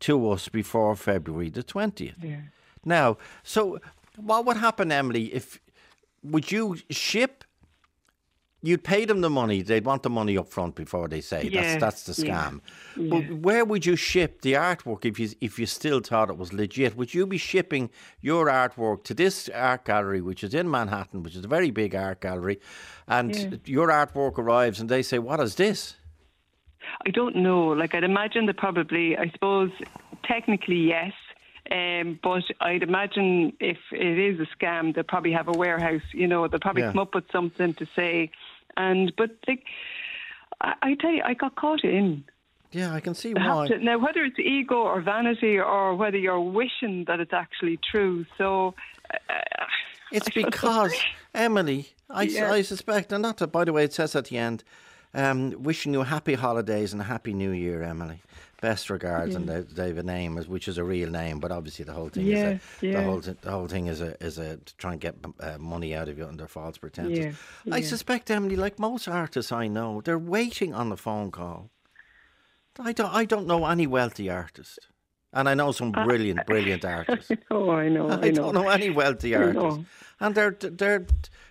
to 0.00 0.30
us 0.30 0.48
before 0.48 0.94
February 0.96 1.50
the 1.50 1.62
20th? 1.62 2.22
Yeah. 2.22 2.40
Now, 2.84 3.18
so 3.42 3.78
what 4.16 4.44
would 4.46 4.56
happen, 4.56 4.90
Emily, 4.92 5.32
if 5.34 5.60
would 6.22 6.50
you 6.50 6.76
ship? 6.90 7.44
You'd 8.62 8.84
pay 8.84 9.06
them 9.06 9.22
the 9.22 9.30
money. 9.30 9.62
They'd 9.62 9.86
want 9.86 10.02
the 10.02 10.10
money 10.10 10.36
up 10.36 10.48
front 10.50 10.74
before 10.74 11.08
they 11.08 11.22
say 11.22 11.44
Yeah, 11.44 11.78
that's 11.78 12.04
that's 12.04 12.18
the 12.18 12.26
yeah, 12.26 12.50
scam. 12.50 12.60
But 13.08 13.32
where 13.40 13.64
would 13.64 13.86
you 13.86 13.96
ship 13.96 14.42
the 14.42 14.52
artwork 14.52 15.06
if 15.06 15.18
you 15.18 15.30
if 15.40 15.58
you 15.58 15.64
still 15.64 16.00
thought 16.00 16.28
it 16.28 16.36
was 16.36 16.52
legit? 16.52 16.94
Would 16.94 17.14
you 17.14 17.26
be 17.26 17.38
shipping 17.38 17.88
your 18.20 18.48
artwork 18.48 19.02
to 19.04 19.14
this 19.14 19.48
art 19.54 19.86
gallery, 19.86 20.20
which 20.20 20.44
is 20.44 20.52
in 20.52 20.70
Manhattan, 20.70 21.22
which 21.22 21.36
is 21.36 21.44
a 21.46 21.48
very 21.48 21.70
big 21.70 21.94
art 21.94 22.20
gallery, 22.20 22.60
and 23.08 23.34
Yeah. 23.34 23.50
your 23.64 23.88
artwork 23.88 24.36
arrives 24.36 24.78
and 24.78 24.90
they 24.90 25.02
say, 25.02 25.18
"What 25.18 25.40
is 25.40 25.54
this?" 25.54 25.96
I 27.06 27.10
don't 27.10 27.36
know. 27.36 27.68
Like 27.68 27.94
I'd 27.94 28.04
imagine 28.04 28.46
that 28.46 28.56
probably, 28.56 29.16
I 29.16 29.28
suppose, 29.30 29.70
technically 30.24 30.76
yes. 30.88 31.12
Um, 31.70 32.18
but 32.22 32.42
I'd 32.60 32.82
imagine 32.82 33.52
if 33.60 33.78
it 33.92 34.18
is 34.18 34.40
a 34.40 34.46
scam, 34.56 34.94
they'll 34.94 35.04
probably 35.04 35.32
have 35.32 35.46
a 35.48 35.52
warehouse. 35.52 36.02
You 36.12 36.26
know, 36.26 36.48
they'll 36.48 36.58
probably 36.58 36.82
Yeah. 36.82 36.90
come 36.92 36.98
up 37.00 37.14
with 37.14 37.30
something 37.30 37.74
to 37.74 37.86
say. 37.94 38.30
And 38.76 39.12
but 39.16 39.30
like, 39.46 39.64
I, 40.60 40.74
I 40.82 40.94
tell 40.94 41.10
you, 41.12 41.22
I 41.24 41.34
got 41.34 41.54
caught 41.56 41.84
in. 41.84 42.24
Yeah, 42.72 42.94
I 42.94 43.00
can 43.00 43.14
see 43.14 43.34
why. 43.34 43.66
to- 43.68 43.78
now, 43.78 43.98
whether 43.98 44.24
it's 44.24 44.38
ego 44.38 44.76
or 44.76 45.00
vanity, 45.00 45.58
or 45.58 45.94
whether 45.96 46.16
you're 46.18 46.40
wishing 46.40 47.04
that 47.06 47.18
it's 47.20 47.32
actually 47.32 47.78
true, 47.90 48.24
so 48.38 48.74
uh, 49.12 49.64
It's 50.12 50.28
because 50.34 50.94
Emily, 51.34 51.88
I, 52.08 52.22
Yeah. 52.22 52.52
I 52.52 52.62
suspect, 52.62 53.12
and 53.12 53.22
not 53.22 53.38
by 53.52 53.64
the 53.64 53.72
way, 53.72 53.84
it 53.84 53.92
says 53.92 54.14
at 54.16 54.26
the 54.26 54.38
end, 54.38 54.62
um, 55.14 55.50
wishing 55.62 55.92
you 55.92 56.02
happy 56.02 56.34
holidays 56.34 56.92
and 56.92 57.00
a 57.02 57.04
happy 57.04 57.32
new 57.32 57.50
year, 57.50 57.82
Emily. 57.82 58.20
Best 58.60 58.90
regards, 58.90 59.34
and 59.34 59.48
they, 59.48 59.60
they 59.62 59.88
have 59.88 59.96
a 59.96 60.02
name, 60.02 60.36
which 60.36 60.68
is 60.68 60.76
a 60.76 60.84
real 60.84 61.08
name, 61.08 61.40
but 61.40 61.50
obviously 61.50 61.82
the 61.84 61.94
whole 61.94 62.10
thing 62.10 62.26
is 62.26 62.42
Yeah, 62.42 62.58
a, 62.82 62.92
the 62.92 63.02
whole 63.02 63.20
the 63.20 63.50
whole 63.50 63.68
thing 63.68 63.86
is 63.86 64.02
a 64.02 64.22
is 64.22 64.36
a 64.36 64.58
to 64.58 64.76
try 64.76 64.92
and 64.92 65.00
get 65.00 65.14
uh, 65.40 65.56
money 65.58 65.94
out 65.94 66.08
of 66.10 66.18
you 66.18 66.26
under 66.26 66.46
false 66.46 66.76
pretenses. 66.76 67.34
Yeah, 67.64 67.74
I 67.74 67.80
suspect 67.80 68.30
Emily, 68.30 68.56
like 68.56 68.78
most 68.78 69.08
artists 69.08 69.50
I 69.50 69.66
know, 69.66 70.02
they're 70.02 70.18
waiting 70.18 70.74
on 70.74 70.90
the 70.90 70.98
phone 70.98 71.30
call. 71.30 71.70
I 72.78 72.92
don't 72.92 73.14
I 73.14 73.24
don't 73.24 73.46
know 73.46 73.64
any 73.64 73.86
wealthy 73.86 74.28
artist, 74.28 74.78
and 75.32 75.48
I 75.48 75.54
know 75.54 75.72
some 75.72 75.90
brilliant 75.90 76.44
brilliant 76.46 76.84
artists. 76.84 77.32
oh, 77.50 77.70
I 77.70 77.88
know, 77.88 78.10
I, 78.10 78.14
I 78.26 78.30
know. 78.30 78.32
don't 78.42 78.54
know 78.54 78.68
any 78.68 78.90
wealthy 78.90 79.34
artists, 79.34 79.86
and 80.20 80.34
they're 80.34 80.50
they're 80.60 81.06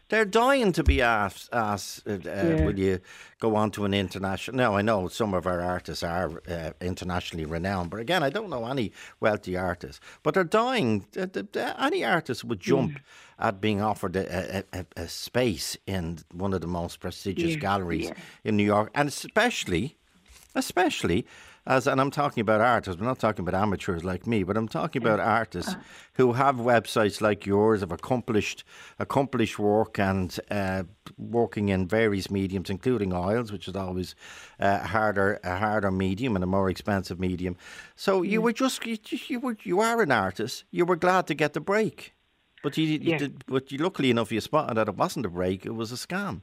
they're 0.10 0.26
dying 0.26 0.72
to 0.74 0.84
be 0.84 1.02
asked. 1.02 1.50
asked 1.54 2.08
uh, 2.08 2.14
uh, 2.14 2.18
Yeah. 2.26 2.66
Will 2.66 2.80
you 2.80 3.00
go 3.40 3.56
on 3.56 3.72
to 3.72 3.86
an 3.86 3.94
international? 3.94 4.58
Now 4.58 4.76
I 4.76 4.82
know 4.82 5.08
some 5.08 5.34
of 5.34 5.46
our 5.48 5.62
artists 5.62 6.04
are 6.04 6.42
uh, 6.48 6.72
internationally 6.82 7.46
renowned, 7.46 7.90
but 7.90 8.00
again, 8.00 8.24
I 8.24 8.30
don't 8.30 8.50
know 8.50 8.66
any 8.66 8.92
wealthy 9.20 9.56
artists. 9.56 10.02
But 10.24 10.34
they're 10.34 10.44
dying. 10.44 11.06
uh, 11.18 11.28
Any 11.80 12.04
artist 12.04 12.44
would 12.44 12.60
jump 12.60 13.00
at 13.38 13.62
being 13.62 13.82
offered 13.82 14.16
a, 14.16 14.64
a, 14.74 14.86
a, 14.98 15.08
space 15.08 15.78
in 15.88 16.20
one 16.34 16.54
of 16.54 16.62
the 16.62 16.68
most 16.68 17.00
prestigious 17.00 17.52
Yeah, 17.54 17.60
galleries 17.60 18.08
yeah. 18.08 18.14
in 18.44 18.58
New 18.58 18.66
York, 18.66 18.92
and 18.94 19.08
especially 19.08 19.96
especially 20.56 21.26
as 21.70 21.86
and 21.88 22.02
I'm 22.02 22.10
talking 22.10 22.42
about 22.42 22.62
artists, 22.62 23.00
I'm 23.00 23.06
not 23.06 23.20
talking 23.20 23.48
about 23.48 23.62
amateurs 23.62 24.04
like 24.04 24.26
me, 24.26 24.44
but 24.44 24.58
I'm 24.58 24.68
talking 24.68 25.02
about 25.04 25.20
artists 25.20 25.76
who 26.14 26.34
have 26.34 26.56
websites 26.56 27.22
like 27.22 27.46
yours 27.46 27.84
of 27.84 27.92
accomplished 27.92 28.64
accomplished 28.98 29.60
work 29.60 30.00
and 30.00 30.38
uh, 30.50 30.84
working 31.18 31.70
in 31.70 31.88
various 31.88 32.32
mediums, 32.32 32.72
including 32.72 33.14
oils, 33.14 33.52
which 33.52 33.68
is 33.68 33.76
always 33.76 34.16
uh, 34.60 34.80
harder 34.80 35.40
a 35.44 35.58
harder 35.58 35.92
medium 35.92 36.36
and 36.36 36.44
a 36.44 36.48
more 36.48 36.72
expensive 36.72 37.20
medium. 37.20 37.56
So 37.96 38.24
you 38.24 38.42
were 38.42 38.54
just 38.54 38.84
you, 38.86 38.98
you 39.28 39.40
were 39.40 39.56
you 39.64 39.80
are 39.80 40.02
an 40.02 40.12
artist. 40.12 40.64
You 40.72 40.86
were 40.86 40.98
glad 40.98 41.28
to 41.28 41.36
get 41.36 41.54
the 41.54 41.62
break. 41.62 42.16
But 42.64 42.78
you, 42.78 42.86
you 42.86 43.00
Yeah. 43.12 43.18
did, 43.20 43.46
but 43.46 43.72
you, 43.72 43.78
luckily 43.78 44.10
enough, 44.10 44.32
you 44.34 44.42
spotted 44.42 44.76
that 44.76 44.90
it 44.90 44.96
wasn't 44.96 45.26
a 45.26 45.30
break; 45.30 45.66
it 45.66 45.76
was 45.76 45.92
a 45.92 45.96
scam. 45.96 46.42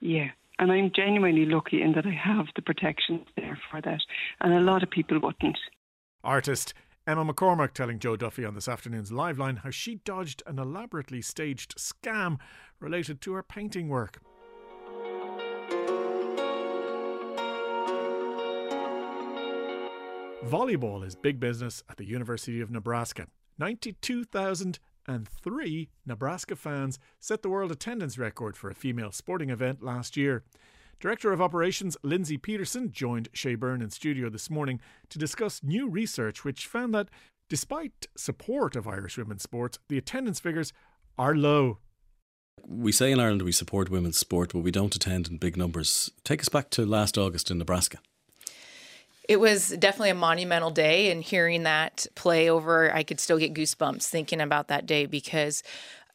Yeah. 0.00 0.30
And 0.58 0.72
I'm 0.72 0.90
genuinely 0.94 1.46
lucky 1.46 1.82
in 1.82 1.92
that 1.92 2.06
I 2.06 2.10
have 2.10 2.46
the 2.56 2.62
protections 2.62 3.26
there 3.36 3.58
for 3.70 3.80
that. 3.82 4.00
And 4.40 4.54
a 4.54 4.60
lot 4.60 4.82
of 4.82 4.90
people 4.90 5.20
wouldn't. 5.20 5.58
Artist 6.24 6.74
Emma 7.06 7.24
McCormack 7.24 7.72
telling 7.72 7.98
Joe 7.98 8.16
Duffy 8.16 8.44
on 8.44 8.54
this 8.54 8.68
afternoon's 8.68 9.10
live 9.10 9.38
line 9.38 9.56
how 9.56 9.70
she 9.70 9.94
dodged 10.04 10.42
an 10.46 10.58
elaborately 10.58 11.22
staged 11.22 11.76
scam 11.78 12.38
related 12.80 13.22
to 13.22 13.32
her 13.32 13.42
painting 13.42 13.88
work. 13.88 14.20
Volleyball 20.44 21.04
is 21.04 21.14
big 21.14 21.40
business 21.40 21.82
at 21.88 21.96
the 21.96 22.04
University 22.04 22.60
of 22.60 22.70
Nebraska. 22.70 23.26
92,000 23.58 24.78
and 25.08 25.26
three 25.26 25.88
Nebraska 26.06 26.54
fans 26.54 26.98
set 27.18 27.42
the 27.42 27.48
world 27.48 27.72
attendance 27.72 28.18
record 28.18 28.56
for 28.56 28.70
a 28.70 28.74
female 28.74 29.10
sporting 29.10 29.50
event 29.50 29.82
last 29.82 30.16
year. 30.16 30.44
Director 31.00 31.32
of 31.32 31.40
Operations 31.40 31.96
Lindsay 32.02 32.36
Peterson 32.36 32.92
joined 32.92 33.28
Shay 33.32 33.54
Byrne 33.54 33.82
in 33.82 33.90
studio 33.90 34.28
this 34.28 34.50
morning 34.50 34.80
to 35.08 35.18
discuss 35.18 35.62
new 35.62 35.88
research 35.88 36.44
which 36.44 36.66
found 36.66 36.94
that 36.94 37.08
despite 37.48 38.08
support 38.16 38.76
of 38.76 38.86
Irish 38.86 39.16
women's 39.16 39.42
sports, 39.42 39.78
the 39.88 39.98
attendance 39.98 40.38
figures 40.38 40.72
are 41.16 41.34
low. 41.34 41.78
We 42.66 42.92
say 42.92 43.12
in 43.12 43.20
Ireland 43.20 43.42
we 43.42 43.52
support 43.52 43.90
women's 43.90 44.18
sport, 44.18 44.52
but 44.52 44.60
we 44.60 44.70
don't 44.70 44.94
attend 44.94 45.28
in 45.28 45.38
big 45.38 45.56
numbers. 45.56 46.10
Take 46.24 46.40
us 46.40 46.48
back 46.48 46.70
to 46.70 46.84
last 46.84 47.16
August 47.16 47.50
in 47.50 47.58
Nebraska 47.58 47.98
it 49.28 49.38
was 49.38 49.68
definitely 49.78 50.10
a 50.10 50.14
monumental 50.14 50.70
day 50.70 51.10
and 51.10 51.22
hearing 51.22 51.62
that 51.62 52.06
play 52.14 52.50
over 52.50 52.92
i 52.94 53.02
could 53.02 53.20
still 53.20 53.38
get 53.38 53.54
goosebumps 53.54 54.06
thinking 54.06 54.40
about 54.40 54.68
that 54.68 54.86
day 54.86 55.06
because 55.06 55.62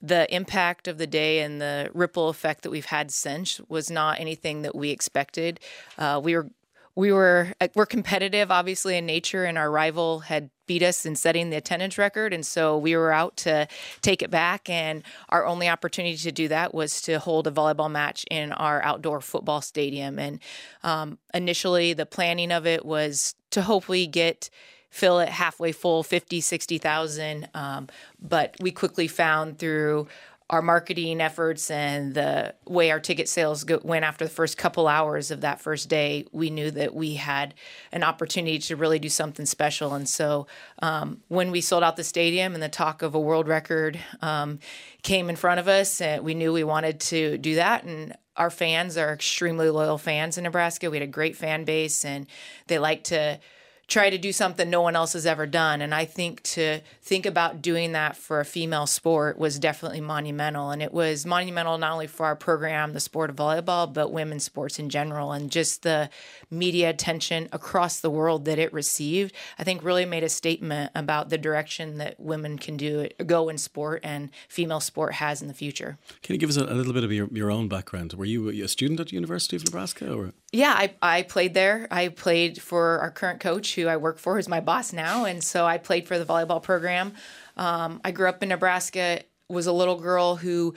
the 0.03 0.31
impact 0.35 0.89
of 0.89 0.97
the 0.97 1.07
day 1.07 1.39
and 1.39 1.61
the 1.61 1.89
ripple 1.93 2.27
effect 2.27 2.63
that 2.63 2.69
we've 2.69 2.87
had 2.87 3.09
since 3.09 3.61
was 3.69 3.89
not 3.89 4.19
anything 4.19 4.61
that 4.63 4.75
we 4.75 4.89
expected. 4.89 5.61
Uh, 5.97 6.19
we 6.21 6.35
were 6.35 6.49
we 6.95 7.11
were 7.11 7.53
uh, 7.59 7.67
we're 7.75 7.85
competitive 7.85 8.51
obviously 8.51 8.97
in 8.97 9.05
nature 9.05 9.45
and 9.45 9.57
our 9.57 9.71
rival 9.71 10.19
had 10.19 10.49
beat 10.65 10.83
us 10.83 11.05
in 11.05 11.15
setting 11.15 11.49
the 11.49 11.57
attendance 11.57 11.97
record 11.97 12.33
and 12.33 12.45
so 12.45 12.77
we 12.77 12.95
were 12.95 13.11
out 13.11 13.35
to 13.35 13.67
take 14.01 14.21
it 14.21 14.29
back 14.29 14.69
and 14.69 15.03
our 15.29 15.45
only 15.45 15.67
opportunity 15.67 16.17
to 16.17 16.31
do 16.31 16.47
that 16.47 16.73
was 16.73 17.01
to 17.01 17.19
hold 17.19 17.47
a 17.47 17.51
volleyball 17.51 17.91
match 17.91 18.25
in 18.31 18.51
our 18.53 18.81
outdoor 18.83 19.19
football 19.21 19.61
stadium 19.61 20.19
and 20.19 20.39
um, 20.83 21.17
initially 21.33 21.93
the 21.93 22.05
planning 22.05 22.51
of 22.51 22.65
it 22.65 22.85
was 22.85 23.35
to 23.49 23.61
hopefully 23.61 24.07
get 24.07 24.49
fill 24.89 25.19
it 25.19 25.29
halfway 25.29 25.71
full 25.71 26.03
50 26.03 26.39
60000 26.39 27.49
um, 27.55 27.87
but 28.21 28.55
we 28.59 28.71
quickly 28.71 29.07
found 29.07 29.57
through 29.57 30.07
our 30.53 30.61
marketing 30.61 31.19
efforts 31.19 31.71
and 31.71 32.13
the 32.13 32.53
way 32.67 32.91
our 32.91 32.99
ticket 32.99 33.27
sales 33.27 33.63
go, 33.63 33.79
went 33.83 34.05
after 34.05 34.23
the 34.23 34.29
first 34.29 34.55
couple 34.55 34.87
hours 34.87 35.31
of 35.31 35.41
that 35.41 35.59
first 35.59 35.89
day, 35.89 36.27
we 36.31 36.51
knew 36.51 36.69
that 36.69 36.93
we 36.93 37.15
had 37.15 37.55
an 37.91 38.03
opportunity 38.03 38.59
to 38.59 38.75
really 38.75 38.99
do 38.99 39.09
something 39.09 39.47
special. 39.47 39.95
And 39.95 40.07
so 40.07 40.45
um, 40.79 41.23
when 41.27 41.49
we 41.49 41.59
sold 41.59 41.81
out 41.81 41.95
the 41.95 42.03
stadium 42.03 42.53
and 42.53 42.61
the 42.61 42.69
talk 42.69 43.01
of 43.01 43.15
a 43.15 43.19
world 43.19 43.47
record 43.47 43.97
um, 44.21 44.59
came 45.01 45.27
in 45.27 45.35
front 45.35 45.59
of 45.59 45.67
us, 45.67 45.99
uh, 45.99 46.19
we 46.21 46.35
knew 46.35 46.53
we 46.53 46.63
wanted 46.63 46.99
to 46.99 47.39
do 47.39 47.55
that. 47.55 47.83
And 47.83 48.15
our 48.37 48.51
fans 48.51 48.95
are 48.95 49.11
extremely 49.11 49.71
loyal 49.71 49.97
fans 49.97 50.37
in 50.37 50.43
Nebraska. 50.43 50.91
We 50.91 50.97
had 50.97 51.03
a 51.03 51.11
great 51.11 51.35
fan 51.35 51.63
base, 51.63 52.05
and 52.05 52.27
they 52.67 52.77
like 52.77 53.05
to 53.05 53.39
try 53.87 54.09
to 54.09 54.17
do 54.17 54.31
something 54.31 54.69
no 54.69 54.81
one 54.81 54.95
else 54.95 55.13
has 55.13 55.25
ever 55.25 55.45
done. 55.45 55.81
And 55.81 55.93
I 55.93 56.05
think 56.05 56.41
to 56.43 56.79
think 57.01 57.25
about 57.25 57.61
doing 57.61 57.91
that 57.91 58.15
for 58.15 58.39
a 58.39 58.45
female 58.45 58.87
sport 58.87 59.37
was 59.37 59.59
definitely 59.59 60.01
monumental. 60.01 60.71
And 60.71 60.81
it 60.81 60.93
was 60.93 61.25
monumental 61.25 61.77
not 61.77 61.91
only 61.91 62.07
for 62.07 62.25
our 62.25 62.35
program, 62.35 62.93
the 62.93 62.99
sport 62.99 63.29
of 63.29 63.35
volleyball, 63.35 63.91
but 63.91 64.11
women's 64.11 64.45
sports 64.45 64.79
in 64.79 64.89
general. 64.89 65.31
And 65.33 65.51
just 65.51 65.83
the 65.83 66.09
media 66.49 66.89
attention 66.89 67.49
across 67.51 67.99
the 67.99 68.09
world 68.09 68.45
that 68.45 68.57
it 68.57 68.71
received, 68.71 69.33
I 69.59 69.63
think 69.63 69.83
really 69.83 70.05
made 70.05 70.23
a 70.23 70.29
statement 70.29 70.91
about 70.95 71.29
the 71.29 71.37
direction 71.37 71.97
that 71.97 72.19
women 72.19 72.57
can 72.57 72.77
do 72.77 73.01
it, 73.01 73.27
go 73.27 73.49
in 73.49 73.57
sport 73.57 73.99
and 74.03 74.29
female 74.47 74.79
sport 74.79 75.15
has 75.15 75.41
in 75.41 75.47
the 75.49 75.53
future. 75.53 75.97
Can 76.21 76.33
you 76.33 76.39
give 76.39 76.49
us 76.49 76.57
a, 76.57 76.63
a 76.63 76.73
little 76.73 76.93
bit 76.93 77.03
of 77.03 77.11
your, 77.11 77.27
your 77.31 77.51
own 77.51 77.67
background? 77.67 78.13
Were 78.13 78.25
you 78.25 78.49
a 78.63 78.67
student 78.67 78.99
at 79.01 79.07
the 79.07 79.15
University 79.15 79.57
of 79.57 79.65
Nebraska 79.65 80.13
or? 80.13 80.33
Yeah, 80.53 80.73
I, 80.73 80.93
I 81.01 81.21
played 81.23 81.53
there. 81.53 81.87
I 81.89 82.09
played 82.09 82.61
for 82.61 82.99
our 82.99 83.09
current 83.09 83.39
coach, 83.39 83.73
who 83.73 83.82
I 83.89 83.97
work 83.97 84.19
for, 84.19 84.35
who's 84.35 84.47
my 84.47 84.59
boss 84.59 84.93
now, 84.93 85.25
and 85.25 85.43
so 85.43 85.65
I 85.65 85.77
played 85.77 86.07
for 86.07 86.19
the 86.19 86.25
volleyball 86.25 86.61
program. 86.61 87.13
Um, 87.57 88.01
I 88.03 88.11
grew 88.11 88.27
up 88.27 88.41
in 88.43 88.49
Nebraska. 88.49 89.21
Was 89.49 89.67
a 89.67 89.73
little 89.73 89.97
girl 89.97 90.37
who 90.37 90.73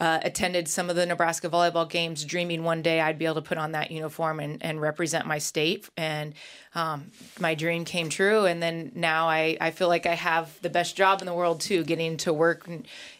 uh, 0.00 0.18
attended 0.22 0.66
some 0.66 0.88
of 0.88 0.96
the 0.96 1.04
Nebraska 1.04 1.48
volleyball 1.48 1.88
games, 1.88 2.24
dreaming 2.24 2.64
one 2.64 2.80
day 2.80 3.00
I'd 3.00 3.18
be 3.18 3.26
able 3.26 3.34
to 3.36 3.42
put 3.42 3.58
on 3.58 3.72
that 3.72 3.90
uniform 3.90 4.40
and, 4.40 4.62
and 4.62 4.80
represent 4.80 5.26
my 5.26 5.38
state. 5.38 5.88
And 5.96 6.34
um, 6.74 7.10
my 7.38 7.54
dream 7.54 7.84
came 7.84 8.08
true. 8.08 8.46
And 8.46 8.62
then 8.62 8.92
now 8.94 9.28
I, 9.28 9.58
I 9.60 9.70
feel 9.72 9.88
like 9.88 10.06
I 10.06 10.14
have 10.14 10.58
the 10.62 10.70
best 10.70 10.96
job 10.96 11.20
in 11.20 11.26
the 11.26 11.34
world, 11.34 11.60
too, 11.60 11.84
getting 11.84 12.16
to 12.18 12.32
work 12.32 12.66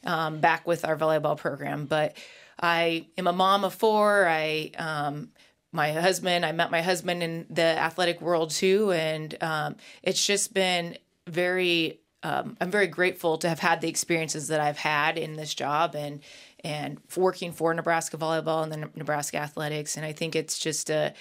um, 0.05 0.41
back 0.41 0.67
with 0.67 0.85
our 0.87 0.97
volleyball 0.97 1.37
program. 1.37 1.85
But 1.85 2.17
I 2.59 3.07
am 3.19 3.27
a 3.27 3.33
mom 3.33 3.65
of 3.65 3.75
four. 3.75 4.27
I 4.27 4.71
um, 4.79 5.31
my 5.73 5.93
husband. 5.93 6.45
I 6.45 6.53
met 6.53 6.71
my 6.71 6.83
husband 6.83 7.23
in 7.23 7.47
the 7.49 7.63
athletic 7.63 8.21
world 8.21 8.51
too, 8.51 8.93
and 8.93 9.37
um, 9.41 9.77
it's 10.03 10.25
just 10.25 10.55
been 10.55 10.97
very. 11.27 12.01
Um, 12.23 12.59
I'm 12.61 12.71
very 12.71 12.87
grateful 12.87 13.39
to 13.39 13.49
have 13.49 13.61
had 13.61 13.81
the 13.81 13.89
experiences 13.89 14.49
that 14.49 14.61
I've 14.61 14.77
had 14.77 15.17
in 15.17 15.37
this 15.37 15.55
job 15.55 15.95
and 15.95 16.21
and 16.63 16.99
working 17.17 17.53
for 17.53 17.73
Nebraska 17.73 18.19
volleyball 18.19 18.63
and 18.63 18.71
the 18.71 18.91
Nebraska 18.95 19.39
athletics. 19.39 19.97
And 19.97 20.05
I 20.05 20.13
think 20.13 20.37
it's 20.37 20.59
just 20.59 20.91
a 20.91 21.15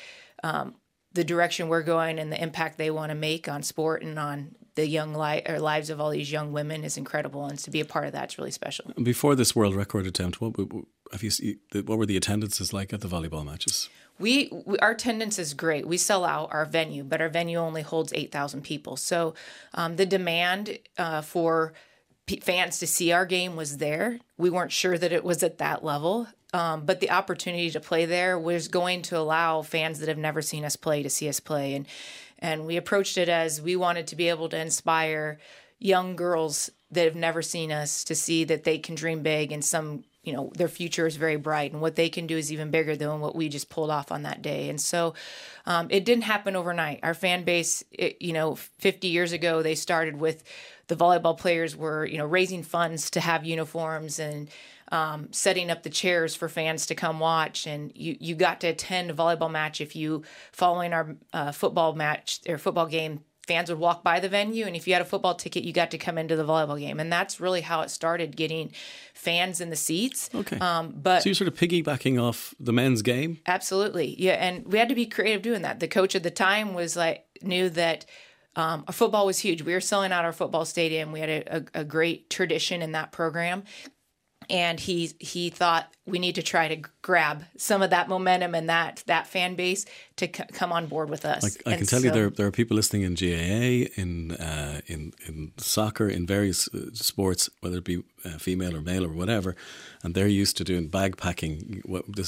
um, 0.44 0.76
the 1.14 1.24
direction 1.24 1.70
we're 1.70 1.84
going 1.84 2.20
and 2.20 2.32
the 2.32 2.42
impact 2.42 2.78
they 2.78 2.92
want 2.92 3.12
to 3.12 3.16
make 3.16 3.48
on 3.48 3.64
sport 3.64 4.04
and 4.04 4.20
on 4.20 4.56
the 4.76 4.88
young 4.88 5.14
li- 5.14 5.42
or 5.48 5.60
lives 5.60 5.90
of 5.90 6.00
all 6.00 6.12
these 6.12 6.32
young 6.32 6.52
women 6.52 6.84
is 6.84 6.98
incredible. 6.98 7.46
And 7.46 7.58
to 7.60 7.72
be 7.72 7.80
a 7.80 7.86
part 7.86 8.06
of 8.06 8.14
that's 8.14 8.38
really 8.38 8.52
special. 8.52 8.92
Before 9.02 9.36
this 9.36 9.56
world 9.56 9.76
record 9.76 10.06
attempt, 10.06 10.40
what 10.42 10.56
have 11.12 11.24
you? 11.24 11.58
What 11.74 11.98
were 11.98 12.06
the 12.06 12.18
attendances 12.18 12.74
like 12.74 12.94
at 12.94 13.02
the 13.02 13.08
volleyball 13.08 13.46
matches? 13.46 13.90
We, 14.20 14.50
we, 14.66 14.78
our 14.80 14.92
attendance 14.92 15.40
is 15.40 15.54
great. 15.54 15.88
We 15.88 15.98
sell 15.98 16.26
out 16.26 16.54
our 16.54 16.66
venue, 16.66 17.04
but 17.04 17.22
our 17.22 17.30
venue 17.30 17.58
only 17.58 17.82
holds 17.82 18.14
eight 18.14 18.32
thousand 18.32 18.64
people. 18.64 18.98
So 18.98 19.34
um, 19.74 19.96
the 19.96 20.06
demand 20.06 20.78
uh, 20.98 21.22
for 21.22 21.74
p- 22.26 22.40
fans 22.40 22.80
to 22.80 22.88
see 22.88 23.12
our 23.12 23.26
game 23.26 23.56
was 23.56 23.78
there. 23.78 24.20
We 24.38 24.50
weren't 24.50 24.72
sure 24.72 24.98
that 24.98 25.12
it 25.12 25.24
was 25.24 25.42
at 25.42 25.58
that 25.58 25.84
level, 25.84 26.28
um, 26.54 26.86
but 26.86 27.00
the 27.00 27.12
opportunity 27.12 27.70
to 27.72 27.80
play 27.80 28.06
there 28.06 28.38
was 28.38 28.68
going 28.68 29.02
to 29.04 29.18
allow 29.18 29.62
fans 29.62 30.00
that 30.00 30.10
have 30.10 30.18
never 30.18 30.42
seen 30.42 30.66
us 30.66 30.76
play 30.76 31.02
to 31.04 31.10
see 31.10 31.30
us 31.30 31.40
play, 31.40 31.74
and 31.76 31.88
and 32.40 32.66
we 32.66 32.78
approached 32.78 33.18
it 33.18 33.30
as 33.30 33.62
we 33.62 33.76
wanted 33.76 34.08
to 34.08 34.16
be 34.16 34.30
able 34.30 34.50
to 34.50 34.60
inspire 34.60 35.40
young 35.80 36.16
girls 36.16 36.70
that 36.92 37.06
have 37.06 37.16
never 37.16 37.42
seen 37.42 37.72
us 37.72 38.04
to 38.04 38.16
see 38.16 38.44
that 38.44 38.64
they 38.64 38.78
can 38.78 38.96
dream 38.96 39.22
big 39.22 39.52
and 39.52 39.64
some 39.64 40.04
you 40.24 40.34
know 40.34 40.52
their 40.56 40.68
future 40.68 41.08
is 41.08 41.16
very 41.16 41.38
bright 41.38 41.72
and 41.72 41.82
what 41.82 41.96
they 41.96 42.10
can 42.10 42.28
do 42.28 42.38
is 42.38 42.52
even 42.52 42.72
bigger 42.72 42.96
than 42.96 43.20
what 43.20 43.36
we 43.36 43.50
just 43.50 43.70
pulled 43.70 43.90
off 43.90 44.12
on 44.12 44.24
that 44.24 44.42
day. 44.42 44.70
And 44.70 44.80
so 44.80 45.14
um, 45.66 45.88
it 45.90 46.06
didn't 46.06 46.24
happen 46.24 46.56
overnight. 46.56 47.00
Our 47.04 47.14
fan 47.14 47.44
base 47.44 47.84
it, 47.92 48.22
you 48.22 48.34
know 48.34 48.56
50 48.56 49.08
years 49.08 49.32
ago 49.32 49.62
they 49.62 49.76
started 49.76 50.20
with 50.20 50.44
the 50.88 50.96
volleyball 50.96 51.38
players 51.38 51.76
were 51.76 52.06
you 52.06 52.18
know 52.18 52.26
raising 52.26 52.64
funds 52.64 53.10
to 53.12 53.20
have 53.20 53.46
uniforms 53.46 54.20
and 54.20 54.50
um, 54.92 55.32
setting 55.32 55.70
up 55.70 55.84
the 55.84 55.90
chairs 55.90 56.36
for 56.36 56.50
fans 56.50 56.88
to 56.88 56.96
come 56.96 57.20
watch. 57.20 57.68
And 57.68 57.92
you, 57.96 58.18
you 58.20 58.36
got 58.36 58.62
to 58.62 58.68
attend 58.68 59.12
a 59.12 59.14
volleyball 59.14 59.52
match 59.52 59.82
if 59.82 59.96
you 59.96 60.24
following 60.52 60.94
our 60.94 61.16
uh, 61.34 61.52
football 61.52 61.94
match 61.94 62.42
or 62.48 62.58
football 62.58 62.88
game 62.88 63.22
fans 63.50 63.70
would 63.70 63.80
walk 63.80 64.04
by 64.04 64.20
the 64.20 64.30
venue 64.30 64.66
and 64.68 64.76
if 64.76 64.88
you 64.88 64.94
had 64.94 65.02
a 65.02 65.06
football 65.06 65.34
ticket 65.34 65.64
you 65.64 65.74
got 65.74 65.90
to 65.90 65.98
come 65.98 66.20
into 66.20 66.36
the 66.36 66.46
volleyball 66.46 66.80
game. 66.80 67.00
And 67.00 67.12
that's 67.12 67.40
really 67.40 67.62
how 67.62 67.82
it 67.82 67.90
started 67.90 68.36
getting 68.36 68.72
fans 69.16 69.60
in 69.60 69.72
the 69.72 69.76
seats. 69.76 70.30
Okay. 70.36 70.60
Um, 70.60 70.94
but 70.96 71.24
so 71.24 71.30
you're 71.30 71.36
sort 71.36 71.48
of 71.48 71.56
piggybacking 71.56 72.22
off 72.22 72.54
the 72.60 72.72
men's 72.72 73.02
game? 73.02 73.40
Absolutely. 73.48 74.16
Yeah 74.22 74.34
and 74.34 74.72
we 74.72 74.78
had 74.78 74.90
to 74.90 74.96
be 74.96 75.08
creative 75.08 75.42
doing 75.42 75.64
that. 75.64 75.80
The 75.80 75.88
coach 75.88 76.16
at 76.16 76.22
the 76.22 76.32
time 76.32 76.76
was 76.76 76.96
like 76.96 77.26
knew 77.42 77.70
that 77.72 78.06
um, 78.56 78.84
our 78.88 78.94
football 78.94 79.26
was 79.26 79.40
huge. 79.40 79.64
We 79.64 79.74
were 79.74 79.82
selling 79.82 80.12
out 80.12 80.26
our 80.26 80.34
football 80.34 80.66
stadium. 80.66 81.12
We 81.12 81.20
had 81.20 81.30
a, 81.30 81.58
a, 81.58 81.82
a 81.82 81.84
great 81.84 82.30
tradition 82.30 82.82
in 82.82 82.92
that 82.92 83.12
program. 83.12 83.64
And 84.50 84.80
he 84.80 85.12
he 85.20 85.50
thought 85.50 85.92
we 86.10 86.20
need 86.20 86.36
to 86.36 86.44
try 86.44 86.68
to 86.68 86.90
grab 87.02 87.46
some 87.58 87.82
of 87.82 87.90
that 87.90 88.10
momentum 88.10 88.56
and 88.56 88.70
that 88.70 89.04
that 89.08 89.28
fan 89.28 89.56
base 89.56 89.86
to 90.18 90.26
c- 90.26 90.44
come 90.52 90.72
on 90.72 90.88
board 90.88 91.10
with 91.10 91.26
us. 91.26 91.58
I, 91.66 91.72
I 91.72 91.78
can 91.78 91.86
tell 91.86 92.00
so, 92.00 92.08
you 92.08 92.12
there 92.12 92.30
there 92.30 92.48
are 92.48 92.52
people 92.52 92.76
listening 92.76 93.04
in 93.04 93.16
GAA, 93.16 93.90
in 93.96 94.32
uh, 94.32 94.82
in 94.88 95.14
in 95.26 95.52
soccer, 95.58 96.08
in 96.08 96.26
various 96.26 96.68
uh, 96.74 96.94
sports, 96.94 97.50
whether 97.62 97.78
it 97.78 97.84
be 97.84 98.04
uh, 98.26 98.38
female 98.38 98.76
or 98.76 98.82
male 98.82 99.06
or 99.06 99.14
whatever, 99.14 99.56
and 100.04 100.16
they're 100.16 100.28
used 100.28 100.58
to 100.58 100.64
doing 100.64 100.88
bag 100.88 101.18
packing 101.18 101.82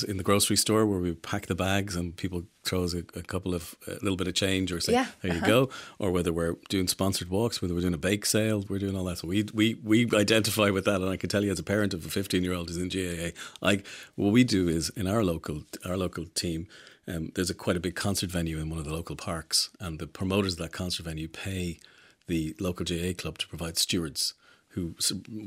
in 0.07 0.17
the 0.17 0.23
grocery 0.23 0.55
store 0.55 0.85
where 0.85 0.99
we 0.99 1.13
pack 1.13 1.47
the 1.47 1.55
bags 1.55 1.95
and 1.95 2.15
people 2.15 2.43
throws 2.63 2.93
a, 2.93 2.99
a 3.15 3.23
couple 3.23 3.55
of 3.55 3.75
a 3.87 3.93
little 4.03 4.15
bit 4.15 4.27
of 4.27 4.33
change 4.35 4.71
or 4.71 4.79
say 4.79 4.93
yeah, 4.93 5.07
there 5.21 5.31
uh-huh. 5.31 5.41
you 5.41 5.47
go, 5.47 5.69
or 5.99 6.11
whether 6.11 6.31
we're 6.31 6.55
doing 6.69 6.87
sponsored 6.87 7.29
walks, 7.29 7.61
whether 7.61 7.73
we're 7.73 7.81
doing 7.81 7.93
a 7.93 7.97
bake 7.97 8.25
sale, 8.25 8.63
we're 8.69 8.79
doing 8.79 8.95
all 8.95 9.05
that. 9.05 9.17
So 9.17 9.27
we 9.27 9.45
we 9.53 9.75
we 9.83 10.09
identify 10.13 10.69
with 10.69 10.85
that, 10.85 11.01
and 11.01 11.09
I 11.09 11.17
can 11.17 11.29
tell 11.29 11.43
you 11.43 11.51
as 11.51 11.59
a 11.59 11.63
parent 11.63 11.93
of 11.93 12.05
a 12.05 12.09
15 12.09 12.43
year 12.43 12.53
old 12.53 12.69
who's 12.69 12.77
in 12.77 12.89
GAA, 12.89 13.31
like 13.71 13.87
what 14.15 14.31
we 14.31 14.43
do 14.43 14.67
is 14.67 14.89
in 14.89 15.07
our 15.07 15.23
local 15.23 15.63
our 15.85 15.97
local 15.97 16.25
team. 16.25 16.67
Um, 17.07 17.31
there's 17.33 17.49
a 17.49 17.55
quite 17.55 17.77
a 17.77 17.79
big 17.79 17.95
concert 17.95 18.29
venue 18.29 18.59
in 18.59 18.69
one 18.69 18.79
of 18.79 18.85
the 18.85 18.93
local 18.93 19.15
parks, 19.15 19.69
and 19.79 19.97
the 19.97 20.07
promoters 20.07 20.53
of 20.53 20.59
that 20.59 20.71
concert 20.71 21.05
venue 21.05 21.27
pay 21.27 21.79
the 22.27 22.55
local 22.59 22.85
GAA 22.85 23.13
club 23.17 23.37
to 23.39 23.47
provide 23.47 23.77
stewards 23.77 24.33
who 24.73 24.95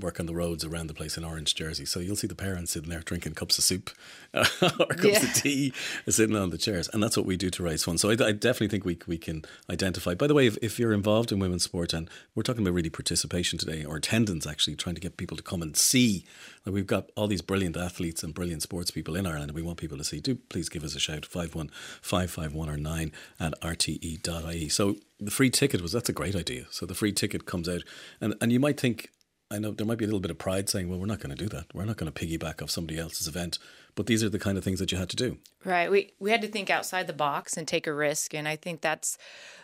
work 0.00 0.20
on 0.20 0.26
the 0.26 0.34
roads 0.34 0.64
around 0.64 0.86
the 0.86 0.94
place 0.94 1.16
in 1.16 1.24
orange 1.24 1.54
jersey. 1.54 1.86
So 1.86 1.98
you'll 2.00 2.16
see 2.16 2.26
the 2.26 2.34
parents 2.34 2.72
sitting 2.72 2.90
there 2.90 3.00
drinking 3.00 3.34
cups 3.34 3.56
of 3.56 3.64
soup 3.64 3.90
or 4.34 4.44
cups 4.44 5.04
yeah. 5.04 5.22
of 5.22 5.34
tea, 5.34 5.72
sitting 6.08 6.36
on 6.36 6.50
the 6.50 6.58
chairs, 6.58 6.88
and 6.92 7.02
that's 7.02 7.16
what 7.16 7.24
we 7.24 7.36
do 7.36 7.48
to 7.50 7.62
raise 7.62 7.84
funds. 7.84 8.02
So 8.02 8.10
I, 8.10 8.12
I, 8.12 8.32
definitely 8.32 8.68
think 8.68 8.84
we 8.84 8.98
we 9.06 9.16
can 9.16 9.44
identify. 9.70 10.14
By 10.14 10.26
the 10.26 10.34
way, 10.34 10.46
if, 10.46 10.58
if 10.60 10.78
you're 10.78 10.92
involved 10.92 11.32
in 11.32 11.38
women's 11.38 11.64
sport, 11.64 11.94
and 11.94 12.10
we're 12.34 12.42
talking 12.42 12.62
about 12.62 12.74
really 12.74 12.90
participation 12.90 13.58
today 13.58 13.84
or 13.84 13.96
attendance, 13.96 14.46
actually 14.46 14.76
trying 14.76 14.94
to 14.94 15.00
get 15.00 15.16
people 15.16 15.36
to 15.36 15.42
come 15.42 15.62
and 15.62 15.76
see. 15.76 16.24
Like 16.66 16.74
we've 16.74 16.86
got 16.86 17.10
all 17.16 17.26
these 17.26 17.42
brilliant 17.42 17.76
athletes 17.76 18.22
and 18.22 18.34
brilliant 18.34 18.62
sports 18.62 18.90
people 18.90 19.16
in 19.16 19.26
Ireland, 19.26 19.50
and 19.50 19.54
we 19.54 19.62
want 19.62 19.78
people 19.78 19.98
to 19.98 20.04
see. 20.04 20.20
Do 20.20 20.34
please 20.34 20.68
give 20.68 20.84
us 20.84 20.94
a 20.94 21.00
shout 21.00 21.24
five 21.24 21.54
one 21.54 21.70
five 22.02 22.30
five 22.30 22.52
one 22.52 22.68
or 22.68 22.76
nine 22.76 23.12
at 23.40 23.58
rte.ie. 23.62 24.68
So 24.68 24.96
the 25.18 25.30
free 25.30 25.50
ticket 25.50 25.80
was 25.80 25.92
that's 25.92 26.08
a 26.08 26.14
great 26.14 26.36
idea. 26.36 26.66
So 26.70 26.84
the 26.84 26.94
free 26.94 27.12
ticket 27.12 27.46
comes 27.46 27.68
out, 27.68 27.82
and 28.20 28.34
and 28.40 28.52
you 28.52 28.60
might 28.60 28.78
think 28.78 29.10
I 29.50 29.58
know 29.58 29.72
there 29.72 29.86
might 29.86 29.98
be 29.98 30.04
a 30.04 30.08
little 30.08 30.20
bit 30.20 30.30
of 30.30 30.38
pride 30.38 30.68
saying, 30.68 30.88
well, 30.88 30.98
we're 30.98 31.06
not 31.06 31.20
going 31.20 31.34
to 31.34 31.42
do 31.42 31.48
that. 31.50 31.66
We're 31.74 31.84
not 31.84 31.96
going 31.96 32.10
to 32.10 32.26
piggyback 32.26 32.62
off 32.62 32.70
somebody 32.70 32.98
else's 32.98 33.28
event. 33.28 33.58
But 33.94 34.06
these 34.06 34.24
are 34.24 34.28
the 34.28 34.38
kind 34.38 34.58
of 34.58 34.64
things 34.64 34.80
that 34.80 34.90
you 34.90 34.98
had 34.98 35.10
to 35.10 35.16
do. 35.16 35.38
Right. 35.64 35.90
We 35.90 36.14
we 36.18 36.30
had 36.30 36.42
to 36.42 36.48
think 36.48 36.70
outside 36.70 37.06
the 37.06 37.12
box 37.12 37.56
and 37.56 37.68
take 37.68 37.86
a 37.86 37.94
risk, 37.94 38.34
and 38.34 38.48
I 38.48 38.56
think 38.56 38.80
that's 38.80 39.16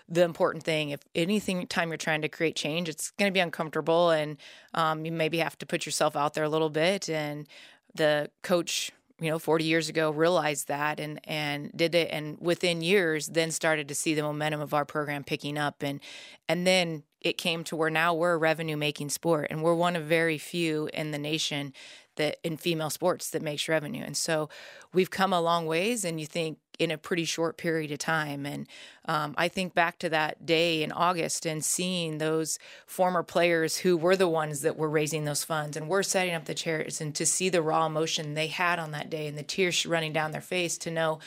the 0.08 0.22
important 0.22 0.64
thing. 0.64 0.90
If 0.90 1.00
anything 1.14 1.66
time 1.66 1.88
you're 1.88 1.96
trying 1.96 2.22
to 2.22 2.28
create 2.28 2.54
change, 2.56 2.88
it's 2.88 3.10
going 3.12 3.30
to 3.30 3.34
be 3.34 3.40
uncomfortable, 3.40 4.10
and 4.10 4.36
um, 4.74 5.04
you 5.04 5.12
maybe 5.12 5.38
have 5.38 5.58
to 5.58 5.66
put 5.66 5.86
yourself 5.86 6.14
out 6.14 6.34
there 6.34 6.44
a 6.44 6.48
little 6.48 6.70
bit. 6.70 7.08
And 7.08 7.48
the 7.94 8.30
coach 8.42 8.92
you 9.20 9.30
know 9.30 9.38
40 9.38 9.64
years 9.64 9.88
ago 9.88 10.10
realized 10.10 10.68
that 10.68 10.98
and 10.98 11.20
and 11.24 11.70
did 11.76 11.94
it 11.94 12.08
and 12.10 12.38
within 12.40 12.80
years 12.80 13.26
then 13.28 13.50
started 13.50 13.88
to 13.88 13.94
see 13.94 14.14
the 14.14 14.22
momentum 14.22 14.60
of 14.60 14.74
our 14.74 14.84
program 14.84 15.24
picking 15.24 15.58
up 15.58 15.82
and 15.82 16.00
and 16.48 16.66
then 16.66 17.02
it 17.20 17.36
came 17.36 17.64
to 17.64 17.76
where 17.76 17.90
now 17.90 18.14
we're 18.14 18.32
a 18.32 18.38
revenue 18.38 18.76
making 18.76 19.10
sport 19.10 19.46
and 19.50 19.62
we're 19.62 19.74
one 19.74 19.94
of 19.94 20.04
very 20.04 20.38
few 20.38 20.88
in 20.94 21.10
the 21.10 21.18
nation 21.18 21.72
that 22.16 22.38
in 22.42 22.56
female 22.56 22.90
sports 22.90 23.30
that 23.30 23.42
makes 23.42 23.68
revenue. 23.68 24.02
And 24.04 24.16
so 24.16 24.48
we've 24.92 25.10
come 25.10 25.32
a 25.32 25.40
long 25.40 25.66
ways 25.66 26.04
and 26.04 26.20
you 26.20 26.26
think 26.26 26.58
in 26.80 26.90
a 26.90 26.98
pretty 26.98 27.26
short 27.26 27.58
period 27.58 27.92
of 27.92 27.98
time. 27.98 28.46
And 28.46 28.66
um, 29.04 29.34
I 29.36 29.48
think 29.48 29.74
back 29.74 29.98
to 29.98 30.08
that 30.08 30.46
day 30.46 30.82
in 30.82 30.90
August 30.90 31.44
and 31.44 31.62
seeing 31.62 32.16
those 32.16 32.58
former 32.86 33.22
players 33.22 33.76
who 33.76 33.98
were 33.98 34.16
the 34.16 34.28
ones 34.28 34.62
that 34.62 34.78
were 34.78 34.88
raising 34.88 35.26
those 35.26 35.44
funds 35.44 35.76
and 35.76 35.88
were 35.88 36.02
setting 36.02 36.34
up 36.34 36.46
the 36.46 36.54
chairs 36.54 36.98
and 37.00 37.14
to 37.14 37.26
see 37.26 37.50
the 37.50 37.60
raw 37.60 37.84
emotion 37.84 38.32
they 38.32 38.46
had 38.46 38.78
on 38.78 38.92
that 38.92 39.10
day 39.10 39.26
and 39.26 39.36
the 39.36 39.42
tears 39.42 39.84
running 39.84 40.14
down 40.14 40.32
their 40.32 40.40
face 40.40 40.78
to 40.78 40.90
know 40.90 41.18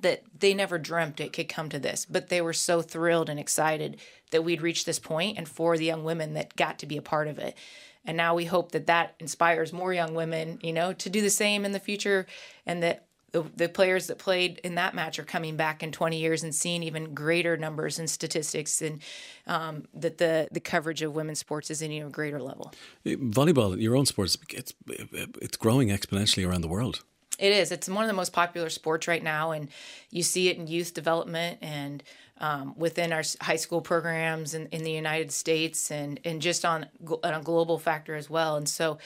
that 0.00 0.24
they 0.36 0.52
never 0.52 0.76
dreamt 0.76 1.20
it 1.20 1.32
could 1.32 1.48
come 1.48 1.68
to 1.68 1.78
this, 1.78 2.04
but 2.04 2.28
they 2.28 2.40
were 2.40 2.52
so 2.52 2.82
thrilled 2.82 3.30
and 3.30 3.38
excited 3.38 3.96
that 4.32 4.42
we'd 4.42 4.60
reached 4.60 4.86
this 4.86 4.98
point 4.98 5.38
and 5.38 5.48
for 5.48 5.78
the 5.78 5.84
young 5.84 6.02
women 6.02 6.34
that 6.34 6.56
got 6.56 6.80
to 6.80 6.86
be 6.86 6.96
a 6.96 7.02
part 7.02 7.28
of 7.28 7.38
it. 7.38 7.56
And 8.04 8.16
now 8.16 8.34
we 8.34 8.44
hope 8.44 8.72
that 8.72 8.88
that 8.88 9.14
inspires 9.20 9.72
more 9.72 9.94
young 9.94 10.14
women, 10.14 10.58
you 10.62 10.72
know, 10.72 10.92
to 10.92 11.08
do 11.08 11.20
the 11.20 11.30
same 11.30 11.64
in 11.64 11.70
the 11.70 11.78
future 11.78 12.26
and 12.66 12.82
that 12.82 13.06
the, 13.42 13.68
players 13.68 14.06
that 14.06 14.18
played 14.18 14.60
in 14.62 14.76
that 14.76 14.94
match 14.94 15.18
are 15.18 15.24
coming 15.24 15.56
back 15.56 15.82
in 15.82 15.90
20 15.92 16.18
years 16.18 16.42
and 16.42 16.54
seeing 16.54 16.82
even 16.82 17.14
greater 17.14 17.56
numbers 17.56 17.98
and 17.98 18.08
statistics 18.08 18.80
and 18.80 19.02
um, 19.46 19.84
that 19.92 20.18
the, 20.18 20.48
the 20.52 20.60
coverage 20.60 21.02
of 21.02 21.14
women's 21.14 21.40
sports 21.40 21.70
is 21.70 21.82
in 21.82 21.90
a 21.92 22.08
greater 22.10 22.40
level. 22.40 22.72
Volleyball, 23.04 23.80
your 23.80 23.96
own 23.96 24.06
sports, 24.06 24.38
it's, 24.50 24.72
it's 24.88 25.56
growing 25.56 25.88
exponentially 25.88 26.48
around 26.48 26.60
the 26.60 26.68
world. 26.68 27.02
It 27.38 27.52
is. 27.52 27.72
It's 27.72 27.88
one 27.88 28.04
of 28.04 28.08
the 28.08 28.14
most 28.14 28.32
popular 28.32 28.70
sports 28.70 29.08
right 29.08 29.22
now, 29.22 29.50
and 29.50 29.68
you 30.10 30.22
see 30.22 30.48
it 30.48 30.56
in 30.56 30.68
youth 30.68 30.94
development 30.94 31.58
and 31.62 32.02
um, 32.38 32.74
within 32.76 33.12
our 33.12 33.22
high 33.40 33.56
school 33.56 33.80
programs 33.80 34.54
in, 34.54 34.66
in 34.68 34.84
the 34.84 34.92
United 34.92 35.32
States, 35.32 35.90
and 35.90 36.20
and 36.24 36.40
just 36.40 36.64
on, 36.64 36.86
on 37.24 37.34
a 37.34 37.42
global 37.42 37.78
factor 37.78 38.14
as 38.14 38.30
well. 38.30 38.54
And 38.56 38.68
so, 38.68 38.98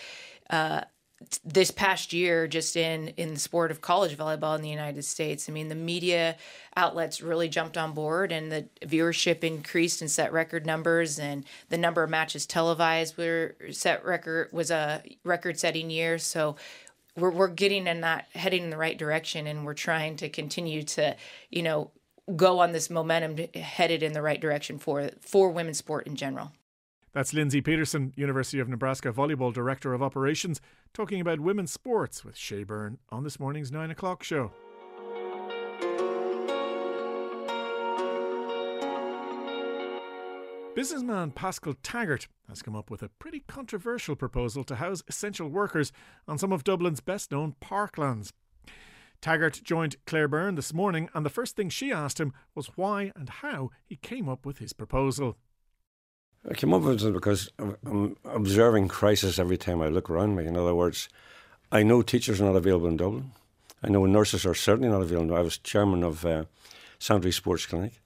uh, 0.51 0.83
this 1.45 1.71
past 1.71 2.13
year 2.13 2.47
just 2.47 2.77
in 2.77 3.09
in 3.17 3.35
the 3.35 3.41
sport 3.41 3.71
of 3.71 3.81
college 3.81 4.17
volleyball 4.17 4.55
in 4.55 4.63
the 4.63 4.69
United 4.69 5.05
States. 5.05 5.49
I 5.49 5.53
mean, 5.53 5.69
the 5.69 5.75
media 5.75 6.37
outlets 6.77 7.21
really 7.21 7.49
jumped 7.49 7.77
on 7.77 7.93
board 7.93 8.31
and 8.31 8.53
the 8.53 8.69
viewership 8.83 9.43
increased 9.43 10.01
and 10.01 10.11
set 10.11 10.33
record 10.33 10.65
numbers 10.65 11.19
and 11.19 11.45
the 11.71 11.79
number 11.79 12.05
of 12.05 12.11
matches 12.11 12.47
televised 12.47 13.17
were 13.17 13.57
set 13.71 14.05
record 14.05 14.53
was 14.53 14.71
a 14.71 15.03
record 15.25 15.59
setting 15.59 15.91
year. 15.91 16.19
So 16.19 16.55
we're 17.17 17.31
we're 17.31 17.49
getting 17.49 17.89
in 17.89 18.01
that 18.03 18.27
heading 18.35 18.65
in 18.65 18.71
the 18.71 18.77
right 18.77 18.97
direction 18.97 19.49
and 19.49 19.65
we're 19.67 19.75
trying 19.75 20.17
to 20.17 20.29
continue 20.29 20.85
to, 20.85 21.17
you 21.51 21.63
know, 21.63 21.91
go 22.37 22.61
on 22.61 22.71
this 22.71 22.91
momentum 22.91 23.37
headed 23.55 24.05
in 24.05 24.13
the 24.13 24.23
right 24.23 24.41
direction 24.41 24.79
for 24.79 25.11
for 25.21 25.51
women's 25.51 25.79
sport 25.79 26.07
in 26.07 26.15
general. 26.15 26.53
That's 27.13 27.33
Lindsay 27.33 27.61
Peterson, 27.61 28.13
University 28.17 28.61
of 28.61 28.69
Nebraska 28.69 29.13
Volleyball 29.13 29.53
Director 29.53 29.93
of 29.95 30.03
Operations, 30.03 30.61
talking 30.93 31.21
about 31.21 31.41
women's 31.41 31.73
sports 31.73 32.25
with 32.25 32.37
Shay 32.37 32.65
Byrne 32.65 32.99
on 33.11 33.25
this 33.25 33.39
morning's 33.39 33.73
9 33.73 33.91
o'clock 33.91 34.23
show. 34.23 34.53
Businessman 40.75 41.33
Pascal 41.33 41.75
Taggart 41.83 42.29
has 42.49 42.63
come 42.63 42.77
up 42.77 42.89
with 42.89 43.03
a 43.03 43.09
pretty 43.09 43.41
controversial 43.41 44.15
proposal 44.15 44.63
to 44.63 44.77
house 44.77 45.03
essential 45.09 45.49
workers 45.49 45.91
on 46.29 46.39
some 46.39 46.53
of 46.53 46.63
Dublin's 46.63 47.01
best 47.01 47.33
known 47.33 47.57
parklands. 47.61 48.31
Taggart 49.21 49.61
joined 49.65 49.97
Claire 50.07 50.29
Byrne 50.29 50.55
this 50.55 50.73
morning, 50.73 51.09
and 51.15 51.27
the 51.27 51.31
first 51.31 51.57
thing 51.57 51.69
she 51.69 51.91
asked 51.91 52.21
him 52.21 52.33
was 52.55 52.71
why 52.77 53.11
and 53.17 53.29
how 53.29 53.71
he 53.85 53.97
came 53.97 54.29
up 54.29 54.47
with 54.47 54.59
his 54.59 54.73
proposal. 54.73 55.37
I 56.51 56.55
came 56.55 56.73
up 56.73 56.83
with 56.83 57.05
it 57.05 57.13
because 57.13 57.51
I'm 57.59 58.17
observing 58.25 58.89
crisis 58.89 59.39
every 59.39 59.59
time 59.59 59.83
I 59.83 59.89
look 59.89 60.09
around 60.09 60.35
me. 60.35 60.47
In 60.47 60.57
other 60.57 60.75
words, 60.75 61.09
I 61.71 61.83
know 61.83 62.01
teachers 62.01 62.41
are 62.41 62.45
not 62.45 62.57
available 62.57 62.89
in 62.89 62.97
Dublin. 62.97 63.33
I 63.83 63.89
know 63.89 64.07
nurses 64.07 64.47
are 64.47 64.55
certainly 64.55 64.89
not 64.89 65.03
available. 65.03 65.37
I 65.37 65.41
was 65.41 65.59
chairman 65.59 66.03
of 66.03 66.25
uh, 66.25 66.45
Santry 66.99 67.33
Sports 67.33 67.67
Clinic. 67.67 68.01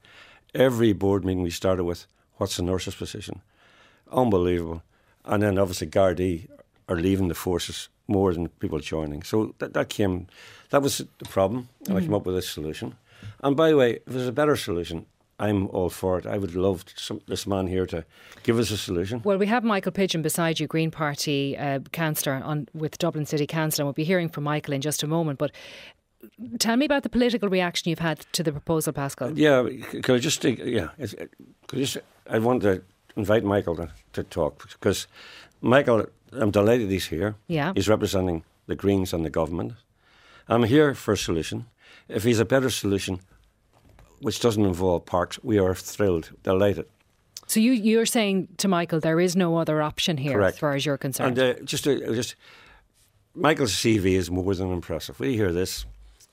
Every 0.55 0.93
board 0.93 1.25
meeting 1.25 1.43
we 1.43 1.51
started 1.51 1.85
with, 1.85 2.07
what's 2.37 2.57
the 2.57 2.63
nurse's 2.63 2.97
position? 2.97 3.41
Unbelievable. 4.11 4.83
And 5.25 5.43
then 5.43 5.57
obviously 5.57 5.87
Gardaí 5.87 6.49
are 6.89 6.97
leaving 6.97 7.29
the 7.29 7.35
forces 7.35 7.89
more 8.09 8.35
than 8.35 8.49
people 8.49 8.81
joining. 8.81 9.23
So 9.23 9.55
that, 9.59 9.73
that 9.75 9.89
came, 9.89 10.27
that 10.71 10.83
was 10.83 10.99
the 10.99 11.29
problem. 11.29 11.69
And 11.81 11.89
mm-hmm. 11.89 11.97
I 11.97 12.01
came 12.01 12.15
up 12.15 12.27
with 12.27 12.37
a 12.37 12.43
solution. 12.43 12.97
And 13.41 13.57
by 13.57 13.71
the 13.71 13.77
way, 13.77 13.93
if 13.95 14.03
there's 14.07 14.27
a 14.27 14.33
better 14.33 14.57
solution, 14.57 15.07
I'm 15.43 15.67
all 15.69 15.91
for 15.91 16.19
it. 16.19 16.27
I 16.27 16.39
would 16.39 16.55
love 16.55 16.85
some, 16.95 17.21
this 17.27 17.49
man 17.49 17.67
here 17.67 17.85
to 17.87 18.05
give 18.45 18.61
us 18.61 18.71
a 18.71 18.77
solution. 18.77 19.23
Well, 19.25 19.39
we 19.39 19.49
have 19.49 19.65
Michael 19.65 19.91
Pidgeon 19.91 20.23
beside 20.23 20.61
you, 20.61 20.69
Green 20.69 20.93
Party 20.93 21.59
uh, 21.59 21.81
councillor 21.91 22.41
on 22.45 22.69
with 22.75 22.97
Dublin 22.99 23.27
City 23.27 23.47
Council, 23.47 23.83
and 23.83 23.87
we'll 23.87 23.93
be 23.93 24.05
hearing 24.05 24.29
from 24.29 24.45
Michael 24.45 24.73
in 24.73 24.81
just 24.81 25.03
a 25.03 25.09
moment. 25.09 25.41
But 25.41 25.51
tell 26.61 26.77
me 26.77 26.87
about 26.87 27.03
the 27.03 27.09
political 27.09 27.49
reaction 27.49 27.91
you've 27.91 27.99
had 27.99 28.25
to 28.35 28.45
the 28.45 28.53
proposal, 28.53 28.93
Pascal. 28.93 29.37
Yeah, 29.37 29.67
could 30.03 30.15
I 30.15 30.19
just 30.19 30.41
think? 30.41 30.61
Yeah, 30.61 30.91
could 31.67 31.79
I 31.79 31.83
just? 31.83 31.99
I 32.31 32.39
want 32.39 32.63
to 32.63 32.81
invite 33.17 33.43
Michael 33.43 33.75
to, 33.75 33.91
to 34.13 34.23
talk 34.23 34.69
because 34.73 35.09
Michael, 35.61 36.07
I'm 36.31 36.53
delighted 36.53 36.89
he's 36.89 37.07
here. 37.07 37.35
Yeah, 37.49 37.73
he's 37.75 37.89
representing 37.89 38.45
the 38.69 38.77
Greens 38.77 39.13
and 39.13 39.25
the 39.25 39.31
government. 39.31 39.73
I'm 40.49 40.63
here 40.63 40.95
for 40.95 41.15
a 41.15 41.19
solution. 41.19 41.67
If 42.09 42.23
he's 42.23 42.39
a 42.39 42.45
better 42.45 42.71
solution, 42.71 43.21
which 44.23 44.41
doesn't 44.41 44.65
involve 44.65 45.05
parks, 45.05 45.39
we 45.43 45.59
are 45.59 45.75
thrilled, 45.75 46.31
delighted. 46.43 46.87
So 47.47 47.61
you 47.61 47.73
you're 47.73 48.07
saying 48.07 48.49
to 48.59 48.69
Michael 48.69 49.01
there 49.01 49.21
is 49.21 49.37
no 49.37 49.57
other 49.57 49.83
option 49.83 50.17
here 50.17 50.35
Correct. 50.35 50.55
as 50.55 50.59
far 50.59 50.75
as 50.75 50.87
you're 50.87 50.97
concerned. 50.97 51.37
And 51.39 51.59
uh, 51.59 51.63
just 51.65 51.87
uh, 51.87 51.97
just 52.15 52.37
Michael's 53.35 53.73
CV 53.73 54.13
is 54.13 54.31
more 54.31 54.55
than 54.55 54.73
impressive. 54.73 55.21
We 55.21 55.37
hear 55.37 55.53
this 55.53 55.85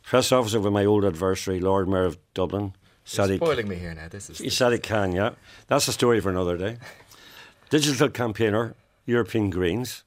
press 0.04 0.32
officer 0.32 0.60
with 0.60 0.72
my 0.72 0.86
old 0.86 1.04
adversary, 1.04 1.60
Lord 1.60 1.90
Mayor 1.90 2.06
of 2.06 2.18
Dublin. 2.34 2.74
Sadiq, 3.06 3.38
spoiling 3.38 3.68
me 3.68 3.76
here 3.76 3.94
now. 3.94 4.08
This 4.08 4.30
is 4.30 4.40
Sadiq 4.40 4.84
Khan. 4.84 5.12
Yeah, 5.14 5.32
that's 5.68 5.88
a 5.88 5.94
story 5.94 6.22
for 6.22 6.30
another 6.30 6.58
day. 6.58 6.78
Digital 7.70 8.10
campaigner, 8.10 8.76
European 9.06 9.50
Greens, 9.50 10.04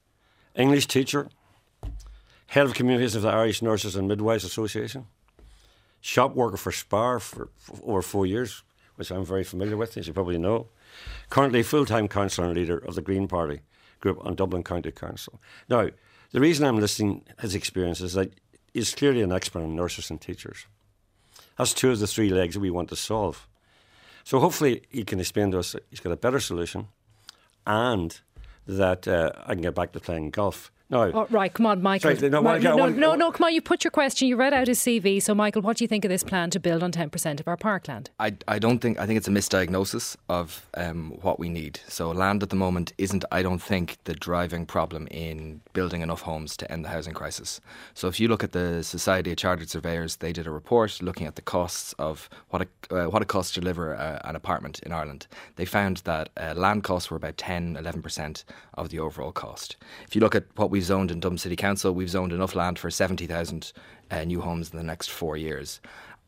English 0.54 0.86
teacher, 0.86 1.28
head 2.46 2.64
of 2.64 2.74
communities 2.74 3.14
of 3.16 3.22
the 3.22 3.28
Irish 3.28 3.60
Nurses 3.60 3.96
and 3.96 4.06
Midwives 4.06 4.44
Association 4.44 5.06
shop 6.02 6.34
worker 6.34 6.58
for 6.58 6.72
Spar 6.72 7.18
for, 7.18 7.48
for, 7.56 7.78
over 7.84 8.02
four 8.02 8.26
years, 8.26 8.62
which 8.96 9.10
I'm 9.10 9.24
very 9.24 9.44
familiar 9.44 9.78
with, 9.78 9.96
as 9.96 10.06
you 10.06 10.12
probably 10.12 10.36
know. 10.36 10.66
Currently, 11.30 11.62
full 11.62 11.86
time 11.86 12.08
councillor 12.08 12.48
and 12.48 12.56
leader 12.56 12.76
of 12.76 12.94
the 12.94 13.00
Green 13.00 13.26
Party 13.26 13.60
group 14.00 14.18
on 14.26 14.34
Dublin 14.34 14.62
County 14.64 14.90
Council. 14.90 15.40
Now, 15.70 15.88
the 16.32 16.40
reason 16.40 16.66
I'm 16.66 16.78
listing 16.78 17.24
his 17.40 17.54
experience 17.54 18.00
is 18.02 18.12
that 18.14 18.32
he's 18.74 18.94
clearly 18.94 19.22
an 19.22 19.32
expert 19.32 19.62
on 19.62 19.74
nurses 19.74 20.10
and 20.10 20.20
teachers. 20.20 20.66
That's 21.56 21.72
two 21.72 21.90
of 21.90 22.00
the 22.00 22.06
three 22.06 22.30
legs 22.30 22.58
we 22.58 22.70
want 22.70 22.88
to 22.90 22.96
solve. 22.96 23.46
So 24.24 24.40
hopefully 24.40 24.82
he 24.90 25.04
can 25.04 25.20
explain 25.20 25.50
to 25.52 25.58
us 25.58 25.72
that 25.72 25.86
he's 25.90 26.00
got 26.00 26.12
a 26.12 26.16
better 26.16 26.40
solution 26.40 26.88
and 27.66 28.18
that 28.66 29.06
uh, 29.08 29.32
I 29.46 29.54
can 29.54 29.62
get 29.62 29.74
back 29.74 29.92
to 29.92 30.00
playing 30.00 30.30
golf 30.30 30.70
No. 30.90 31.10
Oh, 31.14 31.26
right, 31.30 31.52
come 31.52 31.66
on, 31.66 31.82
Michael. 31.82 32.14
Sorry, 32.16 32.30
no, 32.30 32.42
Ma- 32.42 32.52
well, 32.52 32.76
no, 32.76 32.88
no, 32.88 33.14
no, 33.14 33.32
come 33.32 33.46
on, 33.46 33.54
you 33.54 33.62
put 33.62 33.84
your 33.84 33.90
question, 33.90 34.28
you 34.28 34.36
read 34.36 34.52
out 34.52 34.66
his 34.66 34.78
CV. 34.78 35.22
So, 35.22 35.34
Michael, 35.34 35.62
what 35.62 35.76
do 35.78 35.84
you 35.84 35.88
think 35.88 36.04
of 36.04 36.08
this 36.08 36.22
plan 36.22 36.50
to 36.50 36.60
build 36.60 36.82
on 36.82 36.92
10% 36.92 37.40
of 37.40 37.48
our 37.48 37.56
parkland? 37.56 38.10
I, 38.18 38.34
I 38.46 38.58
don't 38.58 38.78
think 38.78 38.98
I 38.98 39.06
think 39.06 39.16
it's 39.16 39.28
a 39.28 39.30
misdiagnosis 39.30 40.16
of 40.28 40.68
um, 40.74 41.18
what 41.22 41.38
we 41.38 41.48
need. 41.48 41.80
So 41.88 42.10
land 42.10 42.42
at 42.42 42.50
the 42.50 42.56
moment 42.56 42.92
isn't 42.98 43.24
I 43.32 43.42
don't 43.42 43.62
think 43.62 43.96
the 44.04 44.14
driving 44.14 44.66
problem 44.66 45.06
in 45.10 45.60
building 45.72 46.02
enough 46.02 46.22
homes 46.22 46.56
to 46.58 46.70
end 46.70 46.84
the 46.84 46.88
housing 46.90 47.14
crisis. 47.14 47.60
So 47.94 48.08
if 48.08 48.20
you 48.20 48.28
look 48.28 48.44
at 48.44 48.52
the 48.52 48.82
Society 48.82 49.30
of 49.32 49.38
Chartered 49.38 49.70
Surveyors, 49.70 50.16
they 50.16 50.32
did 50.32 50.46
a 50.46 50.50
report 50.50 51.00
looking 51.02 51.26
at 51.26 51.36
the 51.36 51.42
costs 51.42 51.94
of 51.98 52.28
what 52.50 52.62
it, 52.62 52.68
uh, 52.90 53.06
what 53.06 53.22
it 53.22 53.28
costs 53.28 53.54
to 53.54 53.60
deliver 53.60 53.94
a, 53.94 54.20
an 54.24 54.36
apartment 54.36 54.80
in 54.80 54.92
Ireland. 54.92 55.26
They 55.56 55.64
found 55.64 55.98
that 55.98 56.30
uh, 56.36 56.54
land 56.56 56.84
costs 56.84 57.10
were 57.10 57.16
about 57.16 57.36
10 57.36 57.76
11% 57.76 58.44
of 58.74 58.88
the 58.90 58.98
overall 58.98 59.32
cost. 59.32 59.76
If 60.06 60.14
you 60.14 60.20
look 60.20 60.34
at 60.34 60.44
what 60.56 60.70
we've 60.82 60.88
zoned 60.88 61.12
in 61.12 61.20
Dublin 61.20 61.38
City 61.38 61.54
Council, 61.54 61.94
we've 61.94 62.10
zoned 62.10 62.32
enough 62.32 62.56
land 62.56 62.76
for 62.76 62.90
70,000 62.90 63.72
uh, 64.10 64.24
new 64.24 64.40
homes 64.40 64.72
in 64.72 64.76
the 64.76 64.82
next 64.82 65.10
4 65.10 65.36
years. 65.36 65.80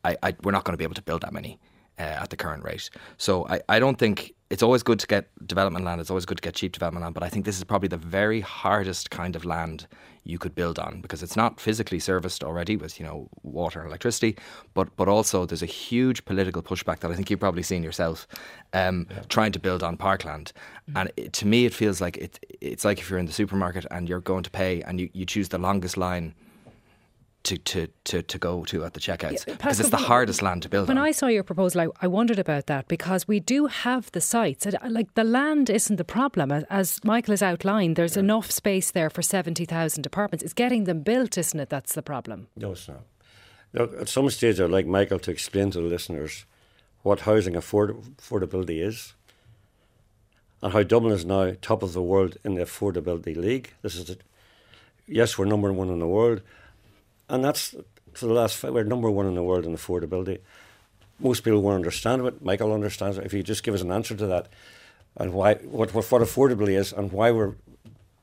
I, 0.05 0.15
I, 0.23 0.33
we're 0.43 0.53
not 0.53 0.63
going 0.63 0.71
to 0.71 0.77
be 0.77 0.85
able 0.85 0.95
to 0.95 1.01
build 1.01 1.23
that 1.23 1.33
many 1.33 1.59
uh, 1.99 2.23
at 2.23 2.29
the 2.29 2.37
current 2.37 2.63
rate. 2.63 2.89
So 3.17 3.45
I, 3.49 3.59
I 3.67 3.79
don't 3.79 3.99
think 3.99 4.33
it's 4.55 4.63
always 4.63 4.83
good 4.83 4.99
to 4.99 5.07
get 5.07 5.27
development 5.45 5.83
land. 5.83 5.99
It's 5.99 6.09
always 6.09 6.25
good 6.25 6.37
to 6.37 6.41
get 6.41 6.53
cheap 6.53 6.71
development 6.71 7.03
land. 7.03 7.13
But 7.13 7.23
I 7.23 7.29
think 7.29 7.43
this 7.43 7.57
is 7.57 7.65
probably 7.65 7.89
the 7.89 7.97
very 7.97 8.39
hardest 8.39 9.09
kind 9.09 9.35
of 9.35 9.43
land 9.43 9.85
you 10.23 10.37
could 10.37 10.55
build 10.55 10.79
on 10.79 11.01
because 11.01 11.21
it's 11.21 11.35
not 11.35 11.59
physically 11.59 11.99
serviced 11.99 12.41
already 12.41 12.77
with 12.77 12.97
you 12.97 13.05
know 13.05 13.27
water 13.43 13.81
and 13.81 13.89
electricity, 13.89 14.37
but 14.73 14.95
but 14.95 15.09
also 15.09 15.45
there's 15.45 15.61
a 15.61 15.73
huge 15.87 16.23
political 16.23 16.63
pushback 16.63 16.99
that 17.01 17.11
I 17.11 17.15
think 17.15 17.29
you've 17.29 17.41
probably 17.41 17.63
seen 17.63 17.83
yourself, 17.83 18.29
um, 18.71 19.07
yeah. 19.11 19.23
trying 19.27 19.51
to 19.51 19.59
build 19.59 19.83
on 19.83 19.97
parkland. 19.97 20.53
Mm-hmm. 20.53 20.97
And 20.97 21.11
it, 21.17 21.33
to 21.33 21.45
me, 21.45 21.65
it 21.65 21.73
feels 21.73 21.99
like 21.99 22.15
it. 22.15 22.39
It's 22.61 22.85
like 22.85 22.99
if 22.99 23.09
you're 23.09 23.19
in 23.19 23.25
the 23.25 23.33
supermarket 23.33 23.85
and 23.91 24.07
you're 24.07 24.21
going 24.21 24.43
to 24.43 24.49
pay 24.49 24.81
and 24.83 25.01
you, 25.01 25.09
you 25.11 25.25
choose 25.25 25.49
the 25.49 25.57
longest 25.57 25.97
line 25.97 26.33
to, 27.45 27.57
to, 27.59 27.87
to, 28.05 28.21
to 28.23 28.37
go 28.37 28.65
to 28.65 28.83
at 28.83 28.93
the 28.93 28.99
checkouts 28.99 29.45
because 29.45 29.79
yeah, 29.79 29.85
it's 29.85 29.89
the 29.89 29.97
hardest 29.97 30.41
land 30.41 30.63
to 30.63 30.69
build 30.69 30.87
when 30.87 30.97
on. 30.97 31.05
I 31.05 31.11
saw 31.11 31.27
your 31.27 31.43
proposal, 31.43 31.81
I, 31.81 31.87
I, 32.01 32.07
wondered 32.07 32.39
about 32.39 32.65
that 32.67 32.87
because 32.87 33.27
we 33.27 33.39
do 33.39 33.67
have 33.67 34.11
the 34.11 34.21
sites. 34.21 34.65
Uh, 34.65 34.71
like 34.89 35.13
the 35.13 35.23
land 35.23 35.69
isn't 35.69 35.95
the 35.95 36.03
problem. 36.03 36.51
As 36.51 37.03
Michael 37.03 37.33
has 37.33 37.43
outlined, 37.43 37.95
there's 37.95 38.15
yeah. 38.15 38.23
enough 38.23 38.51
space 38.51 38.91
there 38.91 39.09
for 39.09 39.21
70,000 39.21 40.05
apartments. 40.05 40.43
It's 40.43 40.53
getting 40.53 40.85
them 40.85 41.01
built, 41.01 41.37
isn't 41.37 41.59
it? 41.59 41.69
That's 41.69 41.93
the 41.93 42.01
problem. 42.01 42.47
No, 42.57 42.71
it's 42.71 42.87
not. 42.87 43.03
Now, 43.73 43.83
at 43.99 44.09
some 44.09 44.29
stage, 44.29 44.59
I'd 44.59 44.71
like 44.71 44.87
Michael 44.87 45.19
to 45.19 45.31
explain 45.31 45.71
to 45.71 45.81
the 45.81 45.87
listeners 45.87 46.45
what 47.03 47.21
housing 47.21 47.55
afford- 47.55 47.95
affordability 48.17 48.81
is 48.81 49.13
and 50.63 50.73
how 50.73 50.81
Dublin 50.81 51.13
is 51.13 51.25
now 51.25 51.53
top 51.61 51.83
of 51.83 51.93
the 51.93 52.01
world 52.01 52.37
in 52.43 52.55
the 52.55 52.63
affordability 52.63 53.35
league. 53.35 53.73
This 53.83 53.95
is, 53.95 54.09
a, 54.09 54.15
yes, 55.05 55.37
we're 55.37 55.45
number 55.45 55.71
one 55.71 55.89
in 55.89 55.99
the 55.99 56.07
world 56.07 56.41
and 57.29 57.43
that's 57.43 57.75
for 58.13 58.27
the 58.27 58.33
last 58.33 58.57
five, 58.57 58.73
we're 58.73 58.83
number 58.83 59.09
one 59.09 59.25
in 59.25 59.35
the 59.35 59.43
world 59.43 59.65
in 59.65 59.75
affordability. 59.75 60.39
Most 61.19 61.41
people 61.41 61.61
won't 61.61 61.75
understand 61.75 62.25
it. 62.25 62.43
Michael 62.43 62.73
understands 62.73 63.17
it. 63.17 63.25
If 63.25 63.33
you 63.33 63.43
just 63.43 63.63
give 63.63 63.73
us 63.73 63.81
an 63.81 63.91
answer 63.91 64.15
to 64.15 64.27
that, 64.27 64.47
and 65.17 65.33
why 65.33 65.55
what 65.55 65.93
what, 65.93 66.05
affordability 66.05 66.77
is, 66.77 66.91
and 66.93 67.11
why 67.11 67.31
we're 67.31 67.55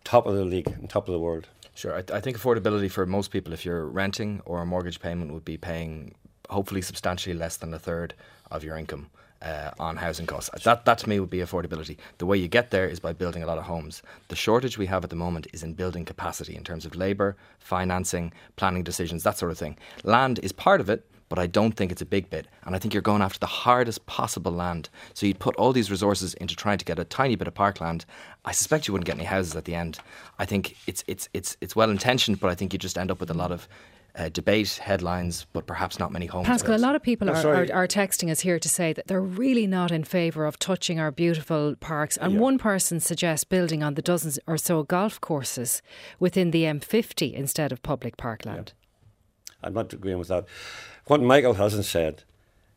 top 0.04 0.26
of 0.26 0.34
the 0.34 0.44
league 0.44 0.68
and 0.68 0.88
top 0.90 1.08
of 1.08 1.12
the 1.12 1.18
world. 1.18 1.48
Sure, 1.74 1.94
I, 1.94 2.16
I 2.16 2.20
think 2.20 2.36
affordability 2.36 2.90
for 2.90 3.06
most 3.06 3.30
people, 3.30 3.52
if 3.52 3.64
you're 3.64 3.86
renting 3.86 4.42
or 4.44 4.60
a 4.60 4.66
mortgage 4.66 5.00
payment, 5.00 5.32
would 5.32 5.44
be 5.44 5.56
paying 5.56 6.14
hopefully 6.50 6.82
substantially 6.82 7.34
less 7.34 7.56
than 7.56 7.72
a 7.72 7.78
third 7.78 8.12
of 8.50 8.62
your 8.62 8.76
income 8.76 9.08
uh, 9.42 9.70
on 9.78 9.96
housing 9.96 10.26
costs. 10.26 10.50
That, 10.64 10.84
that 10.84 10.98
to 10.98 11.08
me 11.08 11.20
would 11.20 11.30
be 11.30 11.38
affordability. 11.38 11.96
The 12.18 12.26
way 12.26 12.36
you 12.36 12.48
get 12.48 12.70
there 12.70 12.88
is 12.88 13.00
by 13.00 13.12
building 13.12 13.42
a 13.42 13.46
lot 13.46 13.58
of 13.58 13.64
homes. 13.64 14.02
The 14.28 14.36
shortage 14.36 14.78
we 14.78 14.86
have 14.86 15.04
at 15.04 15.10
the 15.10 15.16
moment 15.16 15.46
is 15.52 15.62
in 15.62 15.74
building 15.74 16.04
capacity 16.04 16.54
in 16.56 16.64
terms 16.64 16.86
of 16.86 16.94
labour, 16.94 17.36
financing, 17.58 18.32
planning 18.56 18.84
decisions, 18.84 19.22
that 19.24 19.38
sort 19.38 19.50
of 19.50 19.58
thing. 19.58 19.76
Land 20.04 20.38
is 20.42 20.52
part 20.52 20.80
of 20.80 20.88
it, 20.88 21.04
but 21.28 21.38
I 21.38 21.46
don't 21.46 21.72
think 21.72 21.90
it's 21.90 22.02
a 22.02 22.06
big 22.06 22.28
bit. 22.28 22.46
And 22.64 22.76
I 22.76 22.78
think 22.78 22.92
you're 22.92 23.00
going 23.00 23.22
after 23.22 23.38
the 23.38 23.46
hardest 23.46 24.04
possible 24.04 24.52
land. 24.52 24.90
So 25.14 25.24
you'd 25.24 25.38
put 25.38 25.56
all 25.56 25.72
these 25.72 25.90
resources 25.90 26.34
into 26.34 26.54
trying 26.54 26.76
to 26.76 26.84
get 26.84 26.98
a 26.98 27.04
tiny 27.04 27.36
bit 27.36 27.48
of 27.48 27.54
parkland. 27.54 28.04
I 28.44 28.52
suspect 28.52 28.86
you 28.86 28.92
wouldn't 28.92 29.06
get 29.06 29.16
any 29.16 29.24
houses 29.24 29.56
at 29.56 29.64
the 29.64 29.74
end. 29.74 29.98
I 30.38 30.44
think 30.44 30.76
it's 30.86 31.02
it's 31.06 31.30
it's 31.32 31.56
it's 31.62 31.74
well 31.74 31.88
intentioned, 31.90 32.38
but 32.38 32.50
I 32.50 32.54
think 32.54 32.74
you 32.74 32.78
just 32.78 32.98
end 32.98 33.10
up 33.10 33.18
with 33.18 33.30
a 33.30 33.34
lot 33.34 33.50
of 33.50 33.66
uh, 34.14 34.28
debate 34.28 34.80
headlines, 34.82 35.46
but 35.52 35.66
perhaps 35.66 35.98
not 35.98 36.12
many 36.12 36.26
homes. 36.26 36.46
Pascal, 36.46 36.74
a 36.74 36.76
lot 36.76 36.94
of 36.94 37.02
people 37.02 37.30
are, 37.30 37.46
are, 37.46 37.66
are, 37.72 37.86
texting 37.86 38.30
us 38.30 38.40
here 38.40 38.58
to 38.58 38.68
say 38.68 38.92
that 38.92 39.06
they're 39.06 39.22
really 39.22 39.66
not 39.66 39.90
in 39.90 40.04
favour 40.04 40.44
of 40.44 40.58
touching 40.58 41.00
our 41.00 41.10
beautiful 41.10 41.74
parks. 41.80 42.16
And 42.18 42.34
yeah. 42.34 42.38
one 42.38 42.58
person 42.58 43.00
suggests 43.00 43.44
building 43.44 43.82
on 43.82 43.94
the 43.94 44.02
dozens 44.02 44.38
or 44.46 44.58
so 44.58 44.82
golf 44.82 45.20
courses 45.20 45.80
within 46.18 46.50
the 46.50 46.64
M50 46.64 47.32
instead 47.32 47.72
of 47.72 47.82
public 47.82 48.16
parkland. 48.16 48.72
Yeah. 48.76 49.68
I'm 49.68 49.74
not 49.74 49.92
agreeing 49.92 50.18
with 50.18 50.28
that. 50.28 50.46
What 51.06 51.22
Michael 51.22 51.54
hasn't 51.54 51.84
said 51.84 52.24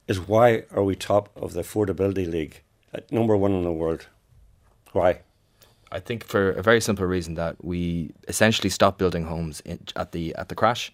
is 0.07 0.19
why 0.19 0.63
are 0.71 0.83
we 0.83 0.95
top 0.95 1.29
of 1.35 1.53
the 1.53 1.61
affordability 1.61 2.29
league 2.29 2.61
at 2.93 3.11
number 3.11 3.35
one 3.35 3.51
in 3.51 3.63
the 3.63 3.71
world? 3.71 4.07
Why? 4.93 5.21
I 5.91 5.99
think 5.99 6.23
for 6.23 6.51
a 6.51 6.61
very 6.61 6.81
simple 6.81 7.05
reason 7.05 7.35
that 7.35 7.63
we 7.63 8.11
essentially 8.27 8.69
stopped 8.69 8.97
building 8.97 9.25
homes 9.25 9.61
in, 9.61 9.79
at 9.95 10.11
the 10.11 10.35
at 10.35 10.49
the 10.49 10.55
crash. 10.55 10.91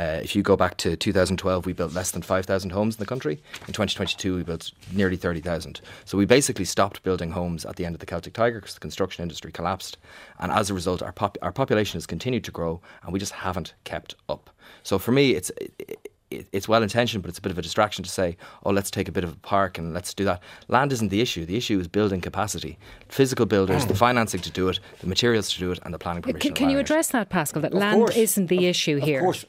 Uh, 0.00 0.18
if 0.22 0.34
you 0.34 0.42
go 0.42 0.56
back 0.56 0.78
to 0.78 0.96
2012, 0.96 1.66
we 1.66 1.74
built 1.74 1.92
less 1.92 2.10
than 2.12 2.22
5,000 2.22 2.70
homes 2.70 2.94
in 2.94 3.00
the 3.00 3.06
country. 3.06 3.34
In 3.66 3.74
2022, 3.74 4.34
we 4.34 4.42
built 4.42 4.72
nearly 4.94 5.16
30,000. 5.16 5.82
So 6.06 6.16
we 6.16 6.24
basically 6.24 6.64
stopped 6.64 7.02
building 7.02 7.32
homes 7.32 7.66
at 7.66 7.76
the 7.76 7.84
end 7.84 7.94
of 7.94 8.00
the 8.00 8.06
Celtic 8.06 8.32
Tiger 8.32 8.60
because 8.60 8.72
the 8.72 8.80
construction 8.80 9.22
industry 9.22 9.52
collapsed. 9.52 9.98
And 10.38 10.50
as 10.52 10.70
a 10.70 10.74
result, 10.74 11.02
our, 11.02 11.12
pop- 11.12 11.36
our 11.42 11.52
population 11.52 11.98
has 11.98 12.06
continued 12.06 12.44
to 12.44 12.50
grow 12.50 12.80
and 13.02 13.12
we 13.12 13.18
just 13.18 13.32
haven't 13.32 13.74
kept 13.84 14.14
up. 14.30 14.48
So 14.82 14.98
for 14.98 15.12
me, 15.12 15.32
it's. 15.32 15.50
It, 15.60 16.08
it's 16.52 16.68
well 16.68 16.84
intentioned, 16.84 17.24
but 17.24 17.28
it's 17.28 17.40
a 17.40 17.42
bit 17.42 17.50
of 17.50 17.58
a 17.58 17.62
distraction 17.62 18.04
to 18.04 18.08
say, 18.08 18.36
oh, 18.64 18.70
let's 18.70 18.88
take 18.88 19.08
a 19.08 19.10
bit 19.10 19.24
of 19.24 19.32
a 19.32 19.36
park 19.38 19.78
and 19.78 19.92
let's 19.92 20.14
do 20.14 20.24
that. 20.24 20.40
Land 20.68 20.92
isn't 20.92 21.08
the 21.08 21.20
issue. 21.20 21.44
The 21.44 21.56
issue 21.56 21.80
is 21.80 21.88
building 21.88 22.20
capacity, 22.20 22.78
physical 23.08 23.46
builders, 23.46 23.84
the 23.86 23.96
financing 23.96 24.40
to 24.42 24.50
do 24.52 24.68
it, 24.68 24.78
the 25.00 25.08
materials 25.08 25.52
to 25.54 25.58
do 25.58 25.72
it, 25.72 25.80
and 25.82 25.92
the 25.92 25.98
planning 25.98 26.22
permission. 26.22 26.40
Can, 26.40 26.54
can 26.54 26.70
you 26.70 26.78
address 26.78 27.08
that, 27.08 27.30
Pascal? 27.30 27.62
That 27.62 27.72
of 27.72 27.80
land 27.80 27.98
course. 27.98 28.16
isn't 28.16 28.46
the 28.46 28.58
of, 28.58 28.62
issue 28.62 28.98
here. 28.98 29.18
Of 29.18 29.24
course, 29.24 29.44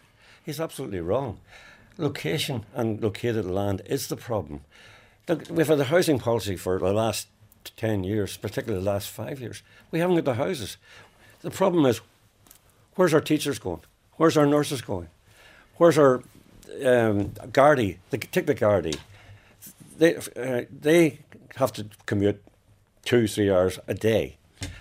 he's 0.45 0.59
absolutely 0.59 0.99
wrong. 0.99 1.39
Location 1.97 2.65
and 2.73 3.01
located 3.01 3.45
land 3.45 3.81
is 3.85 4.07
the 4.07 4.15
problem. 4.15 4.61
We've 5.49 5.67
had 5.67 5.79
a 5.79 5.85
housing 5.85 6.19
policy 6.19 6.55
for 6.55 6.79
the 6.79 6.93
last 6.93 7.27
10 7.77 8.03
years, 8.03 8.37
particularly 8.37 8.83
the 8.83 8.91
last 8.91 9.09
five 9.09 9.39
years. 9.39 9.61
We 9.91 9.99
haven't 9.99 10.15
got 10.15 10.25
the 10.25 10.33
houses. 10.33 10.77
The 11.41 11.51
problem 11.51 11.85
is, 11.85 12.01
where's 12.95 13.13
our 13.13 13.21
teachers 13.21 13.59
going? 13.59 13.81
Where's 14.17 14.37
our 14.37 14.45
nurses 14.45 14.81
going? 14.81 15.09
Where's 15.77 15.97
our 15.97 16.23
um? 16.85 17.33
The, 17.51 17.97
take 18.31 18.45
the. 18.45 18.97
They, 19.97 20.15
uh, 20.15 20.65
they 20.71 21.19
have 21.55 21.73
to 21.73 21.87
commute 22.05 22.41
two, 23.03 23.27
three 23.27 23.51
hours 23.51 23.79
a 23.87 23.93
day. 23.93 24.37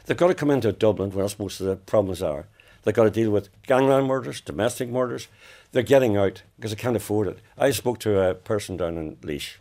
They've 0.06 0.16
got 0.16 0.28
to 0.28 0.34
come 0.34 0.50
into 0.50 0.72
Dublin, 0.72 1.10
where 1.10 1.22
else 1.22 1.38
most 1.38 1.60
of 1.60 1.66
the 1.66 1.76
problems 1.76 2.22
are. 2.22 2.46
They've 2.82 2.94
got 2.94 3.04
to 3.04 3.10
deal 3.10 3.30
with 3.30 3.50
gangland 3.62 4.06
murders, 4.06 4.40
domestic 4.40 4.88
murders. 4.88 5.28
They're 5.72 5.82
getting 5.82 6.16
out 6.16 6.42
because 6.56 6.70
they 6.72 6.80
can't 6.80 6.96
afford 6.96 7.28
it. 7.28 7.38
I 7.58 7.70
spoke 7.70 7.98
to 8.00 8.20
a 8.20 8.34
person 8.34 8.76
down 8.76 8.96
in 8.96 9.16
Laois. 9.22 9.56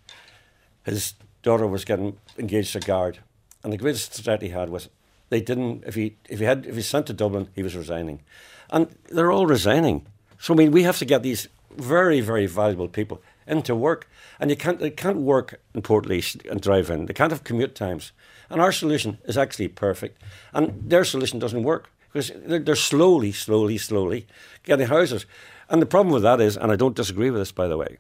His 0.83 1.13
daughter 1.43 1.67
was 1.67 1.85
getting 1.85 2.17
engaged 2.37 2.73
to 2.73 2.79
a 2.79 2.81
guard, 2.81 3.19
and 3.63 3.71
the 3.71 3.77
greatest 3.77 4.13
threat 4.13 4.41
he 4.41 4.49
had 4.49 4.69
was 4.69 4.89
they 5.29 5.41
didn't. 5.41 5.83
If 5.85 5.95
he 5.95 6.15
if 6.29 6.39
he 6.39 6.45
had 6.45 6.65
if 6.65 6.75
he 6.75 6.81
sent 6.81 7.07
to 7.07 7.13
Dublin, 7.13 7.49
he 7.53 7.63
was 7.63 7.75
resigning, 7.75 8.21
and 8.69 8.95
they're 9.09 9.31
all 9.31 9.45
resigning. 9.45 10.05
So 10.39 10.53
I 10.53 10.57
mean, 10.57 10.71
we 10.71 10.83
have 10.83 10.97
to 10.99 11.05
get 11.05 11.21
these 11.21 11.47
very 11.71 12.21
very 12.21 12.45
valuable 12.47 12.87
people 12.87 13.21
into 13.45 13.75
work, 13.75 14.09
and 14.39 14.49
you 14.49 14.55
can't 14.55 14.79
they 14.79 14.89
can't 14.89 15.17
work 15.17 15.59
in 15.75 15.81
Portlaoise 15.81 16.49
and 16.49 16.61
drive 16.61 16.89
in. 16.89 17.05
They 17.05 17.13
can't 17.13 17.31
have 17.31 17.43
commute 17.43 17.75
times. 17.75 18.13
And 18.51 18.59
our 18.59 18.71
solution 18.71 19.19
is 19.25 19.37
actually 19.37 19.67
perfect, 19.67 20.19
and 20.53 20.89
their 20.89 21.05
solution 21.05 21.37
doesn't 21.37 21.61
work 21.61 21.89
because 22.11 22.31
they're, 22.45 22.75
slowly, 22.75 23.31
slowly, 23.31 23.77
slowly 23.77 24.27
getting 24.63 24.87
houses. 24.87 25.25
And 25.69 25.81
the 25.81 25.85
problem 25.85 26.13
with 26.13 26.23
that 26.23 26.41
is, 26.41 26.57
and 26.57 26.71
I 26.71 26.75
don't 26.75 26.95
disagree 26.95 27.29
with 27.29 27.41
this, 27.41 27.51
by 27.51 27.67
the 27.67 27.77
way, 27.77 27.97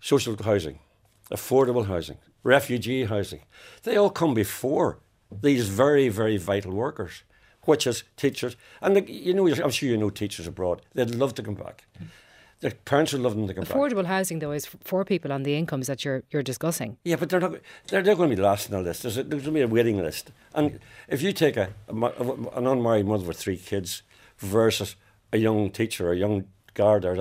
social 0.00 0.36
housing, 0.42 0.78
affordable 1.30 1.86
housing, 1.86 2.18
refugee 2.42 3.04
housing, 3.04 3.42
they 3.82 3.96
all 3.96 4.10
come 4.10 4.34
before 4.34 4.98
these 5.42 5.68
very, 5.68 6.08
very 6.08 6.36
vital 6.36 6.72
workers, 6.72 7.22
which 7.62 7.86
is 7.86 8.04
teachers. 8.16 8.56
And 8.80 8.96
the, 8.96 9.10
you 9.10 9.34
know, 9.34 9.46
I'm 9.48 9.70
sure 9.70 9.88
you 9.88 9.96
know 9.96 10.10
teachers 10.10 10.46
abroad. 10.46 10.82
They'd 10.94 11.14
love 11.14 11.34
to 11.34 11.42
come 11.42 11.54
back. 11.54 11.84
Their 12.60 12.72
parents 12.72 13.12
would 13.12 13.22
love 13.22 13.34
them 13.34 13.48
to 13.48 13.54
come 13.54 13.64
Affordable 13.64 14.02
back. 14.02 14.06
housing, 14.06 14.38
though, 14.40 14.52
is 14.52 14.66
for 14.66 15.04
people 15.04 15.32
on 15.32 15.44
the 15.44 15.56
incomes 15.56 15.86
that 15.86 16.04
you're 16.04 16.22
you're 16.30 16.42
discussing. 16.42 16.98
Yeah, 17.04 17.16
but 17.16 17.30
they're 17.30 17.40
not. 17.40 17.52
They're, 17.88 18.02
they're 18.02 18.14
going 18.14 18.30
to 18.30 18.36
be 18.36 18.42
last 18.42 18.70
on 18.70 18.78
the 18.78 18.88
list. 18.88 19.02
There's, 19.02 19.16
a, 19.16 19.22
there's 19.22 19.42
going 19.42 19.54
to 19.54 19.60
be 19.60 19.62
a 19.62 19.68
waiting 19.68 19.96
list. 19.96 20.30
And 20.54 20.78
if 21.08 21.22
you 21.22 21.32
take 21.32 21.56
a, 21.56 21.70
a, 21.88 21.94
an 21.94 22.66
unmarried 22.66 23.06
mother 23.06 23.24
with 23.24 23.38
three 23.38 23.56
kids 23.56 24.02
versus 24.38 24.96
a 25.32 25.38
young 25.38 25.70
teacher, 25.70 26.08
or 26.08 26.12
a 26.12 26.16
young 26.16 26.44
guard 26.74 27.04
or 27.04 27.16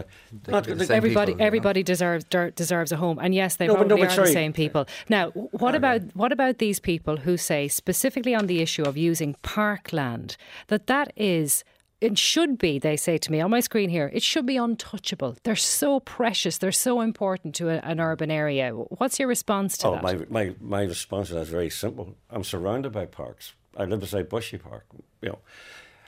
not, 0.47 0.67
everybody 0.91 1.31
people, 1.33 1.45
everybody 1.45 1.83
deserves 1.83 2.25
deserves 2.55 2.91
a 2.91 2.97
home 2.97 3.17
and 3.19 3.33
yes 3.33 3.55
they 3.55 3.67
no, 3.67 3.75
probably 3.75 3.97
no, 3.97 4.03
are 4.03 4.09
sorry. 4.09 4.27
the 4.27 4.33
same 4.33 4.53
people 4.53 4.85
now 5.09 5.31
what 5.31 5.75
about 5.75 6.01
what 6.13 6.31
about 6.31 6.59
these 6.59 6.79
people 6.79 7.17
who 7.17 7.35
say 7.35 7.67
specifically 7.67 8.35
on 8.35 8.45
the 8.47 8.61
issue 8.61 8.83
of 8.83 8.95
using 8.95 9.35
parkland 9.41 10.37
that 10.67 10.87
that 10.87 11.11
is 11.15 11.63
it 12.01 12.17
should 12.17 12.57
be, 12.57 12.79
they 12.79 12.95
say 12.95 13.17
to 13.17 13.31
me 13.31 13.41
on 13.41 13.51
my 13.51 13.59
screen 13.59 13.89
here, 13.89 14.09
it 14.13 14.23
should 14.23 14.45
be 14.45 14.55
untouchable. 14.55 15.35
They're 15.43 15.55
so 15.55 15.99
precious. 15.99 16.57
They're 16.57 16.71
so 16.71 17.01
important 17.01 17.55
to 17.55 17.69
a, 17.69 17.77
an 17.79 17.99
urban 17.99 18.31
area. 18.31 18.71
What's 18.71 19.19
your 19.19 19.27
response 19.27 19.77
to 19.79 19.87
oh, 19.87 19.91
that? 19.93 20.03
My, 20.03 20.15
my, 20.29 20.55
my 20.61 20.81
response 20.83 21.27
to 21.29 21.35
that 21.35 21.41
is 21.41 21.49
very 21.49 21.69
simple. 21.69 22.15
I'm 22.29 22.43
surrounded 22.43 22.91
by 22.91 23.05
parks. 23.05 23.53
I 23.75 23.85
live 23.85 23.99
beside 23.99 24.29
Bushy 24.29 24.57
Park. 24.57 24.85
You 25.21 25.29
know, 25.29 25.39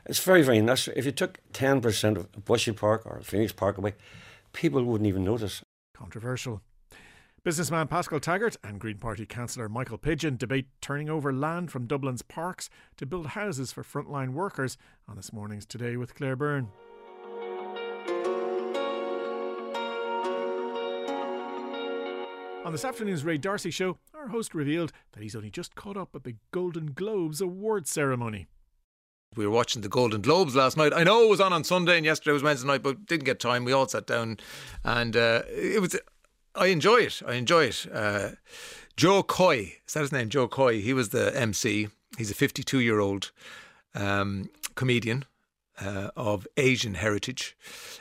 it's 0.05 0.19
very, 0.19 0.43
very 0.43 0.61
necessary. 0.61 0.97
If 0.97 1.05
you 1.05 1.11
took 1.11 1.39
10% 1.53 2.17
of 2.17 2.45
Bushy 2.45 2.71
Park 2.71 3.03
or 3.05 3.19
Phoenix 3.21 3.51
Park 3.51 3.77
away, 3.77 3.93
people 4.53 4.83
wouldn't 4.83 5.07
even 5.07 5.23
notice. 5.23 5.61
Controversial. 5.93 6.61
Businessman 7.43 7.87
Pascal 7.87 8.19
Taggart 8.19 8.55
and 8.63 8.79
Green 8.79 8.99
Party 8.99 9.25
councillor 9.25 9.67
Michael 9.67 9.97
Pidgeon 9.97 10.37
debate 10.37 10.67
turning 10.79 11.09
over 11.09 11.33
land 11.33 11.71
from 11.71 11.87
Dublin's 11.87 12.21
parks 12.21 12.69
to 12.97 13.05
build 13.07 13.25
houses 13.25 13.71
for 13.71 13.81
frontline 13.81 14.33
workers 14.33 14.77
on 15.07 15.15
this 15.15 15.33
morning's 15.33 15.65
Today 15.65 15.97
with 15.97 16.13
Claire 16.13 16.35
Byrne. 16.35 16.67
On 22.63 22.71
this 22.71 22.85
afternoon's 22.85 23.25
Ray 23.25 23.39
D'Arcy 23.39 23.71
show, 23.71 23.97
our 24.13 24.27
host 24.27 24.53
revealed 24.53 24.91
that 25.13 25.23
he's 25.23 25.35
only 25.35 25.49
just 25.49 25.73
caught 25.73 25.97
up 25.97 26.09
at 26.13 26.23
the 26.23 26.35
Golden 26.51 26.91
Globes 26.93 27.41
award 27.41 27.87
ceremony. 27.87 28.45
We 29.35 29.47
were 29.47 29.51
watching 29.51 29.81
the 29.81 29.89
Golden 29.89 30.21
Globes 30.21 30.55
last 30.55 30.77
night. 30.77 30.93
I 30.93 31.03
know 31.03 31.23
it 31.23 31.29
was 31.29 31.41
on 31.41 31.53
on 31.53 31.63
Sunday 31.63 31.97
and 31.97 32.05
yesterday 32.05 32.33
was 32.33 32.43
Wednesday 32.43 32.67
night, 32.67 32.83
but 32.83 33.07
didn't 33.07 33.25
get 33.25 33.39
time. 33.39 33.65
We 33.65 33.71
all 33.71 33.87
sat 33.87 34.05
down, 34.05 34.37
and 34.83 35.17
uh, 35.17 35.41
it 35.49 35.81
was 35.81 35.97
I 36.55 36.67
enjoy 36.67 36.97
it. 36.97 37.21
I 37.25 37.35
enjoy 37.35 37.65
it. 37.65 37.87
Uh, 37.91 38.31
Jo 38.97 39.23
Koy, 39.23 39.77
is 39.87 39.93
that 39.93 40.01
his 40.01 40.11
name? 40.11 40.29
Joe 40.29 40.47
Coy. 40.47 40.81
He 40.81 40.93
was 40.93 41.09
the 41.09 41.35
MC. 41.35 41.87
He's 42.17 42.31
a 42.31 42.35
52 42.35 42.79
year 42.79 42.99
old 42.99 43.31
um, 43.95 44.49
comedian 44.75 45.25
uh, 45.79 46.09
of 46.15 46.47
Asian 46.57 46.95
heritage. 46.95 47.55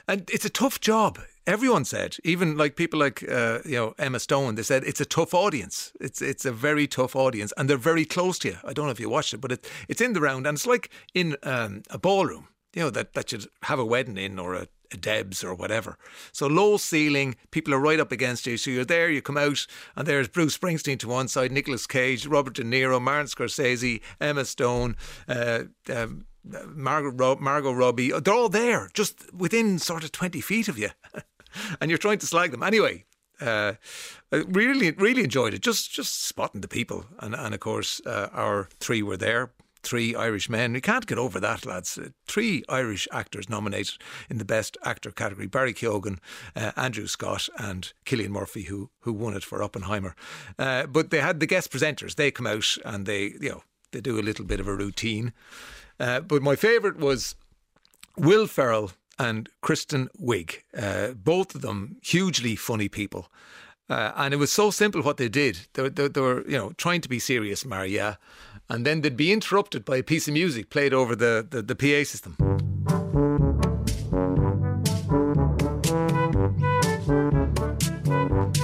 And 0.07 0.29
it's 0.31 0.45
a 0.45 0.51
tough 0.51 0.81
job. 0.81 1.19
Everyone 1.47 1.85
said, 1.85 2.17
even 2.23 2.57
like 2.57 2.77
people 2.77 3.01
like 3.01 3.25
uh, 3.29 3.61
you 3.65 3.77
know 3.77 3.95
Emma 3.99 4.21
Stone, 4.21 4.55
they 4.55 4.63
said 4.63 4.85
it's 4.85 5.01
a 5.01 5.07
tough 5.07 5.35
audience. 5.35 5.93
It's 6.01 6.21
it's 6.23 6.45
a 6.45 6.53
very 6.53 6.87
tough 6.87 7.17
audience, 7.17 7.53
and 7.57 7.69
they're 7.69 7.77
very 7.77 8.05
close 8.05 8.39
to 8.41 8.49
you. 8.49 8.57
I 8.63 8.73
don't 8.73 8.85
know 8.85 8.93
if 8.93 9.01
you 9.01 9.09
watched 9.09 9.35
it, 9.35 9.41
but 9.41 9.53
it, 9.53 9.71
it's 9.89 10.01
in 10.01 10.13
the 10.13 10.21
round, 10.21 10.47
and 10.47 10.57
it's 10.57 10.67
like 10.67 10.91
in 11.15 11.37
um, 11.43 11.83
a 11.91 11.99
ballroom. 11.99 12.49
You 12.75 12.83
know 12.83 12.91
that 12.91 13.15
that 13.15 13.33
you'd 13.33 13.47
have 13.63 13.79
a 13.81 13.85
wedding 13.85 14.19
in 14.19 14.39
or 14.39 14.55
a 14.55 14.69
Debs 14.97 15.45
or 15.45 15.55
whatever. 15.55 15.97
So 16.33 16.47
low 16.47 16.77
ceiling, 16.77 17.37
people 17.51 17.75
are 17.75 17.81
right 17.81 18.01
up 18.01 18.13
against 18.13 18.47
you. 18.47 18.57
So 18.57 18.71
you're 18.71 18.85
there, 18.85 19.11
you 19.11 19.23
come 19.23 19.37
out, 19.37 19.67
and 19.97 20.07
there's 20.07 20.29
Bruce 20.29 20.57
Springsteen 20.57 20.99
to 21.01 21.09
one 21.09 21.29
side, 21.29 21.53
Nicolas 21.53 21.87
Cage, 21.87 22.27
Robert 22.27 22.55
De 22.55 22.63
Niro, 22.63 23.01
Martin 23.01 23.27
Scorsese, 23.27 24.01
Emma 24.21 24.45
Stone, 24.45 24.97
uh, 25.29 25.65
um, 25.93 26.27
Margot, 26.45 27.37
Margot 27.37 27.73
Robbie. 27.73 28.13
They're 28.13 28.35
all 28.35 28.49
there, 28.49 28.91
just 28.95 29.33
within 29.33 29.79
sort 29.79 30.05
of 30.05 30.13
20 30.13 30.41
feet 30.41 30.69
of 30.69 30.79
you. 30.79 30.91
and 31.81 31.91
you're 31.91 31.99
trying 31.99 32.19
to 32.19 32.27
slag 32.27 32.51
them. 32.51 32.63
Anyway, 32.63 33.05
uh, 33.41 33.75
really, 34.31 34.91
really 34.93 35.23
enjoyed 35.25 35.55
it. 35.55 35.63
Just, 35.63 35.93
just 35.93 36.25
spotting 36.25 36.61
the 36.61 36.69
people, 36.69 37.07
and 37.19 37.35
and 37.35 37.55
of 37.55 37.61
course, 37.61 38.01
uh, 38.07 38.29
our 38.33 38.69
three 38.81 39.03
were 39.03 39.17
there 39.17 39.51
three 39.83 40.15
Irish 40.15 40.49
men. 40.49 40.73
We 40.73 40.81
can't 40.81 41.07
get 41.07 41.19
over 41.19 41.41
that, 41.41 41.67
lads. 41.67 41.99
Uh, 41.99 42.11
three 42.27 42.65
Irish 42.69 43.09
actors 43.13 43.49
nominated 43.49 43.97
in 44.29 44.39
the 44.39 44.45
Best 44.45 44.77
Actor 44.85 45.13
category: 45.13 45.47
Barry 45.47 45.75
Keoghan, 45.75 46.19
uh, 46.57 46.73
Andrew 46.77 47.07
Scott, 47.07 47.49
and 47.59 47.93
Cillian 48.05 48.31
Murphy, 48.31 48.63
who 48.65 48.91
who 49.01 49.13
won 49.13 49.35
it 49.35 49.45
for 49.45 49.63
Oppenheimer. 49.63 50.15
Uh, 50.59 50.87
but 50.87 51.11
they 51.11 51.21
had 51.21 51.41
the 51.41 51.47
guest 51.47 51.71
presenters. 51.71 52.15
They 52.15 52.31
come 52.31 52.47
out 52.47 52.77
and 52.85 53.07
they, 53.07 53.35
you 53.41 53.51
know, 53.51 53.63
they 53.93 54.01
do 54.01 54.19
a 54.19 54.23
little 54.23 54.45
bit 54.45 54.61
of 54.61 54.69
a 54.69 54.75
routine. 54.75 55.33
Uh, 55.99 56.21
but 56.21 56.43
my 56.43 56.57
favourite 56.57 56.97
was 56.97 57.35
Will 58.17 58.47
Ferrell 58.47 58.93
and 59.19 59.49
Kristen 59.61 60.09
Wiig. 60.19 60.63
Uh, 60.77 61.13
both 61.13 61.55
of 61.55 61.61
them 61.61 61.97
hugely 62.03 62.57
funny 62.57 62.89
people. 62.89 63.29
Uh, 63.91 64.13
and 64.17 64.33
it 64.33 64.39
was 64.39 64.53
so 64.53 64.71
simple 64.71 65.03
what 65.03 65.17
they 65.17 65.29
did. 65.29 65.67
They, 65.75 65.89
they, 65.89 66.09
they, 66.09 66.21
were, 66.21 66.49
you 66.49 66.57
know, 66.57 66.73
trying 66.77 67.01
to 67.01 67.09
be 67.09 67.19
serious, 67.19 67.67
Maria, 67.67 68.19
and 68.71 68.87
then 68.87 69.01
they'd 69.01 69.17
be 69.17 69.33
interrupted 69.33 69.85
by 69.85 69.97
a 69.97 70.03
piece 70.03 70.29
of 70.29 70.35
music 70.35 70.71
played 70.71 70.95
over 70.95 71.17
the, 71.17 71.47
the, 71.51 71.61
the 71.61 71.75
PA 71.75 72.05
system. 72.09 72.37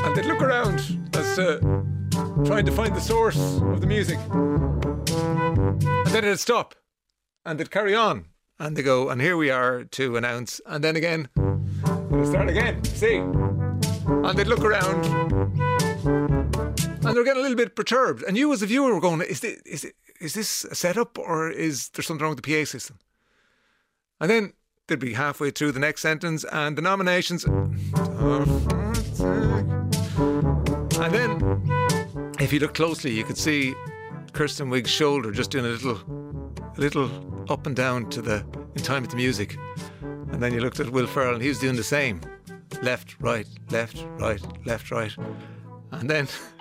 And 0.05 0.17
they'd 0.17 0.27
look 0.27 0.41
around 0.41 1.11
as 1.15 1.39
uh, 1.39 1.59
trying 2.45 2.65
to 2.67 2.73
find 2.73 2.95
the 2.95 3.01
source 3.01 3.61
of 3.61 3.81
the 3.81 3.87
music. 3.87 4.19
And 4.31 6.07
then 6.07 6.25
it'd 6.25 6.39
stop 6.39 6.77
and 7.45 7.59
they'd 7.59 7.73
carry 7.73 7.95
on 7.95 8.27
and 8.61 8.77
they 8.77 8.83
go, 8.83 9.11
and 9.11 9.21
here 9.21 9.37
we 9.37 9.51
are 9.51 9.85
to 9.85 10.17
announce, 10.17 10.63
and 10.65 10.83
then 10.83 10.97
again, 10.97 11.29
start 12.25 12.49
again, 12.49 12.83
see? 12.85 13.17
And 13.17 14.39
they'd 14.39 14.47
look 14.47 14.65
around 14.65 15.61
and 17.07 17.17
they're 17.17 17.25
getting 17.25 17.41
a 17.41 17.43
little 17.43 17.57
bit 17.57 17.77
perturbed. 17.77 18.23
And 18.23 18.37
you, 18.37 18.53
as 18.53 18.63
a 18.63 18.67
viewer, 18.67 18.95
were 18.95 19.01
going, 19.01 19.21
"Is 19.23 19.41
this 19.41 19.61
is 19.65 19.85
it, 19.85 19.95
is 20.21 20.35
this 20.35 20.65
a 20.65 20.75
setup 20.75 21.19
or 21.19 21.51
is 21.51 21.89
there 21.91 22.03
something 22.03 22.23
wrong 22.23 22.35
with 22.35 22.45
the 22.45 22.51
PA 22.51 22.65
system?" 22.65 22.99
And 24.21 24.31
then 24.31 24.53
they'd 24.87 24.99
be 24.99 25.15
halfway 25.15 25.51
through 25.51 25.73
the 25.73 25.81
next 25.81 26.03
sentence, 26.03 26.45
and 26.45 26.77
the 26.77 26.83
nominations. 26.83 27.45
And 30.99 31.15
then, 31.15 31.63
if 32.41 32.53
you 32.53 32.59
look 32.61 32.75
closely, 32.75 33.13
you 33.13 33.25
could 33.25 33.39
see 33.39 33.75
Kristen 34.33 34.71
Wiig's 34.71 34.91
shoulder 34.91 35.31
just 35.33 35.51
doing 35.51 35.67
a 35.67 35.69
little, 35.69 35.99
a 36.77 36.81
little 36.81 37.11
up 37.51 37.67
and 37.67 37.77
down 37.77 38.09
to 38.11 38.23
the 38.23 38.45
in 38.75 38.83
time 38.83 39.03
with 39.03 39.11
the 39.11 39.17
music. 39.17 39.57
And 40.03 40.43
then 40.43 40.53
you 40.53 40.61
looked 40.61 40.81
at 40.81 40.91
Will 40.91 41.07
Ferrell, 41.07 41.35
and 41.35 41.43
he 41.43 41.49
was 41.49 41.59
doing 41.59 41.77
the 41.77 41.85
same, 41.85 42.21
left, 42.83 43.17
right, 43.21 43.47
left, 43.71 44.05
right, 44.19 44.41
left, 44.67 44.91
right, 44.91 45.15
and 45.93 46.11
then 46.11 46.29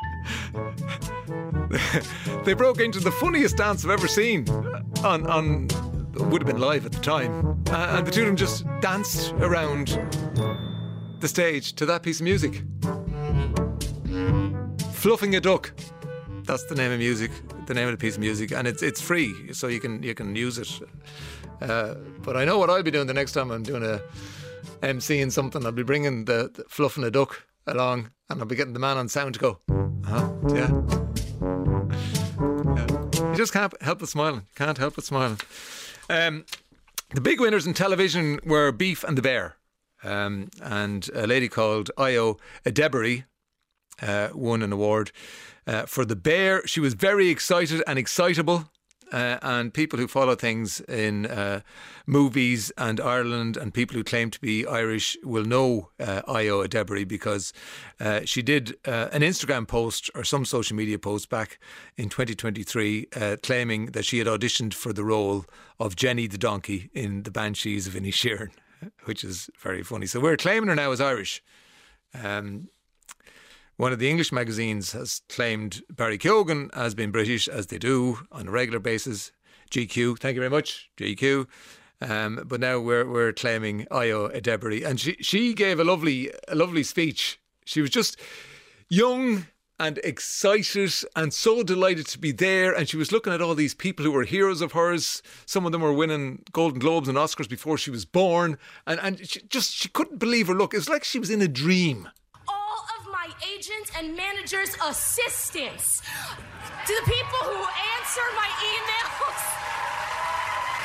they 2.45 2.53
broke 2.53 2.80
into 2.80 2.99
the 2.99 3.11
funniest 3.11 3.57
dance 3.57 3.84
I've 3.84 3.91
ever 3.91 4.07
seen 4.07 4.47
on, 5.03 5.26
on 5.28 5.67
would 6.30 6.41
have 6.41 6.47
been 6.47 6.61
live 6.61 6.86
at 6.86 6.91
the 6.91 7.01
time. 7.01 7.63
Uh, 7.69 7.97
and 7.97 8.07
the 8.07 8.11
two 8.11 8.21
of 8.21 8.28
them 8.28 8.36
just 8.36 8.65
danced 8.82 9.34
around 9.34 9.99
the 11.19 11.28
stage 11.28 11.73
to 11.73 11.86
that 11.86 12.03
piece 12.03 12.19
of 12.19 12.23
music. 12.23 12.63
Fluffing 14.93 15.36
a 15.36 15.41
Duck. 15.41 15.73
That's 16.43 16.65
the 16.65 16.76
name 16.76 16.91
of 16.91 16.99
music, 16.99 17.32
the 17.65 17.73
name 17.73 17.88
of 17.88 17.93
the 17.93 17.97
piece 17.97 18.15
of 18.15 18.19
music, 18.19 18.51
and 18.51 18.67
it's 18.67 18.84
it's 18.84 19.01
free, 19.01 19.51
so 19.51 19.67
you 19.67 19.80
can 19.80 20.03
you 20.03 20.13
can 20.13 20.36
use 20.36 20.59
it. 20.59 20.80
Uh, 21.59 21.95
but 22.21 22.38
I 22.38 22.45
know 22.45 22.59
what 22.59 22.69
I'll 22.69 22.84
be 22.84 22.91
doing 22.91 23.07
the 23.07 23.13
next 23.13 23.32
time 23.32 23.49
I'm 23.49 23.63
doing 23.63 23.84
a 23.84 23.99
MCing 24.82 25.32
something. 25.32 25.65
I'll 25.65 25.71
be 25.71 25.84
bringing 25.84 26.26
the, 26.26 26.51
the 26.53 26.63
fluffing 26.69 27.03
a 27.03 27.09
duck 27.09 27.43
along, 27.65 28.11
and 28.30 28.39
I'll 28.39 28.45
be 28.45 28.55
getting 28.55 28.73
the 28.73 28.80
man 28.80 28.97
on 28.97 29.07
sound 29.09 29.34
to 29.36 29.39
go, 29.39 29.59
huh? 30.05 30.32
Yeah. 30.49 30.71
yeah. 32.76 33.30
You 33.30 33.36
just 33.36 33.53
can't 33.53 33.73
help 33.82 33.99
but 33.99 34.09
smiling. 34.09 34.47
Can't 34.55 34.78
help 34.78 34.95
but 34.95 35.03
smiling. 35.03 35.39
Um, 36.09 36.45
the 37.13 37.21
big 37.21 37.39
winners 37.39 37.67
in 37.67 37.73
television 37.73 38.39
were 38.45 38.71
Beef 38.71 39.03
and 39.03 39.17
the 39.17 39.21
Bear. 39.21 39.57
Um, 40.03 40.49
and 40.61 41.09
a 41.13 41.26
lady 41.26 41.49
called 41.49 41.89
Ayo 41.97 42.39
Edebiri 42.65 43.26
uh, 44.01 44.30
won 44.34 44.61
an 44.61 44.71
award 44.71 45.11
uh, 45.67 45.86
for 45.86 46.05
the 46.05 46.15
bear. 46.15 46.65
She 46.67 46.80
was 46.80 46.93
very 46.93 47.30
excited 47.30 47.82
and 47.88 47.97
excitable 47.97 48.69
uh, 49.12 49.38
and 49.41 49.74
people 49.74 49.99
who 49.99 50.08
follow 50.08 50.36
things 50.36 50.82
in 50.82 51.26
uh, 51.26 51.62
movies 52.06 52.72
and 52.78 52.99
Ireland 52.99 53.58
and 53.58 53.74
people 53.74 53.95
who 53.95 54.03
claim 54.03 54.32
to 54.32 54.39
be 54.39 54.66
Irish 54.66 55.18
will 55.24 55.45
know 55.45 55.89
uh, 55.99 56.22
Ayo 56.28 56.66
Edebiri 56.66 57.08
because 57.08 57.53
uh, 57.99 58.22
she 58.26 58.41
did 58.41 58.78
uh, 58.86 59.10
an 59.12 59.22
Instagram 59.22 59.68
post 59.68 60.10
or 60.16 60.24
some 60.24 60.45
social 60.45 60.76
media 60.76 60.99
post 60.99 61.30
back 61.30 61.60
in 61.97 62.10
2023 62.10 63.08
uh, 63.16 63.36
claiming 63.43 63.88
that 63.88 64.06
she 64.06 64.18
had 64.20 64.28
auditioned 64.28 64.74
for 64.74 64.93
the 64.93 65.03
role 65.03 65.45
of 65.80 65.95
Jenny 65.95 66.28
the 66.28 66.38
donkey 66.38 66.89
in 66.93 67.24
The 67.24 67.32
Banshees 67.32 67.88
of 67.88 67.93
Inisherin, 67.93 68.51
which 69.06 69.24
is 69.24 69.49
very 69.60 69.84
funny. 69.84 70.06
So 70.06 70.20
we're 70.20 70.38
claiming 70.38 70.70
her 70.70 70.76
now 70.76 70.91
as 70.91 71.01
Irish. 71.01 71.43
Um, 72.14 72.70
one 73.78 73.91
of 73.91 73.99
the 73.99 74.09
English 74.09 74.32
magazines 74.32 74.91
has 74.93 75.21
claimed 75.30 75.82
Barry 75.89 76.17
Keoghan 76.17 76.73
has 76.73 76.95
been 76.95 77.11
British, 77.11 77.47
as 77.47 77.67
they 77.67 77.78
do 77.78 78.19
on 78.32 78.47
a 78.47 78.51
regular 78.51 78.80
basis. 78.80 79.32
GQ, 79.71 80.19
thank 80.19 80.36
you 80.36 80.41
very 80.41 80.49
much, 80.49 80.89
GQ. 80.97 81.47
Um, 82.01 82.43
but 82.45 82.59
now 82.59 82.80
we're 82.80 83.09
we're 83.09 83.34
claiming 83.34 83.88
Ayo 83.91 84.34
Edebiri, 84.36 84.86
and 84.86 84.99
she 84.99 85.15
she 85.21 85.53
gave 85.53 85.80
a 85.80 85.84
lovely 85.84 86.32
a 86.47 86.55
lovely 86.55 86.84
speech. 86.84 87.39
She 87.65 87.82
was 87.82 87.89
just 87.89 88.19
young, 88.89 89.47
and 89.80 89.99
excited 90.03 90.93
and 91.15 91.34
so 91.34 91.63
delighted 91.63 92.07
to 92.07 92.19
be 92.19 92.32
there. 92.32 92.73
And 92.73 92.88
she 92.88 92.97
was 92.97 93.11
looking 93.11 93.34
at 93.34 93.41
all 93.41 93.55
these 93.55 93.73
people 93.73 94.05
who 94.05 94.11
were 94.11 94.23
heroes 94.23 94.61
of 94.61 94.71
hers. 94.71 95.21
Some 95.45 95.65
of 95.65 95.71
them 95.71 95.82
were 95.82 95.93
winning 95.93 96.43
Golden 96.51 96.80
Globes 96.80 97.09
and 97.09 97.17
Oscars 97.17 97.49
before 97.49 97.78
she 97.78 97.91
was 97.91 98.05
born. 98.05 98.57
And, 98.88 98.99
and 99.01 99.28
she 99.28 99.41
just, 99.41 99.73
she 99.73 99.89
couldn't 99.89 100.19
believe 100.19 100.47
her 100.47 100.53
look. 100.53 100.73
It 100.73 100.78
was 100.78 100.89
like 100.89 101.03
she 101.03 101.19
was 101.19 101.30
in 101.30 101.41
a 101.41 101.47
dream. 101.47 102.09
All 103.36 103.50
agents 103.50 103.92
and 103.98 104.16
managers' 104.16 104.76
assistants, 104.86 106.02
to 106.86 106.94
the 106.94 107.12
people 107.12 107.40
who 107.44 107.66
answer 107.98 108.22
my 108.36 108.48
emails, 108.64 109.42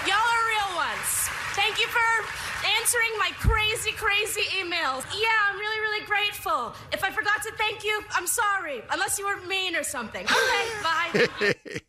y'all 0.09 0.17
are 0.17 0.47
real 0.49 0.77
ones. 0.77 1.29
Thank 1.55 1.79
you 1.79 1.87
for 1.89 2.01
answering 2.79 3.11
my 3.19 3.31
crazy, 3.35 3.93
crazy 3.93 4.43
emails. 4.59 5.05
Yeah, 5.19 5.29
I'm 5.49 5.59
really, 5.59 5.81
really 5.81 6.07
grateful. 6.07 6.75
If 6.93 7.05
I 7.05 7.11
forgot 7.11 7.43
to 7.43 7.53
thank 7.57 7.85
you, 7.85 8.03
I'm 8.13 8.27
sorry. 8.27 8.83
Unless 8.91 9.19
you 9.19 9.27
were 9.27 9.41
mean 9.47 9.77
or 9.77 9.83
something. 9.83 10.25
Okay, 10.25 10.69
bye. 10.83 11.85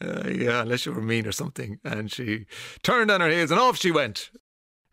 Uh, 0.00 0.28
yeah, 0.28 0.62
unless 0.62 0.86
you 0.86 0.92
were 0.92 1.02
mean 1.02 1.26
or 1.26 1.32
something. 1.32 1.78
And 1.84 2.10
she 2.10 2.46
turned 2.82 3.10
on 3.10 3.20
her 3.20 3.30
heels 3.30 3.50
and 3.50 3.60
off 3.60 3.78
she 3.78 3.90
went. 3.90 4.30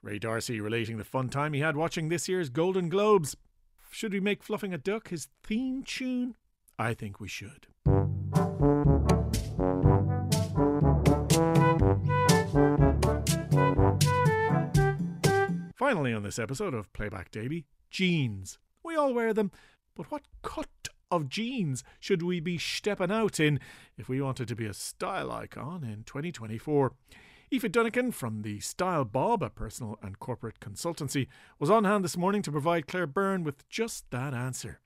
Ray 0.03 0.19
D'Arcy 0.19 0.59
relating 0.59 0.97
the 0.97 1.03
fun 1.03 1.29
time 1.29 1.53
he 1.53 1.59
had 1.59 1.75
watching 1.75 2.09
this 2.09 2.27
year's 2.27 2.49
Golden 2.49 2.89
Globes. 2.89 3.35
Should 3.93 4.13
we 4.13 4.21
make 4.21 4.41
Fluffing 4.41 4.73
a 4.73 4.77
Duck 4.77 5.09
his 5.09 5.27
theme 5.43 5.83
tune? 5.83 6.35
I 6.79 6.93
think 6.93 7.19
we 7.19 7.27
should. 7.27 7.67
Finally, 15.75 16.13
on 16.13 16.23
this 16.23 16.39
episode 16.39 16.73
of 16.73 16.91
Playback 16.93 17.31
Daily, 17.31 17.65
jeans. 17.89 18.57
We 18.81 18.95
all 18.95 19.13
wear 19.13 19.33
them, 19.33 19.51
but 19.93 20.09
what 20.09 20.23
cut 20.41 20.87
of 21.11 21.27
jeans 21.27 21.83
should 21.99 22.23
we 22.23 22.39
be 22.39 22.57
stepping 22.57 23.11
out 23.11 23.41
in 23.41 23.59
if 23.97 24.07
we 24.07 24.21
wanted 24.21 24.47
to 24.47 24.55
be 24.55 24.65
a 24.65 24.73
style 24.73 25.29
icon 25.29 25.83
in 25.83 26.05
2024? 26.05 26.93
Aoife 27.53 27.69
Dunnican 27.69 28.13
from 28.13 28.43
the 28.43 28.61
Style 28.61 29.03
Bob, 29.03 29.43
a 29.43 29.49
personal 29.49 29.99
and 30.01 30.17
corporate 30.19 30.61
consultancy, 30.61 31.27
was 31.59 31.69
on 31.69 31.83
hand 31.83 32.01
this 32.01 32.15
morning 32.15 32.41
to 32.43 32.51
provide 32.51 32.87
Claire 32.87 33.07
Byrne 33.07 33.43
with 33.43 33.67
just 33.67 34.09
that 34.11 34.33
answer. 34.33 34.79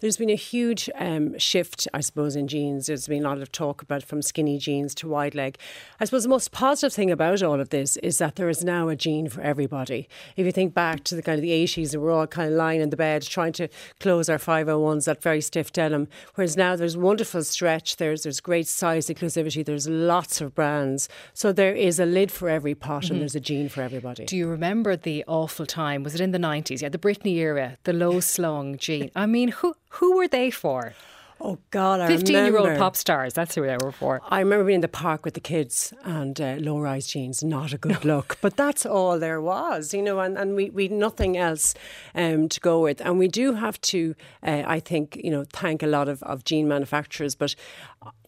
There's 0.00 0.16
been 0.16 0.30
a 0.30 0.36
huge 0.36 0.88
um, 0.94 1.36
shift, 1.38 1.88
I 1.92 2.00
suppose, 2.00 2.36
in 2.36 2.46
jeans. 2.46 2.86
There's 2.86 3.08
been 3.08 3.24
a 3.24 3.28
lot 3.28 3.38
of 3.38 3.50
talk 3.50 3.82
about 3.82 4.04
from 4.04 4.22
skinny 4.22 4.56
jeans 4.56 4.94
to 4.96 5.08
wide 5.08 5.34
leg. 5.34 5.58
I 5.98 6.04
suppose 6.04 6.22
the 6.22 6.28
most 6.28 6.52
positive 6.52 6.92
thing 6.92 7.10
about 7.10 7.42
all 7.42 7.60
of 7.60 7.70
this 7.70 7.96
is 7.96 8.18
that 8.18 8.36
there 8.36 8.48
is 8.48 8.62
now 8.62 8.88
a 8.88 8.94
jean 8.94 9.28
for 9.28 9.40
everybody. 9.40 10.08
If 10.36 10.46
you 10.46 10.52
think 10.52 10.72
back 10.72 11.02
to 11.04 11.16
the 11.16 11.22
kind 11.22 11.34
of 11.34 11.42
the 11.42 11.50
80s, 11.50 11.92
we 11.92 11.98
were 11.98 12.12
all 12.12 12.28
kind 12.28 12.52
of 12.52 12.56
lying 12.56 12.80
in 12.80 12.90
the 12.90 12.96
bed 12.96 13.22
trying 13.22 13.52
to 13.54 13.68
close 13.98 14.28
our 14.28 14.38
501s, 14.38 15.06
that 15.06 15.20
very 15.20 15.40
stiff 15.40 15.72
denim. 15.72 16.06
Whereas 16.36 16.56
now 16.56 16.76
there's 16.76 16.96
wonderful 16.96 17.42
stretch, 17.42 17.96
there's 17.96 18.22
there's 18.22 18.38
great 18.40 18.68
size 18.68 19.08
inclusivity, 19.08 19.64
there's 19.64 19.88
lots 19.88 20.40
of 20.40 20.54
brands. 20.54 21.08
So 21.34 21.52
there 21.52 21.74
is 21.74 21.98
a 21.98 22.06
lid 22.06 22.30
for 22.30 22.48
every 22.48 22.76
pot 22.76 23.04
mm-hmm. 23.04 23.14
and 23.14 23.20
there's 23.22 23.34
a 23.34 23.40
jean 23.40 23.68
for 23.68 23.82
everybody. 23.82 24.26
Do 24.26 24.36
you 24.36 24.46
remember 24.46 24.94
the 24.94 25.24
awful 25.26 25.66
time? 25.66 26.04
Was 26.04 26.14
it 26.14 26.20
in 26.20 26.30
the 26.30 26.38
90s? 26.38 26.82
Yeah, 26.82 26.88
the 26.88 26.98
Britney 26.98 27.34
era, 27.34 27.78
the 27.82 27.92
low 27.92 28.20
slung 28.20 28.78
jean. 28.78 29.10
I 29.16 29.26
mean, 29.26 29.48
who 29.48 29.74
who 29.90 30.16
were 30.16 30.28
they 30.28 30.50
for? 30.50 30.94
Oh 31.40 31.58
God, 31.70 32.00
I 32.00 32.08
15 32.08 32.34
year 32.34 32.58
old 32.58 32.76
pop 32.78 32.96
stars, 32.96 33.32
that's 33.32 33.54
who 33.54 33.62
they 33.62 33.76
were 33.80 33.92
for. 33.92 34.20
I 34.28 34.40
remember 34.40 34.64
being 34.64 34.76
in 34.76 34.80
the 34.80 34.88
park 34.88 35.24
with 35.24 35.34
the 35.34 35.40
kids 35.40 35.92
and 36.02 36.40
uh, 36.40 36.56
low 36.58 36.80
rise 36.80 37.06
jeans, 37.06 37.44
not 37.44 37.72
a 37.72 37.78
good 37.78 38.04
look. 38.04 38.38
but 38.40 38.56
that's 38.56 38.84
all 38.84 39.20
there 39.20 39.40
was, 39.40 39.94
you 39.94 40.02
know, 40.02 40.18
and, 40.18 40.36
and 40.36 40.56
we, 40.56 40.70
we 40.70 40.88
nothing 40.88 41.36
else 41.36 41.74
um, 42.16 42.48
to 42.48 42.58
go 42.58 42.82
with. 42.82 43.00
And 43.02 43.20
we 43.20 43.28
do 43.28 43.54
have 43.54 43.80
to, 43.82 44.16
uh, 44.42 44.64
I 44.66 44.80
think, 44.80 45.20
you 45.22 45.30
know, 45.30 45.44
thank 45.52 45.82
a 45.84 45.86
lot 45.86 46.08
of, 46.08 46.24
of 46.24 46.42
jean 46.42 46.66
manufacturers. 46.66 47.36
But 47.36 47.54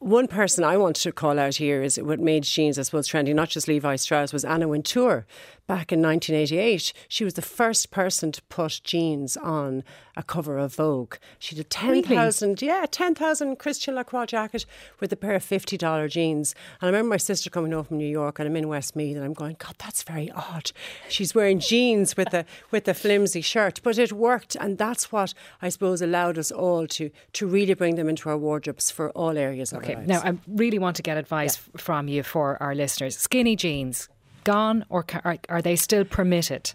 one 0.01 0.29
person 0.29 0.65
I 0.65 0.79
want 0.79 0.97
to 0.97 1.13
call 1.13 1.39
out 1.39 1.57
here 1.57 1.83
is 1.83 2.01
what 2.01 2.19
made 2.19 2.45
jeans, 2.45 2.79
I 2.79 2.83
suppose, 2.83 3.07
trendy, 3.07 3.35
not 3.35 3.51
just 3.51 3.69
Levi 3.69 3.97
Strauss, 3.97 4.33
was 4.33 4.47
Anna 4.47 4.67
Wintour 4.67 5.27
back 5.67 5.93
in 5.93 6.01
1988. 6.01 6.93
She 7.07 7.23
was 7.23 7.35
the 7.35 7.43
first 7.43 7.91
person 7.91 8.33
to 8.33 8.43
put 8.45 8.81
jeans 8.83 9.37
on 9.37 9.85
a 10.17 10.23
cover 10.23 10.59
of 10.59 10.75
Vogue. 10.75 11.17
She 11.39 11.55
did 11.55 11.71
10,000, 11.71 12.63
really? 12.63 12.73
yeah, 12.73 12.87
10,000 12.91 13.57
Christian 13.57 13.95
Lacroix 13.95 14.27
jacket 14.27 14.65
with 15.01 15.13
a 15.13 15.17
pair 15.17 15.35
of 15.35 15.45
$50 15.45 16.11
jeans. 16.11 16.55
And 16.81 16.87
I 16.89 16.91
remember 16.91 17.11
my 17.11 17.17
sister 17.19 17.51
coming 17.51 17.71
home 17.71 17.85
from 17.85 17.99
New 17.99 18.09
York 18.09 18.39
and 18.39 18.49
I'm 18.49 18.57
in 18.57 18.69
Westmeath 18.69 19.17
and 19.17 19.25
I'm 19.25 19.35
going, 19.35 19.57
God, 19.59 19.77
that's 19.79 20.03
very 20.03 20.31
odd. 20.33 20.73
She's 21.09 21.35
wearing 21.35 21.61
jeans 21.61 22.17
with 22.17 22.33
a, 22.35 22.47
with 22.71 22.89
a 22.89 22.95
flimsy 22.95 23.43
shirt. 23.43 23.81
But 23.83 23.99
it 23.99 24.13
worked. 24.13 24.57
And 24.57 24.79
that's 24.79 25.13
what 25.13 25.35
I 25.61 25.69
suppose 25.69 26.01
allowed 26.01 26.39
us 26.39 26.51
all 26.51 26.87
to, 26.89 27.11
to 27.35 27.47
really 27.47 27.75
bring 27.75 27.97
them 27.97 28.09
into 28.09 28.29
our 28.31 28.39
wardrobes 28.39 28.91
for 28.91 29.11
all 29.11 29.37
areas 29.37 29.60
okay. 29.73 29.97
Now, 30.07 30.21
I 30.21 30.37
really 30.47 30.79
want 30.79 30.97
to 30.97 31.03
get 31.03 31.17
advice 31.17 31.59
yeah. 31.59 31.81
from 31.81 32.09
you 32.09 32.23
for 32.23 32.61
our 32.63 32.75
listeners. 32.75 33.17
Skinny 33.17 33.57
jeans, 33.57 34.09
gone 34.45 34.85
or 34.89 35.05
are, 35.25 35.39
are 35.49 35.63
they 35.63 35.77
still 35.77 36.05
permitted? 36.05 36.73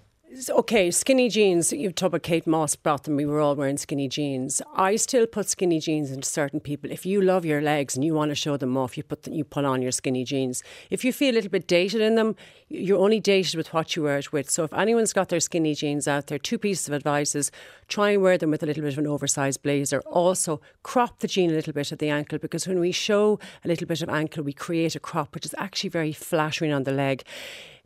Okay, 0.50 0.92
skinny 0.92 1.30
jeans. 1.30 1.72
You 1.72 1.94
talk 1.94 2.08
about 2.08 2.24
Kate 2.24 2.46
Moss 2.46 2.76
brought 2.76 3.06
them. 3.06 3.16
We 3.16 3.26
were 3.26 3.40
all 3.40 3.56
wearing 3.56 3.78
skinny 3.78 4.10
jeans. 4.10 4.62
I 4.76 4.98
still 4.98 5.28
put 5.28 5.48
skinny 5.48 5.80
jeans 5.80 6.12
into 6.12 6.28
certain 6.28 6.60
people. 6.60 6.92
If 6.92 7.06
you 7.06 7.22
love 7.22 7.46
your 7.46 7.62
legs 7.62 7.96
and 7.96 8.04
you 8.04 8.14
want 8.14 8.32
to 8.32 8.36
show 8.36 8.58
them 8.58 8.76
off, 8.76 8.98
you 8.98 9.04
put 9.04 9.26
you 9.28 9.46
put 9.46 9.64
on 9.64 9.82
your 9.82 9.94
skinny 9.94 10.26
jeans. 10.26 10.62
If 10.90 11.06
you 11.06 11.14
feel 11.14 11.34
a 11.34 11.36
little 11.36 11.50
bit 11.50 11.68
dated 11.68 12.02
in 12.02 12.16
them, 12.16 12.36
you're 12.68 13.00
only 13.00 13.22
dated 13.22 13.56
with 13.56 13.74
what 13.74 13.96
you 13.96 14.04
wear 14.04 14.18
it 14.18 14.34
with. 14.34 14.50
So 14.50 14.66
if 14.66 14.74
anyone's 14.74 15.14
got 15.14 15.30
their 15.30 15.40
skinny 15.40 15.74
jeans 15.74 16.06
out 16.06 16.28
there, 16.28 16.38
two 16.38 16.58
pieces 16.58 16.90
of 16.90 16.94
advice 16.94 17.34
is 17.34 17.50
try 17.88 18.10
and 18.10 18.22
wear 18.22 18.38
them 18.38 18.52
with 18.52 18.62
a 18.62 18.66
little 18.66 18.84
bit 18.84 18.92
of 18.92 19.00
an 19.00 19.08
oversized 19.08 19.64
blazer. 19.64 20.02
Also, 20.02 20.60
crop 20.84 21.20
the 21.20 21.30
jean 21.30 21.50
a 21.50 21.54
little 21.54 21.72
bit 21.72 21.94
at 21.94 22.00
the 22.00 22.10
ankle 22.10 22.40
because 22.40 22.68
when 22.68 22.82
we 22.82 22.92
show 22.92 23.40
a 23.64 23.70
little 23.70 23.88
bit 23.88 24.02
of 24.02 24.10
ankle, 24.10 24.44
we 24.44 24.52
create 24.52 24.98
a 24.98 25.00
crop 25.00 25.34
which 25.34 25.46
is 25.46 25.56
actually 25.58 25.92
very 25.92 26.12
flattering 26.12 26.74
on 26.74 26.84
the 26.84 26.92
leg 26.92 27.24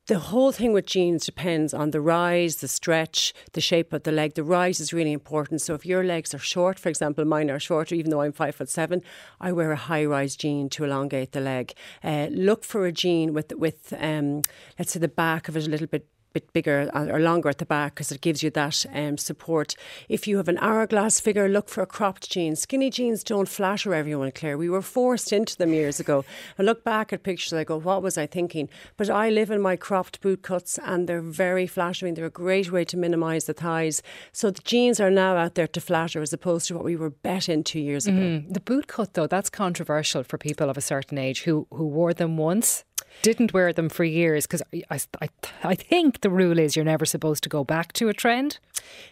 the 0.10 0.18
whole 0.18 0.51
thing 0.51 0.74
with 0.74 0.88
jeans 0.88 1.24
depends 1.24 1.72
on 1.72 1.91
the 1.91 2.01
rise, 2.01 2.57
the 2.57 2.68
stretch, 2.68 3.32
the 3.53 3.62
shape 3.62 3.93
of 3.93 4.01
the 4.01 4.12
leg. 4.12 4.34
The 4.34 4.43
rise 4.43 4.80
is 4.80 4.91
really 4.91 5.14
important. 5.14 5.62
So 5.62 5.76
if 5.76 5.86
your 5.86 6.03
legs 6.03 6.34
are 6.34 6.39
short, 6.39 6.80
for 6.80 6.89
example, 6.89 7.24
mine 7.26 7.51
are 7.51 7.60
shorter, 7.60 7.93
even 7.93 8.10
though 8.10 8.22
I'm 8.22 8.32
five 8.32 8.55
foot 8.55 8.70
seven, 8.70 9.03
I 9.39 9.51
wear 9.51 9.72
a 9.72 9.76
high 9.76 10.03
rise 10.05 10.36
jean 10.36 10.68
to 10.70 10.84
elongate 10.84 11.34
the 11.34 11.41
leg. 11.41 11.74
Uh, 12.03 12.28
look 12.32 12.64
for 12.64 12.88
a 12.88 12.91
jean 12.91 13.36
with 13.36 13.53
with 13.53 13.93
um, 13.99 14.41
let's 14.80 14.93
say 14.93 14.99
the 14.99 15.07
back 15.07 15.47
of 15.47 15.55
it 15.55 15.68
a 15.68 15.70
little 15.70 15.86
bit 15.86 16.07
bit 16.34 16.52
bigger 16.54 16.90
or 16.94 17.20
longer 17.20 17.50
at 17.50 17.58
the 17.58 17.66
back 17.66 17.96
because 17.96 18.12
it 18.12 18.22
gives 18.22 18.44
you 18.44 18.50
that 18.52 18.86
um, 18.94 19.18
support. 19.18 19.76
If 20.08 20.28
you 20.28 20.38
have 20.38 20.48
an 20.48 20.58
hourglass 20.60 21.20
figure, 21.20 21.48
look 21.50 21.70
for 21.70 21.86
cropped 21.86 22.30
jean. 22.30 22.56
Skinny 22.56 22.90
jeans 22.90 23.24
don't 23.24 23.50
flatter 23.50 23.94
everyone, 23.94 24.32
Claire. 24.32 24.58
We 24.58 24.70
were 24.70 24.82
forced 24.82 25.34
into 25.34 25.58
them 25.58 25.74
years 25.74 26.00
ago. 26.00 26.26
I 26.58 26.64
look 26.64 26.84
back 26.84 27.12
at 27.14 27.24
pictures, 27.24 27.54
I 27.54 27.64
go, 27.64 27.78
what 27.78 28.02
was 28.02 28.18
I 28.18 28.28
thinking? 28.28 28.70
But 28.98 29.10
I 29.10 29.30
live 29.30 29.52
in 29.52 29.62
my 29.62 29.76
cropped 29.76 30.22
boot 30.22 30.42
cuts 30.42 30.78
and 30.84 31.08
they're 31.08 31.22
very 31.22 31.68
flattering. 31.68 32.14
They're 32.14 32.26
a 32.26 32.30
great 32.30 32.72
way 32.72 32.86
to 32.86 32.98
minimise 32.98 33.46
the 33.46 33.54
thighs. 33.54 34.02
So 34.32 34.52
the 34.52 34.62
jeans 34.62 35.00
are 35.00 35.12
now 35.12 35.38
out 35.38 35.56
there 35.56 35.68
to 35.68 35.82
flatter 35.82 36.22
as 36.22 36.34
opposed 36.34 36.68
to 36.68 36.76
what 36.76 36.84
we 36.84 36.96
were 36.96 37.10
bet 37.10 37.50
in 37.50 37.64
two 37.64 37.80
years 37.80 38.08
ago. 38.08 38.18
Mm. 38.18 38.54
The 38.54 38.60
boot 38.60 38.88
cut, 38.88 39.14
though, 39.14 39.28
that's 39.28 39.50
controversial 39.50 40.24
for 40.24 40.38
people 40.38 40.70
of 40.70 40.78
a 40.78 40.82
certain 40.82 41.18
age 41.18 41.44
who, 41.44 41.68
who 41.72 41.86
wore 41.86 42.14
them 42.14 42.38
once 42.38 42.84
didn't 43.22 43.53
wear 43.53 43.74
them 43.74 43.89
for 43.89 44.03
years 44.03 44.45
because 44.45 44.62
I, 44.89 44.99
I, 45.22 45.30
I 45.64 45.76
think 45.76 46.22
the 46.22 46.30
rule 46.30 46.60
is 46.60 46.76
you're 46.76 46.86
never 46.86 47.05
supposed 47.05 47.43
to 47.43 47.49
go 47.49 47.64
back 47.64 47.93
to 47.93 48.10
a 48.10 48.14
trend. 48.14 48.60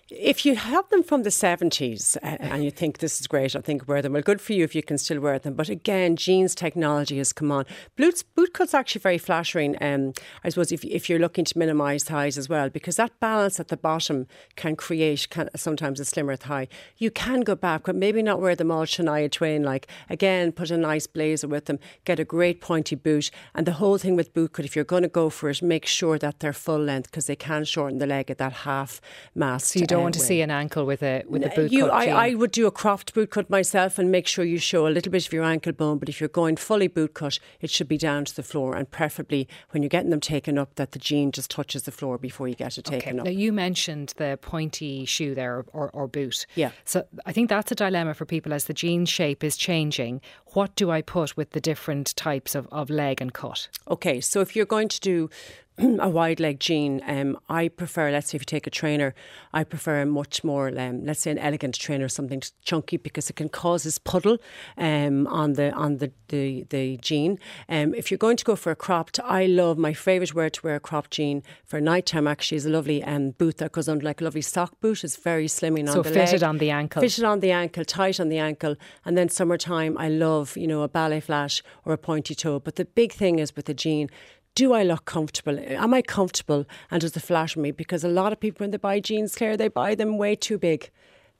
If 0.09 0.45
you 0.45 0.55
have 0.55 0.89
them 0.89 1.03
from 1.03 1.23
the 1.23 1.29
70s 1.29 2.15
uh, 2.17 2.37
and 2.39 2.63
you 2.63 2.71
think 2.71 2.99
this 2.99 3.19
is 3.19 3.27
great, 3.27 3.55
I 3.55 3.59
think 3.59 3.87
wear 3.87 4.01
them. 4.01 4.13
Well, 4.13 4.21
good 4.21 4.39
for 4.39 4.53
you 4.53 4.63
if 4.63 4.73
you 4.73 4.81
can 4.81 4.97
still 4.97 5.19
wear 5.19 5.37
them. 5.37 5.53
But 5.53 5.67
again, 5.67 6.15
jeans 6.15 6.55
technology 6.55 7.17
has 7.17 7.33
come 7.33 7.51
on. 7.51 7.65
Boots, 7.97 8.23
boot 8.23 8.53
cut's 8.53 8.73
actually 8.73 9.01
very 9.01 9.17
flattering, 9.17 9.75
um, 9.81 10.13
I 10.43 10.49
suppose, 10.49 10.71
if, 10.71 10.85
if 10.85 11.09
you're 11.09 11.19
looking 11.19 11.43
to 11.45 11.57
minimise 11.57 12.05
thighs 12.05 12.37
as 12.37 12.47
well, 12.47 12.69
because 12.69 12.95
that 12.95 13.19
balance 13.19 13.59
at 13.59 13.67
the 13.67 13.77
bottom 13.77 14.27
can 14.55 14.75
create 14.75 15.27
can, 15.29 15.49
sometimes 15.55 15.99
a 15.99 16.05
slimmer 16.05 16.35
thigh. 16.35 16.67
You 16.97 17.11
can 17.11 17.41
go 17.41 17.55
back, 17.55 17.83
but 17.83 17.95
maybe 17.95 18.21
not 18.21 18.41
wear 18.41 18.55
them 18.55 18.71
all 18.71 18.85
Shania 18.85 19.29
Twain 19.29 19.63
like. 19.63 19.87
Again, 20.09 20.51
put 20.51 20.71
a 20.71 20.77
nice 20.77 21.07
blazer 21.07 21.47
with 21.47 21.65
them, 21.65 21.79
get 22.05 22.19
a 22.19 22.25
great 22.25 22.61
pointy 22.61 22.95
boot. 22.95 23.29
And 23.53 23.65
the 23.65 23.73
whole 23.73 23.86
thing 23.95 24.15
with 24.15 24.33
boot 24.33 24.53
cut, 24.53 24.65
if 24.65 24.75
you're 24.75 24.83
going 24.83 25.03
to 25.03 25.07
go 25.07 25.29
for 25.29 25.49
it, 25.49 25.61
make 25.61 25.85
sure 25.85 26.17
that 26.17 26.39
they're 26.39 26.51
full 26.51 26.79
length 26.79 27.11
because 27.11 27.27
they 27.27 27.35
can 27.35 27.63
shorten 27.63 27.99
the 27.99 28.07
leg 28.07 28.31
at 28.31 28.39
that 28.39 28.51
half 28.51 28.99
mass. 29.35 29.67
So 29.67 29.79
you 29.79 29.85
don't 29.85 30.01
want 30.01 30.15
to 30.15 30.19
see 30.19 30.41
an 30.41 30.49
ankle 30.49 30.85
with 30.85 31.03
a 31.03 31.23
with 31.27 31.45
a 31.45 31.49
boot 31.49 31.71
you, 31.71 31.85
cut. 31.85 31.93
I, 31.93 32.29
I, 32.29 32.33
would 32.33 32.51
do 32.51 32.65
a 32.67 32.71
cropped 32.71 33.13
boot 33.13 33.29
cut 33.29 33.49
myself 33.49 33.99
and 33.99 34.11
make 34.11 34.27
sure 34.27 34.43
you 34.43 34.57
show 34.57 34.87
a 34.87 34.89
little 34.89 35.11
bit 35.11 35.25
of 35.27 35.31
your 35.31 35.43
ankle 35.43 35.71
bone. 35.71 35.99
But 35.99 36.09
if 36.09 36.19
you're 36.19 36.27
going 36.27 36.57
fully 36.57 36.87
boot 36.87 37.13
cut, 37.13 37.39
it 37.61 37.69
should 37.69 37.87
be 37.87 37.97
down 37.97 38.25
to 38.25 38.35
the 38.35 38.43
floor, 38.43 38.75
and 38.75 38.89
preferably 38.89 39.47
when 39.69 39.83
you're 39.83 39.89
getting 39.89 40.09
them 40.09 40.19
taken 40.19 40.57
up, 40.57 40.75
that 40.75 40.91
the 40.91 40.99
jean 40.99 41.31
just 41.31 41.51
touches 41.51 41.83
the 41.83 41.91
floor 41.91 42.17
before 42.17 42.47
you 42.47 42.55
get 42.55 42.77
it 42.77 42.85
taken 42.85 43.11
okay. 43.11 43.19
up. 43.19 43.25
Now 43.25 43.31
you 43.31 43.53
mentioned 43.53 44.13
the 44.17 44.39
pointy 44.41 45.05
shoe 45.05 45.35
there 45.35 45.65
or, 45.73 45.89
or 45.91 46.07
boot. 46.07 46.45
Yeah. 46.55 46.71
So 46.85 47.05
I 47.25 47.31
think 47.31 47.49
that's 47.49 47.71
a 47.71 47.75
dilemma 47.75 48.13
for 48.13 48.25
people 48.25 48.53
as 48.53 48.65
the 48.65 48.73
jean 48.73 49.05
shape 49.05 49.43
is 49.43 49.55
changing. 49.57 50.21
What 50.57 50.73
do 50.73 50.89
I 50.89 51.03
put 51.03 51.37
with 51.37 51.51
the 51.51 51.61
different 51.61 52.15
types 52.15 52.55
of, 52.55 52.67
of 52.71 52.89
leg 52.89 53.21
and 53.21 53.31
cut? 53.31 53.67
Okay, 53.87 54.19
so 54.19 54.41
if 54.41 54.55
you're 54.55 54.65
going 54.65 54.87
to 54.87 54.99
do 54.99 55.29
a 55.99 56.09
wide 56.09 56.39
leg 56.39 56.59
jean. 56.59 57.01
Um, 57.05 57.37
I 57.49 57.67
prefer, 57.67 58.09
let's 58.09 58.31
say, 58.31 58.37
if 58.37 58.41
you 58.41 58.45
take 58.45 58.65
a 58.65 58.71
trainer, 58.71 59.13
I 59.53 59.63
prefer 59.63 60.01
a 60.01 60.05
much 60.05 60.43
more, 60.43 60.69
um, 60.69 61.05
let's 61.05 61.21
say, 61.21 61.31
an 61.31 61.37
elegant 61.37 61.75
trainer, 61.75 62.09
something 62.09 62.41
chunky, 62.63 62.97
because 62.97 63.29
it 63.29 63.35
can 63.35 63.49
cause 63.49 63.83
this 63.83 63.99
puddle 63.99 64.39
um, 64.77 65.27
on 65.27 65.53
the 65.53 65.71
on 65.73 65.97
the 65.97 66.11
the, 66.29 66.65
the 66.69 66.97
jean. 66.97 67.37
Um, 67.69 67.93
if 67.93 68.09
you're 68.09 68.17
going 68.17 68.37
to 68.37 68.43
go 68.43 68.55
for 68.55 68.71
a 68.71 68.75
cropped, 68.75 69.19
I 69.23 69.45
love 69.45 69.77
my 69.77 69.93
favourite 69.93 70.33
wear 70.33 70.49
to 70.49 70.61
wear 70.63 70.75
a 70.75 70.79
cropped 70.79 71.11
jean 71.11 71.43
for 71.63 71.79
nighttime. 71.79 72.27
Actually, 72.27 72.57
is 72.57 72.65
a 72.65 72.71
lovely 72.71 73.03
um, 73.03 73.31
boot 73.31 73.57
that 73.57 73.71
goes 73.71 73.87
under 73.87 74.03
like 74.03 74.19
a 74.19 74.23
lovely 74.23 74.41
sock 74.41 74.79
boot. 74.81 75.03
It's 75.03 75.15
very 75.15 75.45
slimming 75.45 75.87
so 75.87 75.99
on 75.99 76.03
the 76.03 76.11
fitted 76.11 76.41
on 76.41 76.57
the 76.57 76.71
ankle. 76.71 77.01
Fitted 77.01 77.23
on 77.23 77.39
the 77.39 77.51
ankle, 77.51 77.85
tight 77.85 78.19
on 78.19 78.29
the 78.29 78.39
ankle, 78.39 78.75
and 79.05 79.15
then 79.15 79.29
summertime, 79.29 79.95
I 79.99 80.09
love 80.09 80.57
you 80.57 80.65
know 80.65 80.81
a 80.81 80.87
ballet 80.87 81.19
flash 81.19 81.61
or 81.85 81.93
a 81.93 81.97
pointy 81.99 82.33
toe. 82.33 82.59
But 82.59 82.77
the 82.77 82.85
big 82.85 83.13
thing 83.13 83.37
is 83.37 83.55
with 83.55 83.65
the 83.65 83.75
jean 83.75 84.09
do 84.57 84.73
I 84.73 84.81
look 84.81 85.05
comfortable? 85.05 85.59
Am 85.59 85.93
I 85.93 86.01
comfortable? 86.01 86.65
And 86.89 87.01
does 87.01 87.15
it 87.15 87.19
flatter 87.19 87.59
me? 87.59 87.69
Because 87.69 88.03
a 88.03 88.09
lot 88.09 88.33
of 88.33 88.39
people, 88.39 88.63
when 88.63 88.71
they 88.71 88.77
buy 88.77 88.99
jeans, 88.99 89.35
Claire, 89.35 89.55
they 89.55 89.67
buy 89.67 89.93
them 89.93 90.17
way 90.17 90.35
too 90.35 90.57
big. 90.57 90.89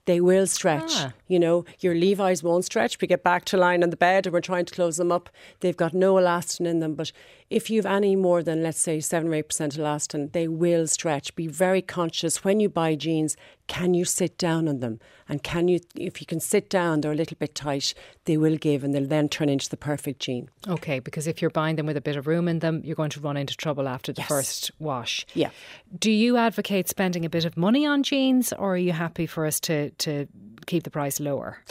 They 0.06 0.22
will 0.22 0.46
stretch. 0.46 0.92
Ah. 0.98 1.14
You 1.28 1.40
know, 1.40 1.66
your 1.80 1.96
Levi's 1.96 2.44
won't 2.44 2.66
stretch. 2.66 3.02
We 3.02 3.08
get 3.08 3.24
back 3.24 3.44
to 3.46 3.58
lying 3.58 3.82
on 3.82 3.90
the 3.90 3.98
bed 3.98 4.28
and 4.28 4.34
we're 4.34 4.42
trying 4.42 4.66
to 4.66 4.74
close 4.74 4.98
them 4.98 5.12
up. 5.12 5.32
They've 5.62 5.76
got 5.76 5.96
no 5.96 6.14
elastin 6.14 6.68
in 6.68 6.80
them. 6.80 6.94
But 6.94 7.12
if 7.50 7.72
you've 7.72 7.88
any 7.88 8.16
more 8.16 8.44
than, 8.44 8.62
let's 8.62 8.80
say, 8.80 9.00
7 9.00 9.28
or 9.28 9.44
8% 9.44 9.44
elastin, 9.80 10.32
they 10.32 10.48
will 10.48 10.86
stretch. 10.86 11.36
Be 11.36 11.48
very 11.48 11.82
conscious 11.82 12.44
when 12.44 12.60
you 12.60 12.70
buy 12.70 12.94
jeans, 12.94 13.36
can 13.68 13.94
you 13.94 14.06
sit 14.06 14.38
down 14.38 14.68
on 14.68 14.80
them? 14.80 15.00
And 15.30 15.44
can 15.44 15.68
you, 15.68 15.80
if 15.96 16.22
you 16.22 16.26
can 16.26 16.40
sit 16.40 16.70
down, 16.70 17.02
they're 17.02 17.12
a 17.12 17.16
little 17.16 17.38
bit 17.38 17.54
tight, 17.54 17.94
they 18.26 18.38
will 18.38 18.56
give 18.58 18.84
and 18.84 18.94
they'll 18.94 19.06
then 19.08 19.28
turn 19.30 19.50
into 19.50 19.70
the 19.70 19.78
perfect 19.78 20.22
jean. 20.22 20.50
Okay, 20.68 21.00
because 21.00 21.28
if 21.28 21.42
you're 21.42 21.50
buying 21.52 21.76
them 21.76 21.86
with 21.86 21.98
a 21.98 22.02
bit 22.02 22.16
of 22.16 22.28
room 22.28 22.48
in 22.48 22.60
them, 22.60 22.82
you're 22.86 22.96
going 22.96 23.10
to 23.12 23.20
run 23.20 23.36
into 23.38 23.56
trouble 23.58 23.88
after 23.88 24.14
the 24.14 24.22
Yes. 24.22 24.28
first 24.30 24.72
wash. 24.80 25.26
Yeah. 25.34 25.50
Do 26.00 26.12
you 26.12 26.38
advocate 26.38 26.88
spending 26.88 27.26
a 27.26 27.30
bit 27.30 27.46
of 27.46 27.58
money 27.58 27.86
on 27.86 28.04
jeans, 28.04 28.54
or 28.54 28.74
are 28.76 28.78
you 28.78 28.94
happy 28.94 29.26
for 29.26 29.46
us 29.46 29.60
to, 29.62 29.90
to 29.92 30.28
keep 30.66 30.84
the 30.84 30.90
price 30.92 31.20
lower? 31.20 31.62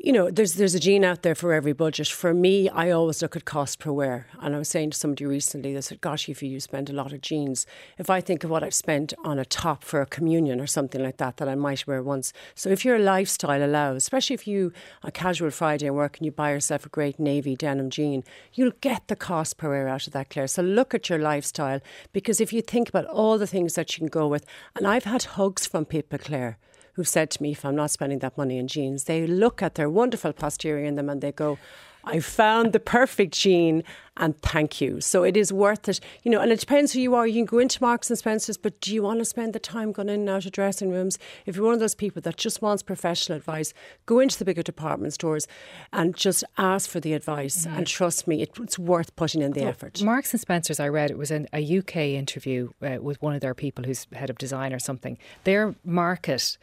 You 0.00 0.12
know, 0.12 0.30
there's 0.30 0.54
there's 0.54 0.76
a 0.76 0.78
jean 0.78 1.04
out 1.04 1.22
there 1.22 1.34
for 1.34 1.52
every 1.52 1.72
budget. 1.72 2.06
For 2.06 2.32
me, 2.32 2.68
I 2.68 2.92
always 2.92 3.20
look 3.20 3.34
at 3.34 3.44
cost 3.44 3.80
per 3.80 3.90
wear. 3.90 4.28
And 4.40 4.54
I 4.54 4.58
was 4.58 4.68
saying 4.68 4.90
to 4.90 4.96
somebody 4.96 5.26
recently, 5.26 5.74
they 5.74 5.80
said, 5.80 6.00
"Gosh, 6.00 6.28
if 6.28 6.40
you 6.40 6.60
spend 6.60 6.88
a 6.88 6.92
lot 6.92 7.12
of 7.12 7.20
jeans, 7.20 7.66
if 7.98 8.08
I 8.08 8.20
think 8.20 8.44
of 8.44 8.50
what 8.50 8.62
I've 8.62 8.74
spent 8.74 9.12
on 9.24 9.40
a 9.40 9.44
top 9.44 9.82
for 9.82 10.00
a 10.00 10.06
communion 10.06 10.60
or 10.60 10.68
something 10.68 11.02
like 11.02 11.16
that 11.16 11.38
that 11.38 11.48
I 11.48 11.56
might 11.56 11.84
wear 11.88 12.00
once." 12.00 12.32
So 12.54 12.70
if 12.70 12.84
your 12.84 13.00
lifestyle 13.00 13.60
allows, 13.60 13.96
especially 13.96 14.34
if 14.34 14.46
you 14.46 14.72
a 15.02 15.10
casual 15.10 15.50
Friday 15.50 15.88
and 15.88 15.96
work 15.96 16.18
and 16.18 16.26
you 16.26 16.30
buy 16.30 16.52
yourself 16.52 16.86
a 16.86 16.90
great 16.90 17.18
navy 17.18 17.56
denim 17.56 17.90
jean, 17.90 18.22
you'll 18.54 18.78
get 18.80 19.08
the 19.08 19.16
cost 19.16 19.56
per 19.56 19.68
wear 19.68 19.88
out 19.88 20.06
of 20.06 20.12
that, 20.12 20.30
Claire. 20.30 20.46
So 20.46 20.62
look 20.62 20.94
at 20.94 21.08
your 21.08 21.18
lifestyle 21.18 21.80
because 22.12 22.40
if 22.40 22.52
you 22.52 22.62
think 22.62 22.88
about 22.88 23.06
all 23.06 23.36
the 23.36 23.48
things 23.48 23.74
that 23.74 23.92
you 23.92 24.02
can 24.02 24.20
go 24.20 24.28
with, 24.28 24.46
and 24.76 24.86
I've 24.86 25.04
had 25.04 25.24
hugs 25.24 25.66
from 25.66 25.84
people, 25.84 26.20
Claire 26.20 26.56
who've 26.98 27.06
said 27.06 27.30
to 27.30 27.40
me, 27.40 27.52
if 27.52 27.64
I'm 27.64 27.76
not 27.76 27.92
spending 27.92 28.18
that 28.18 28.36
money 28.36 28.58
in 28.58 28.66
jeans, 28.66 29.04
they 29.04 29.24
look 29.24 29.62
at 29.62 29.76
their 29.76 29.88
wonderful 29.88 30.32
posterior 30.32 30.84
in 30.84 30.96
them 30.96 31.08
and 31.08 31.20
they 31.20 31.30
go, 31.30 31.56
I 32.04 32.20
found 32.20 32.72
the 32.72 32.80
perfect 32.80 33.34
jean 33.34 33.84
and 34.16 34.36
thank 34.40 34.80
you. 34.80 35.00
So 35.00 35.22
it 35.22 35.36
is 35.36 35.52
worth 35.52 35.88
it. 35.88 36.00
You 36.22 36.30
know, 36.30 36.40
and 36.40 36.50
it 36.50 36.58
depends 36.58 36.92
who 36.92 37.00
you 37.00 37.14
are. 37.14 37.26
You 37.26 37.34
can 37.34 37.44
go 37.44 37.58
into 37.58 37.80
Marks 37.82 38.08
and 38.10 38.18
Spencer's, 38.18 38.56
but 38.56 38.80
do 38.80 38.92
you 38.92 39.02
want 39.02 39.18
to 39.20 39.24
spend 39.24 39.52
the 39.52 39.58
time 39.60 39.92
going 39.92 40.08
in 40.08 40.20
and 40.20 40.28
out 40.28 40.46
of 40.46 40.52
dressing 40.52 40.90
rooms? 40.90 41.18
If 41.46 41.54
you're 41.54 41.64
one 41.64 41.74
of 41.74 41.80
those 41.80 41.94
people 41.94 42.22
that 42.22 42.36
just 42.36 42.62
wants 42.62 42.82
professional 42.82 43.36
advice, 43.36 43.74
go 44.06 44.18
into 44.18 44.38
the 44.38 44.44
bigger 44.44 44.62
department 44.62 45.12
stores 45.12 45.46
and 45.92 46.16
just 46.16 46.42
ask 46.56 46.88
for 46.88 46.98
the 46.98 47.12
advice. 47.12 47.66
And 47.66 47.86
trust 47.86 48.26
me, 48.26 48.42
it, 48.42 48.58
it's 48.58 48.78
worth 48.78 49.14
putting 49.14 49.42
in 49.42 49.52
the 49.52 49.62
effort. 49.62 50.02
Marks 50.02 50.32
and 50.32 50.40
Spencers, 50.40 50.80
I 50.80 50.88
read 50.88 51.10
it 51.10 51.18
was 51.18 51.30
in 51.30 51.46
a 51.52 51.78
UK 51.78 51.96
interview 51.96 52.70
uh, 52.82 52.96
with 53.00 53.20
one 53.22 53.34
of 53.34 53.40
their 53.40 53.54
people 53.54 53.84
who's 53.84 54.06
head 54.12 54.30
of 54.30 54.38
design 54.38 54.72
or 54.72 54.78
something. 54.78 55.18
Their 55.44 55.74
market 55.84 56.56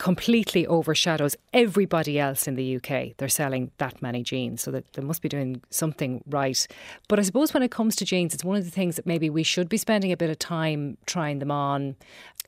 completely 0.00 0.66
overshadows 0.66 1.36
everybody 1.52 2.18
else 2.18 2.48
in 2.48 2.54
the 2.54 2.76
UK. 2.76 3.14
They're 3.18 3.28
selling 3.28 3.70
that 3.76 4.00
many 4.00 4.22
jeans, 4.22 4.62
so 4.62 4.70
that 4.70 4.90
they 4.94 5.02
must 5.02 5.20
be 5.20 5.28
doing 5.28 5.60
something 5.68 6.24
right. 6.26 6.66
But 7.06 7.18
I 7.18 7.22
suppose 7.22 7.52
when 7.52 7.62
it 7.62 7.70
comes 7.70 7.96
to 7.96 8.06
jeans, 8.06 8.32
it's 8.32 8.42
one 8.42 8.56
of 8.56 8.64
the 8.64 8.70
things 8.70 8.96
that 8.96 9.04
maybe 9.04 9.28
we 9.28 9.42
should 9.42 9.68
be 9.68 9.76
spending 9.76 10.10
a 10.10 10.16
bit 10.16 10.30
of 10.30 10.38
time 10.38 10.96
trying 11.04 11.38
them 11.38 11.50
on, 11.50 11.96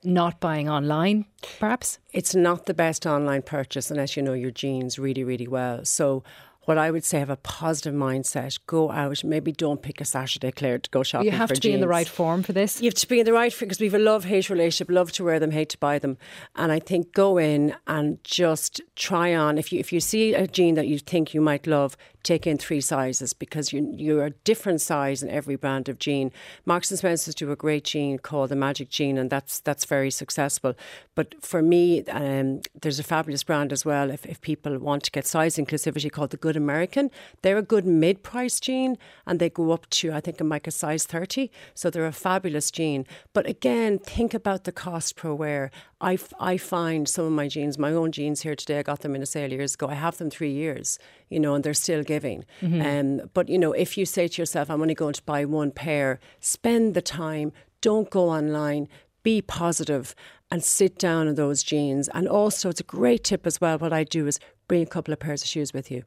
not 0.02 0.40
buying 0.40 0.70
online, 0.70 1.26
perhaps. 1.58 1.98
It's 2.14 2.34
not 2.34 2.64
the 2.64 2.72
best 2.72 3.04
online 3.04 3.42
purchase 3.42 3.90
unless 3.90 4.16
you 4.16 4.22
know 4.22 4.32
your 4.32 4.50
jeans 4.50 4.98
really, 4.98 5.22
really 5.22 5.46
well. 5.46 5.84
So 5.84 6.24
what 6.64 6.78
I 6.78 6.90
would 6.90 7.04
say 7.04 7.18
have 7.18 7.30
a 7.30 7.36
positive 7.36 7.94
mindset. 7.94 8.58
Go 8.66 8.90
out. 8.90 9.24
Maybe 9.24 9.52
don't 9.52 9.82
pick 9.82 10.00
a 10.00 10.04
Saturday, 10.04 10.52
Claire, 10.52 10.78
to 10.78 10.90
go 10.90 11.02
shopping. 11.02 11.26
You 11.26 11.32
have 11.32 11.52
to 11.52 11.60
be 11.60 11.72
in 11.72 11.80
the 11.80 11.88
right 11.88 12.08
form 12.08 12.42
for 12.42 12.52
this. 12.52 12.80
You 12.80 12.88
have 12.88 12.94
to 12.94 13.08
be 13.08 13.20
in 13.20 13.26
the 13.26 13.32
right 13.32 13.54
because 13.58 13.80
we 13.80 13.86
have 13.86 13.94
a 13.94 13.98
love 13.98 14.24
hate 14.24 14.48
relationship. 14.48 14.90
Love 14.90 15.12
to 15.12 15.24
wear 15.24 15.40
them, 15.40 15.50
hate 15.50 15.70
to 15.70 15.78
buy 15.78 15.98
them. 15.98 16.18
And 16.56 16.70
I 16.70 16.78
think 16.78 17.12
go 17.12 17.38
in 17.38 17.74
and 17.86 18.22
just 18.24 18.80
try 18.96 19.34
on. 19.34 19.58
If 19.58 19.72
you 19.72 19.80
if 19.80 19.92
you 19.92 20.00
see 20.00 20.34
a 20.34 20.46
jean 20.46 20.74
that 20.76 20.86
you 20.86 20.98
think 20.98 21.34
you 21.34 21.40
might 21.40 21.66
love, 21.66 21.96
take 22.22 22.46
in 22.46 22.58
three 22.58 22.80
sizes 22.80 23.32
because 23.32 23.72
you 23.72 23.92
you're 23.96 24.24
a 24.24 24.30
different 24.30 24.80
size 24.80 25.22
in 25.22 25.28
every 25.30 25.56
brand 25.56 25.88
of 25.88 25.98
jean. 25.98 26.32
Marks 26.64 26.90
and 26.90 26.98
Spencers 26.98 27.34
do 27.34 27.50
a 27.50 27.56
great 27.56 27.84
jean 27.84 28.18
called 28.18 28.50
the 28.50 28.56
Magic 28.56 28.88
Jean, 28.90 29.18
and 29.18 29.30
that's 29.30 29.60
that's 29.60 29.84
very 29.84 30.10
successful. 30.10 30.74
But 31.14 31.42
for 31.42 31.62
me, 31.62 32.04
um, 32.04 32.60
there's 32.80 32.98
a 32.98 33.02
fabulous 33.02 33.42
brand 33.42 33.72
as 33.72 33.84
well. 33.84 34.10
If 34.10 34.26
if 34.26 34.40
people 34.40 34.78
want 34.78 35.02
to 35.04 35.10
get 35.10 35.26
size 35.26 35.56
inclusivity, 35.56 36.10
called 36.10 36.30
the 36.30 36.36
Good 36.36 36.56
American, 36.56 37.10
they're 37.42 37.58
a 37.58 37.62
good 37.62 37.86
mid-price 37.86 38.60
jean, 38.60 38.98
and 39.26 39.38
they 39.38 39.50
go 39.50 39.72
up 39.72 39.88
to 39.90 40.12
I 40.12 40.20
think 40.20 40.40
a 40.40 40.60
a 40.64 40.70
size 40.70 41.04
thirty. 41.04 41.50
So 41.74 41.90
they're 41.90 42.06
a 42.06 42.12
fabulous 42.12 42.70
jean. 42.70 43.06
But 43.32 43.46
again, 43.46 43.98
think 43.98 44.34
about 44.34 44.64
the 44.64 44.72
cost 44.72 45.16
per 45.16 45.34
wear. 45.34 45.70
I, 46.02 46.18
I 46.40 46.56
find 46.56 47.08
some 47.08 47.24
of 47.24 47.32
my 47.32 47.46
jeans, 47.48 47.78
my 47.78 47.92
own 47.92 48.10
jeans 48.12 48.42
here 48.42 48.56
today, 48.56 48.80
I 48.80 48.82
got 48.82 49.00
them 49.00 49.14
in 49.14 49.22
a 49.22 49.26
sale 49.26 49.52
years 49.52 49.74
ago. 49.74 49.86
I 49.88 49.94
have 49.94 50.18
them 50.18 50.30
three 50.30 50.52
years, 50.52 50.98
you 51.30 51.38
know, 51.38 51.54
and 51.54 51.62
they're 51.62 51.74
still 51.74 52.02
giving. 52.02 52.44
Um, 52.82 53.30
but, 53.32 53.48
you 53.48 53.58
know, 53.58 53.72
if 53.72 53.96
you 53.96 54.04
say 54.04 54.26
to 54.28 54.42
yourself, 54.42 54.68
I'm 54.68 54.82
only 54.82 54.94
going 54.94 55.14
to 55.14 55.22
buy 55.22 55.44
one 55.44 55.70
pair, 55.70 56.18
spend 56.40 56.94
the 56.94 57.02
time, 57.02 57.52
don't 57.80 58.10
go 58.10 58.28
online, 58.28 58.88
be 59.22 59.40
positive 59.40 60.14
and 60.50 60.62
sit 60.62 60.98
down 60.98 61.28
in 61.28 61.36
those 61.36 61.62
jeans. 61.62 62.08
And 62.08 62.28
also, 62.28 62.68
it's 62.68 62.80
a 62.80 62.84
great 62.84 63.22
tip 63.24 63.46
as 63.46 63.60
well. 63.60 63.78
What 63.78 63.92
I 63.92 64.04
do 64.04 64.26
is 64.26 64.40
bring 64.68 64.82
a 64.82 64.86
couple 64.86 65.12
of 65.12 65.20
pairs 65.20 65.42
of 65.42 65.48
shoes 65.48 65.72
with 65.72 65.90
you. 65.90 66.02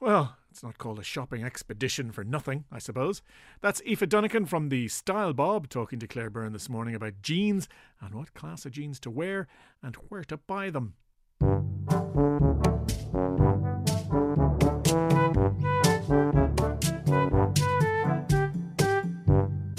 Well, 0.00 0.37
it's 0.58 0.64
not 0.64 0.76
called 0.76 0.98
a 0.98 1.04
shopping 1.04 1.44
expedition 1.44 2.10
for 2.10 2.24
nothing, 2.24 2.64
I 2.72 2.80
suppose. 2.80 3.22
That's 3.60 3.80
Aoife 3.82 4.08
Dunnican 4.08 4.44
from 4.44 4.70
the 4.70 4.88
Style 4.88 5.32
Bob 5.32 5.68
talking 5.68 6.00
to 6.00 6.08
Claire 6.08 6.30
Byrne 6.30 6.52
this 6.52 6.68
morning 6.68 6.96
about 6.96 7.22
jeans 7.22 7.68
and 8.00 8.12
what 8.12 8.34
class 8.34 8.66
of 8.66 8.72
jeans 8.72 8.98
to 9.00 9.10
wear 9.10 9.46
and 9.84 9.94
where 10.08 10.24
to 10.24 10.36
buy 10.36 10.70
them. 10.70 10.94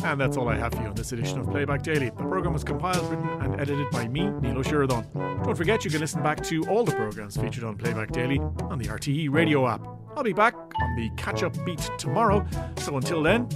And 0.10 0.20
that's 0.20 0.38
all 0.38 0.50
I 0.50 0.58
have 0.58 0.74
for 0.74 0.82
you 0.82 0.88
on 0.88 0.96
this 0.96 1.12
edition 1.12 1.38
of 1.38 1.48
Playback 1.52 1.84
Daily. 1.84 2.10
The 2.10 2.16
programme 2.24 2.54
was 2.54 2.64
compiled, 2.64 3.08
written, 3.12 3.30
and 3.42 3.62
edited 3.62 3.92
by 3.92 4.08
me, 4.08 4.28
Neil 4.42 4.58
O'Sheridan. 4.58 5.06
Don't 5.14 5.56
forget 5.56 5.86
you 5.86 5.92
can 5.92 6.00
listen 6.00 6.24
back 6.24 6.42
to 6.46 6.64
all 6.68 6.84
the 6.84 6.94
programmes 6.94 7.38
featured 7.38 7.64
on 7.64 7.78
Playback 7.78 8.12
Daily 8.12 8.40
on 8.40 8.80
the 8.80 8.86
RTE 8.86 9.30
radio 9.32 9.68
app. 9.68 9.86
I'll 10.16 10.24
be 10.24 10.34
back 10.34 10.56
on 10.56 10.96
the 10.96 11.12
catch 11.16 11.44
up 11.44 11.54
beat 11.64 11.92
tomorrow. 12.00 12.44
So 12.80 12.98
until 12.98 13.22
then, 13.22 13.50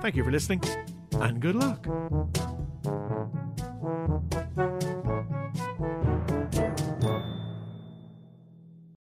thank 0.00 0.14
you 0.14 0.22
for 0.22 0.30
listening 0.30 0.62
and 1.14 1.40
good 1.40 1.56
luck. 1.56 1.84